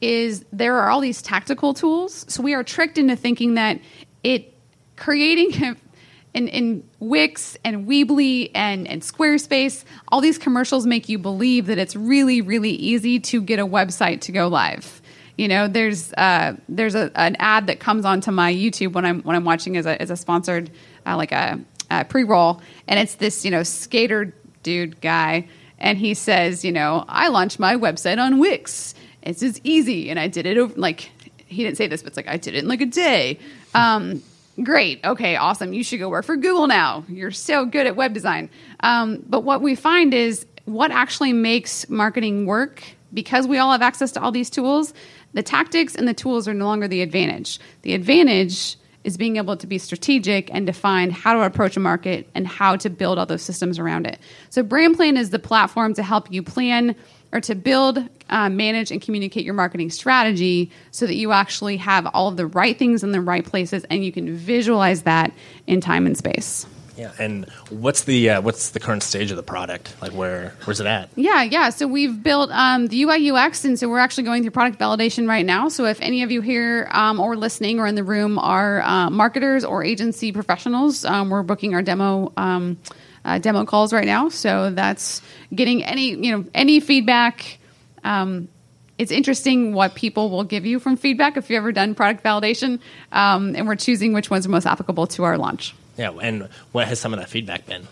is 0.00 0.44
there 0.52 0.76
are 0.78 0.90
all 0.90 1.00
these 1.00 1.22
tactical 1.22 1.74
tools. 1.74 2.24
So 2.28 2.42
we 2.42 2.54
are 2.54 2.62
tricked 2.62 2.98
into 2.98 3.16
thinking 3.16 3.54
that 3.54 3.80
it 4.22 4.54
creating 4.96 5.76
in, 6.34 6.48
in 6.48 6.88
Wix 7.00 7.56
and 7.64 7.86
Weebly 7.86 8.50
and, 8.54 8.86
and 8.86 9.02
Squarespace, 9.02 9.84
all 10.08 10.20
these 10.20 10.38
commercials 10.38 10.86
make 10.86 11.08
you 11.08 11.18
believe 11.18 11.66
that 11.66 11.78
it's 11.78 11.96
really, 11.96 12.40
really 12.40 12.70
easy 12.70 13.18
to 13.20 13.40
get 13.40 13.58
a 13.58 13.66
website 13.66 14.20
to 14.22 14.32
go 14.32 14.48
live. 14.48 15.00
You 15.38 15.46
know, 15.46 15.68
there's 15.68 16.12
uh, 16.14 16.56
there's 16.68 16.96
a, 16.96 17.12
an 17.14 17.36
ad 17.38 17.68
that 17.68 17.78
comes 17.78 18.04
onto 18.04 18.32
my 18.32 18.52
YouTube 18.52 18.92
when 18.92 19.04
I'm 19.04 19.22
when 19.22 19.36
I'm 19.36 19.44
watching 19.44 19.76
as 19.76 19.86
a 19.86 20.00
as 20.02 20.10
a 20.10 20.16
sponsored 20.16 20.68
uh, 21.06 21.16
like 21.16 21.30
a, 21.30 21.60
a 21.92 22.04
pre 22.04 22.24
roll, 22.24 22.60
and 22.88 22.98
it's 22.98 23.14
this 23.14 23.44
you 23.44 23.52
know 23.52 23.62
skater 23.62 24.34
dude 24.64 25.00
guy, 25.00 25.46
and 25.78 25.96
he 25.96 26.12
says, 26.14 26.64
you 26.64 26.72
know, 26.72 27.04
I 27.08 27.28
launched 27.28 27.60
my 27.60 27.76
website 27.76 28.18
on 28.18 28.40
Wix. 28.40 28.96
It's 29.22 29.38
just 29.38 29.60
easy, 29.62 30.10
and 30.10 30.18
I 30.18 30.26
did 30.26 30.44
it 30.44 30.58
over 30.58 30.74
like 30.74 31.08
he 31.46 31.62
didn't 31.62 31.76
say 31.76 31.86
this, 31.86 32.02
but 32.02 32.08
it's 32.08 32.16
like 32.16 32.28
I 32.28 32.36
did 32.36 32.56
it 32.56 32.64
in 32.64 32.68
like 32.68 32.80
a 32.80 32.86
day. 32.86 33.38
Um, 33.74 34.20
great, 34.60 35.04
okay, 35.04 35.36
awesome. 35.36 35.72
You 35.72 35.84
should 35.84 36.00
go 36.00 36.08
work 36.08 36.24
for 36.24 36.34
Google 36.34 36.66
now. 36.66 37.04
You're 37.08 37.30
so 37.30 37.64
good 37.64 37.86
at 37.86 37.94
web 37.94 38.12
design. 38.12 38.50
Um, 38.80 39.22
but 39.28 39.44
what 39.44 39.62
we 39.62 39.76
find 39.76 40.12
is 40.14 40.46
what 40.64 40.90
actually 40.90 41.32
makes 41.32 41.88
marketing 41.88 42.44
work 42.44 42.82
because 43.14 43.46
we 43.46 43.58
all 43.58 43.72
have 43.72 43.82
access 43.82 44.12
to 44.12 44.20
all 44.20 44.32
these 44.32 44.50
tools. 44.50 44.92
The 45.34 45.42
tactics 45.42 45.94
and 45.94 46.08
the 46.08 46.14
tools 46.14 46.48
are 46.48 46.54
no 46.54 46.66
longer 46.66 46.88
the 46.88 47.02
advantage. 47.02 47.58
The 47.82 47.94
advantage 47.94 48.76
is 49.04 49.16
being 49.16 49.36
able 49.36 49.56
to 49.56 49.66
be 49.66 49.78
strategic 49.78 50.52
and 50.52 50.66
define 50.66 51.10
how 51.10 51.32
to 51.32 51.42
approach 51.42 51.76
a 51.76 51.80
market 51.80 52.28
and 52.34 52.46
how 52.46 52.76
to 52.76 52.90
build 52.90 53.18
all 53.18 53.26
those 53.26 53.42
systems 53.42 53.78
around 53.78 54.06
it. 54.06 54.18
So, 54.50 54.62
Brand 54.62 54.96
Plan 54.96 55.16
is 55.16 55.30
the 55.30 55.38
platform 55.38 55.94
to 55.94 56.02
help 56.02 56.30
you 56.32 56.42
plan 56.42 56.94
or 57.32 57.40
to 57.42 57.54
build, 57.54 58.06
uh, 58.30 58.48
manage, 58.48 58.90
and 58.90 59.00
communicate 59.00 59.44
your 59.44 59.54
marketing 59.54 59.90
strategy 59.90 60.70
so 60.90 61.06
that 61.06 61.14
you 61.14 61.32
actually 61.32 61.76
have 61.76 62.06
all 62.06 62.28
of 62.28 62.36
the 62.36 62.46
right 62.46 62.78
things 62.78 63.04
in 63.04 63.12
the 63.12 63.20
right 63.20 63.44
places 63.44 63.84
and 63.90 64.04
you 64.04 64.12
can 64.12 64.34
visualize 64.34 65.02
that 65.02 65.32
in 65.66 65.80
time 65.80 66.06
and 66.06 66.16
space. 66.16 66.66
Yeah, 66.98 67.12
and 67.16 67.48
what's 67.70 68.02
the 68.04 68.30
uh, 68.30 68.40
what's 68.40 68.70
the 68.70 68.80
current 68.80 69.04
stage 69.04 69.30
of 69.30 69.36
the 69.36 69.42
product? 69.44 69.94
Like 70.02 70.12
where 70.12 70.54
where's 70.64 70.80
it 70.80 70.86
at? 70.86 71.10
Yeah, 71.14 71.44
yeah. 71.44 71.70
So 71.70 71.86
we've 71.86 72.20
built 72.20 72.50
um, 72.50 72.88
the 72.88 73.04
UI 73.04 73.30
UX, 73.30 73.64
and 73.64 73.78
so 73.78 73.88
we're 73.88 74.00
actually 74.00 74.24
going 74.24 74.42
through 74.42 74.50
product 74.50 74.80
validation 74.80 75.28
right 75.28 75.46
now. 75.46 75.68
So 75.68 75.84
if 75.84 76.00
any 76.00 76.24
of 76.24 76.32
you 76.32 76.40
here 76.40 76.88
um, 76.90 77.20
or 77.20 77.36
listening 77.36 77.78
or 77.78 77.86
in 77.86 77.94
the 77.94 78.02
room 78.02 78.36
are 78.36 78.82
uh, 78.82 79.10
marketers 79.10 79.64
or 79.64 79.84
agency 79.84 80.32
professionals, 80.32 81.04
um, 81.04 81.30
we're 81.30 81.44
booking 81.44 81.72
our 81.74 81.82
demo. 81.82 82.32
Um, 82.36 82.78
uh, 83.24 83.36
demo 83.36 83.64
calls 83.64 83.92
right 83.92 84.06
now, 84.06 84.28
so 84.28 84.70
that's 84.70 85.20
getting 85.54 85.84
any 85.84 86.14
you 86.14 86.36
know 86.36 86.44
any 86.54 86.80
feedback. 86.80 87.58
Um, 88.02 88.48
it's 88.96 89.12
interesting 89.12 89.72
what 89.72 89.94
people 89.94 90.30
will 90.30 90.44
give 90.44 90.66
you 90.66 90.80
from 90.80 90.96
feedback 90.96 91.36
if 91.36 91.48
you've 91.48 91.58
ever 91.58 91.70
done 91.70 91.94
product 91.94 92.24
validation, 92.24 92.80
um, 93.12 93.54
and 93.54 93.68
we're 93.68 93.76
choosing 93.76 94.12
which 94.12 94.30
ones 94.30 94.46
are 94.46 94.50
most 94.50 94.66
applicable 94.66 95.06
to 95.08 95.22
our 95.24 95.38
launch. 95.38 95.74
Yeah, 95.98 96.12
and 96.22 96.48
what 96.72 96.86
has 96.88 97.00
some 97.00 97.12
of 97.12 97.18
that 97.18 97.28
feedback 97.28 97.66
been? 97.66 97.86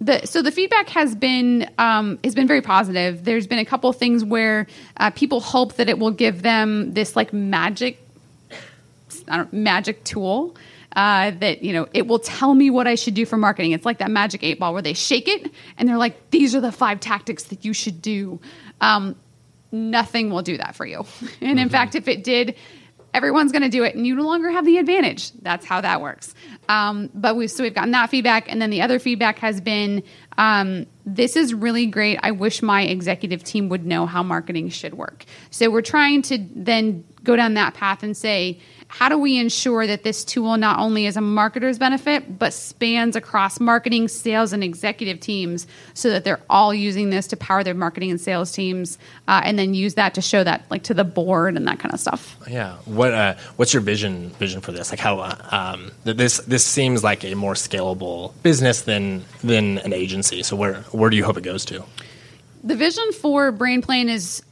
The, 0.00 0.26
so 0.26 0.40
the 0.40 0.52
feedback 0.52 0.88
has 0.90 1.14
been 1.14 1.68
um, 1.78 2.18
has 2.24 2.34
been 2.34 2.46
very 2.46 2.62
positive. 2.62 3.24
There's 3.24 3.46
been 3.46 3.58
a 3.58 3.64
couple 3.64 3.90
of 3.90 3.96
things 3.96 4.24
where 4.24 4.66
uh, 4.98 5.10
people 5.10 5.40
hope 5.40 5.74
that 5.74 5.88
it 5.88 5.98
will 5.98 6.10
give 6.10 6.42
them 6.42 6.94
this 6.94 7.16
like 7.16 7.32
magic 7.32 8.00
magic 9.52 10.04
tool 10.04 10.56
uh, 10.94 11.30
that 11.32 11.62
you 11.62 11.72
know 11.72 11.88
it 11.92 12.06
will 12.06 12.18
tell 12.18 12.54
me 12.54 12.70
what 12.70 12.86
I 12.86 12.94
should 12.94 13.14
do 13.14 13.26
for 13.26 13.36
marketing. 13.36 13.72
It's 13.72 13.84
like 13.84 13.98
that 13.98 14.10
magic 14.10 14.42
eight 14.42 14.58
ball 14.60 14.72
where 14.72 14.82
they 14.82 14.94
shake 14.94 15.28
it 15.28 15.50
and 15.76 15.88
they're 15.88 15.98
like, 15.98 16.30
"These 16.30 16.54
are 16.54 16.60
the 16.60 16.72
five 16.72 17.00
tactics 17.00 17.44
that 17.44 17.64
you 17.64 17.72
should 17.72 18.00
do." 18.00 18.40
Um, 18.80 19.16
nothing 19.72 20.30
will 20.30 20.42
do 20.42 20.56
that 20.56 20.76
for 20.76 20.86
you. 20.86 21.04
And 21.40 21.58
in 21.58 21.66
mm-hmm. 21.66 21.68
fact, 21.68 21.94
if 21.94 22.08
it 22.08 22.22
did, 22.22 22.54
everyone's 23.14 23.52
going 23.52 23.62
to 23.62 23.68
do 23.68 23.84
it, 23.84 23.94
and 23.94 24.06
you 24.06 24.14
no 24.14 24.24
longer 24.24 24.50
have 24.50 24.66
the 24.66 24.76
advantage. 24.78 25.32
That's 25.40 25.64
how 25.64 25.80
that 25.80 26.02
works. 26.02 26.34
Um, 26.68 27.10
but 27.14 27.36
we 27.36 27.46
so 27.46 27.62
we've 27.62 27.74
gotten 27.74 27.92
that 27.92 28.10
feedback, 28.10 28.50
and 28.50 28.60
then 28.60 28.70
the 28.70 28.82
other 28.82 28.98
feedback 28.98 29.38
has 29.38 29.60
been, 29.60 30.02
um, 30.38 30.86
"This 31.06 31.36
is 31.36 31.54
really 31.54 31.86
great. 31.86 32.18
I 32.22 32.30
wish 32.30 32.62
my 32.62 32.82
executive 32.82 33.44
team 33.44 33.68
would 33.68 33.86
know 33.86 34.06
how 34.06 34.22
marketing 34.22 34.68
should 34.70 34.94
work." 34.94 35.24
So 35.50 35.70
we're 35.70 35.82
trying 35.82 36.22
to 36.22 36.38
then 36.54 37.04
go 37.22 37.36
down 37.36 37.54
that 37.54 37.74
path 37.74 38.02
and 38.02 38.16
say, 38.16 38.60
how 38.88 39.08
do 39.08 39.18
we 39.18 39.38
ensure 39.38 39.88
that 39.88 40.04
this 40.04 40.24
tool 40.24 40.56
not 40.56 40.78
only 40.78 41.06
is 41.06 41.16
a 41.16 41.20
marketer's 41.20 41.78
benefit, 41.78 42.38
but 42.38 42.52
spans 42.52 43.16
across 43.16 43.58
marketing, 43.58 44.06
sales, 44.06 44.52
and 44.52 44.62
executive 44.62 45.18
teams 45.18 45.66
so 45.94 46.10
that 46.10 46.22
they're 46.22 46.40
all 46.48 46.72
using 46.72 47.10
this 47.10 47.26
to 47.28 47.36
power 47.36 47.64
their 47.64 47.74
marketing 47.74 48.10
and 48.12 48.20
sales 48.20 48.52
teams 48.52 48.96
uh, 49.26 49.40
and 49.44 49.58
then 49.58 49.74
use 49.74 49.94
that 49.94 50.14
to 50.14 50.22
show 50.22 50.44
that 50.44 50.64
like 50.70 50.84
to 50.84 50.94
the 50.94 51.02
board 51.02 51.56
and 51.56 51.66
that 51.66 51.80
kind 51.80 51.92
of 51.92 51.98
stuff. 51.98 52.36
Yeah. 52.48 52.76
What 52.84 53.12
uh, 53.12 53.34
What's 53.56 53.74
your 53.74 53.82
vision 53.82 54.30
vision 54.30 54.60
for 54.60 54.70
this? 54.70 54.90
Like 54.90 55.00
how 55.00 55.18
uh, 55.18 55.36
um, 55.50 55.90
this 56.04 56.38
this 56.38 56.64
seems 56.64 57.02
like 57.02 57.24
a 57.24 57.34
more 57.34 57.54
scalable 57.54 58.32
business 58.44 58.82
than 58.82 59.24
than 59.42 59.78
an 59.78 59.92
agency. 59.92 60.23
So 60.42 60.56
where 60.56 60.74
where 60.92 61.10
do 61.10 61.16
you 61.16 61.24
hope 61.24 61.36
it 61.36 61.44
goes 61.44 61.64
to? 61.66 61.84
the 62.64 62.74
vision 62.74 63.12
for 63.12 63.52
Brand 63.52 63.82
Plan 63.82 64.08
is 64.08 64.42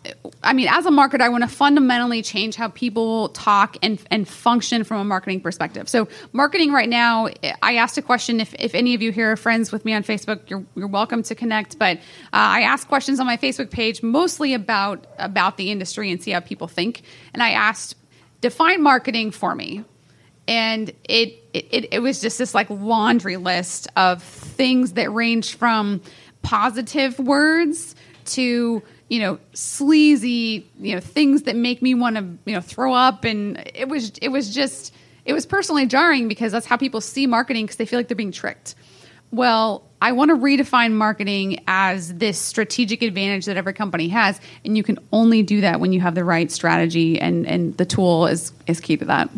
I 0.42 0.52
mean, 0.52 0.68
as 0.68 0.84
a 0.84 0.90
marketer, 0.90 1.22
I 1.22 1.30
want 1.30 1.44
to 1.44 1.48
fundamentally 1.48 2.20
change 2.20 2.56
how 2.56 2.68
people 2.68 3.30
talk 3.30 3.76
and, 3.82 3.98
and 4.10 4.28
function 4.28 4.84
from 4.84 5.00
a 5.00 5.04
marketing 5.04 5.40
perspective. 5.40 5.88
So, 5.88 6.08
marketing 6.32 6.72
right 6.72 6.88
now, 6.88 7.28
I 7.62 7.76
asked 7.76 7.96
a 7.96 8.02
question. 8.02 8.40
If, 8.40 8.54
if 8.58 8.74
any 8.74 8.94
of 8.94 9.00
you 9.00 9.12
here 9.12 9.32
are 9.32 9.36
friends 9.36 9.72
with 9.72 9.84
me 9.84 9.94
on 9.94 10.02
Facebook, 10.02 10.50
you're, 10.50 10.64
you're 10.74 10.88
welcome 10.88 11.22
to 11.22 11.34
connect. 11.34 11.78
But 11.78 11.98
uh, 11.98 12.00
I 12.32 12.62
asked 12.62 12.88
questions 12.88 13.18
on 13.18 13.26
my 13.26 13.38
Facebook 13.38 13.70
page 13.70 14.02
mostly 14.02 14.52
about, 14.52 15.06
about 15.18 15.56
the 15.56 15.70
industry 15.70 16.10
and 16.10 16.22
see 16.22 16.32
how 16.32 16.40
people 16.40 16.68
think. 16.68 17.02
And 17.32 17.42
I 17.42 17.52
asked, 17.52 17.96
define 18.42 18.82
marketing 18.82 19.30
for 19.30 19.54
me. 19.54 19.84
And 20.48 20.90
it, 21.04 21.42
it, 21.52 21.88
it 21.92 21.98
was 22.00 22.20
just 22.20 22.38
this 22.38 22.54
like 22.54 22.68
laundry 22.68 23.36
list 23.36 23.88
of 23.96 24.22
things 24.22 24.92
that 24.92 25.10
range 25.10 25.56
from 25.56 26.00
positive 26.42 27.18
words 27.18 27.94
to 28.24 28.82
you 29.08 29.20
know 29.20 29.38
sleazy 29.52 30.66
you 30.78 30.94
know 30.94 31.00
things 31.00 31.42
that 31.42 31.54
make 31.54 31.82
me 31.82 31.94
want 31.94 32.16
to 32.16 32.22
you 32.44 32.54
know 32.54 32.60
throw 32.60 32.94
up 32.94 33.24
and 33.24 33.62
it 33.74 33.88
was 33.88 34.10
it 34.22 34.28
was 34.28 34.54
just 34.54 34.92
it 35.24 35.32
was 35.32 35.44
personally 35.46 35.86
jarring 35.86 36.28
because 36.28 36.50
that's 36.50 36.66
how 36.66 36.76
people 36.76 37.00
see 37.00 37.26
marketing 37.26 37.64
because 37.64 37.76
they 37.76 37.86
feel 37.86 37.98
like 37.98 38.08
they're 38.08 38.16
being 38.16 38.32
tricked 38.32 38.74
well 39.30 39.84
i 40.00 40.12
want 40.12 40.30
to 40.30 40.36
redefine 40.36 40.92
marketing 40.92 41.62
as 41.68 42.14
this 42.14 42.38
strategic 42.38 43.02
advantage 43.02 43.44
that 43.44 43.56
every 43.56 43.72
company 43.72 44.08
has 44.08 44.40
and 44.64 44.76
you 44.76 44.82
can 44.82 44.98
only 45.12 45.42
do 45.42 45.60
that 45.60 45.78
when 45.78 45.92
you 45.92 46.00
have 46.00 46.14
the 46.14 46.24
right 46.24 46.50
strategy 46.50 47.20
and 47.20 47.46
and 47.46 47.76
the 47.76 47.84
tool 47.84 48.26
is 48.26 48.52
is 48.66 48.80
key 48.80 48.96
to 48.96 49.04
that. 49.04 49.28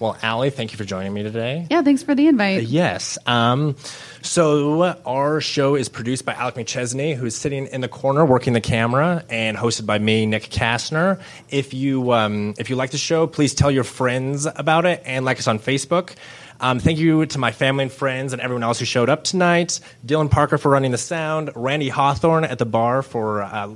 Well, 0.00 0.16
Ali, 0.22 0.48
thank 0.48 0.72
you 0.72 0.78
for 0.78 0.84
joining 0.84 1.12
me 1.12 1.22
today. 1.22 1.66
Yeah, 1.70 1.82
thanks 1.82 2.02
for 2.02 2.14
the 2.14 2.26
invite. 2.26 2.60
Uh, 2.60 2.62
yes. 2.62 3.18
Um, 3.26 3.76
so 4.22 4.96
our 5.04 5.42
show 5.42 5.74
is 5.74 5.90
produced 5.90 6.24
by 6.24 6.32
Alec 6.32 6.54
McChesney, 6.54 7.14
who 7.14 7.26
is 7.26 7.36
sitting 7.36 7.66
in 7.66 7.82
the 7.82 7.88
corner 7.88 8.24
working 8.24 8.54
the 8.54 8.62
camera, 8.62 9.22
and 9.28 9.58
hosted 9.58 9.84
by 9.84 9.98
me, 9.98 10.24
Nick 10.24 10.44
Castner. 10.44 11.20
If 11.50 11.74
you 11.74 12.12
um, 12.12 12.54
if 12.58 12.70
you 12.70 12.76
like 12.76 12.92
the 12.92 12.98
show, 12.98 13.26
please 13.26 13.52
tell 13.52 13.70
your 13.70 13.84
friends 13.84 14.46
about 14.46 14.86
it 14.86 15.02
and 15.04 15.26
like 15.26 15.38
us 15.38 15.46
on 15.46 15.58
Facebook. 15.58 16.14
Um, 16.60 16.78
thank 16.78 16.98
you 16.98 17.26
to 17.26 17.38
my 17.38 17.52
family 17.52 17.82
and 17.82 17.92
friends 17.92 18.32
and 18.32 18.40
everyone 18.40 18.62
else 18.62 18.78
who 18.78 18.86
showed 18.86 19.10
up 19.10 19.24
tonight. 19.24 19.80
Dylan 20.06 20.30
Parker 20.30 20.56
for 20.56 20.70
running 20.70 20.92
the 20.92 20.98
sound. 20.98 21.50
Randy 21.54 21.90
Hawthorne 21.90 22.44
at 22.44 22.58
the 22.58 22.66
bar 22.66 23.02
for 23.02 23.42
uh, 23.42 23.74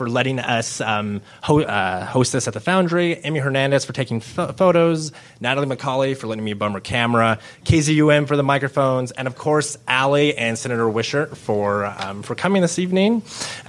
for 0.00 0.08
letting 0.08 0.38
us 0.38 0.80
um, 0.80 1.20
ho- 1.42 1.60
uh, 1.60 2.06
host 2.06 2.32
this 2.32 2.48
at 2.48 2.54
the 2.54 2.60
Foundry, 2.60 3.16
Amy 3.22 3.38
Hernandez 3.38 3.84
for 3.84 3.92
taking 3.92 4.18
photos, 4.18 5.12
Natalie 5.40 5.66
McCauley 5.66 6.16
for 6.16 6.26
letting 6.26 6.42
me 6.42 6.54
bum 6.54 6.72
her 6.72 6.80
camera, 6.80 7.38
KZUM 7.66 8.26
for 8.26 8.34
the 8.34 8.42
microphones, 8.42 9.10
and 9.12 9.28
of 9.28 9.36
course, 9.36 9.76
Ali 9.86 10.34
and 10.38 10.58
Senator 10.58 10.88
Wishart 10.88 11.36
for, 11.36 11.84
um, 11.84 12.22
for 12.22 12.34
coming 12.34 12.62
this 12.62 12.78
evening. 12.78 13.22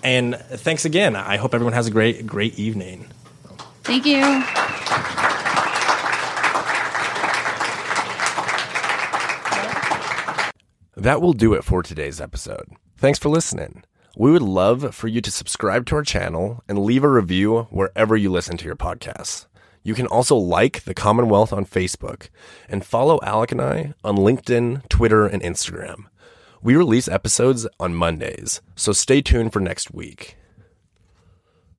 And 0.04 0.38
thanks 0.38 0.86
again. 0.86 1.18
I 1.18 1.36
hope 1.36 1.54
everyone 1.54 1.74
has 1.74 1.88
a 1.88 1.92
great, 1.92 2.26
great 2.26 2.58
evening. 2.58 3.08
Thank 3.84 4.06
you. 4.06 4.22
That 10.96 11.22
will 11.22 11.34
do 11.34 11.54
it 11.56 11.66
for 11.66 11.84
today's 11.84 12.22
episode. 12.22 12.70
Thanks 12.96 13.20
for 13.20 13.28
listening. 13.28 13.84
We 14.18 14.32
would 14.32 14.42
love 14.42 14.94
for 14.94 15.08
you 15.08 15.22
to 15.22 15.32
subscribe 15.32 15.86
to 15.86 15.96
our 15.96 16.04
channel 16.04 16.64
and 16.68 16.80
leave 16.80 17.06
a 17.06 17.10
review 17.10 17.68
wherever 17.70 18.18
you 18.18 18.30
listen 18.30 18.58
to 18.58 18.66
your 18.66 18.76
podcasts. 18.76 19.46
You 19.84 19.94
can 19.94 20.06
also 20.06 20.36
like 20.36 20.84
the 20.84 20.94
Commonwealth 20.94 21.54
on 21.54 21.66
Facebook 21.66 22.28
and 22.68 22.86
follow 22.86 23.22
Alec 23.24 23.54
and 23.54 23.62
I 23.62 23.94
on 24.04 24.18
LinkedIn, 24.18 24.90
Twitter, 24.90 25.26
and 25.26 25.42
Instagram. 25.42 26.08
We 26.62 26.76
release 26.76 27.08
episodes 27.08 27.66
on 27.80 27.96
Mondays, 27.96 28.62
so 28.76 28.92
stay 28.92 29.22
tuned 29.22 29.54
for 29.54 29.62
next 29.62 29.94
week. 29.94 30.36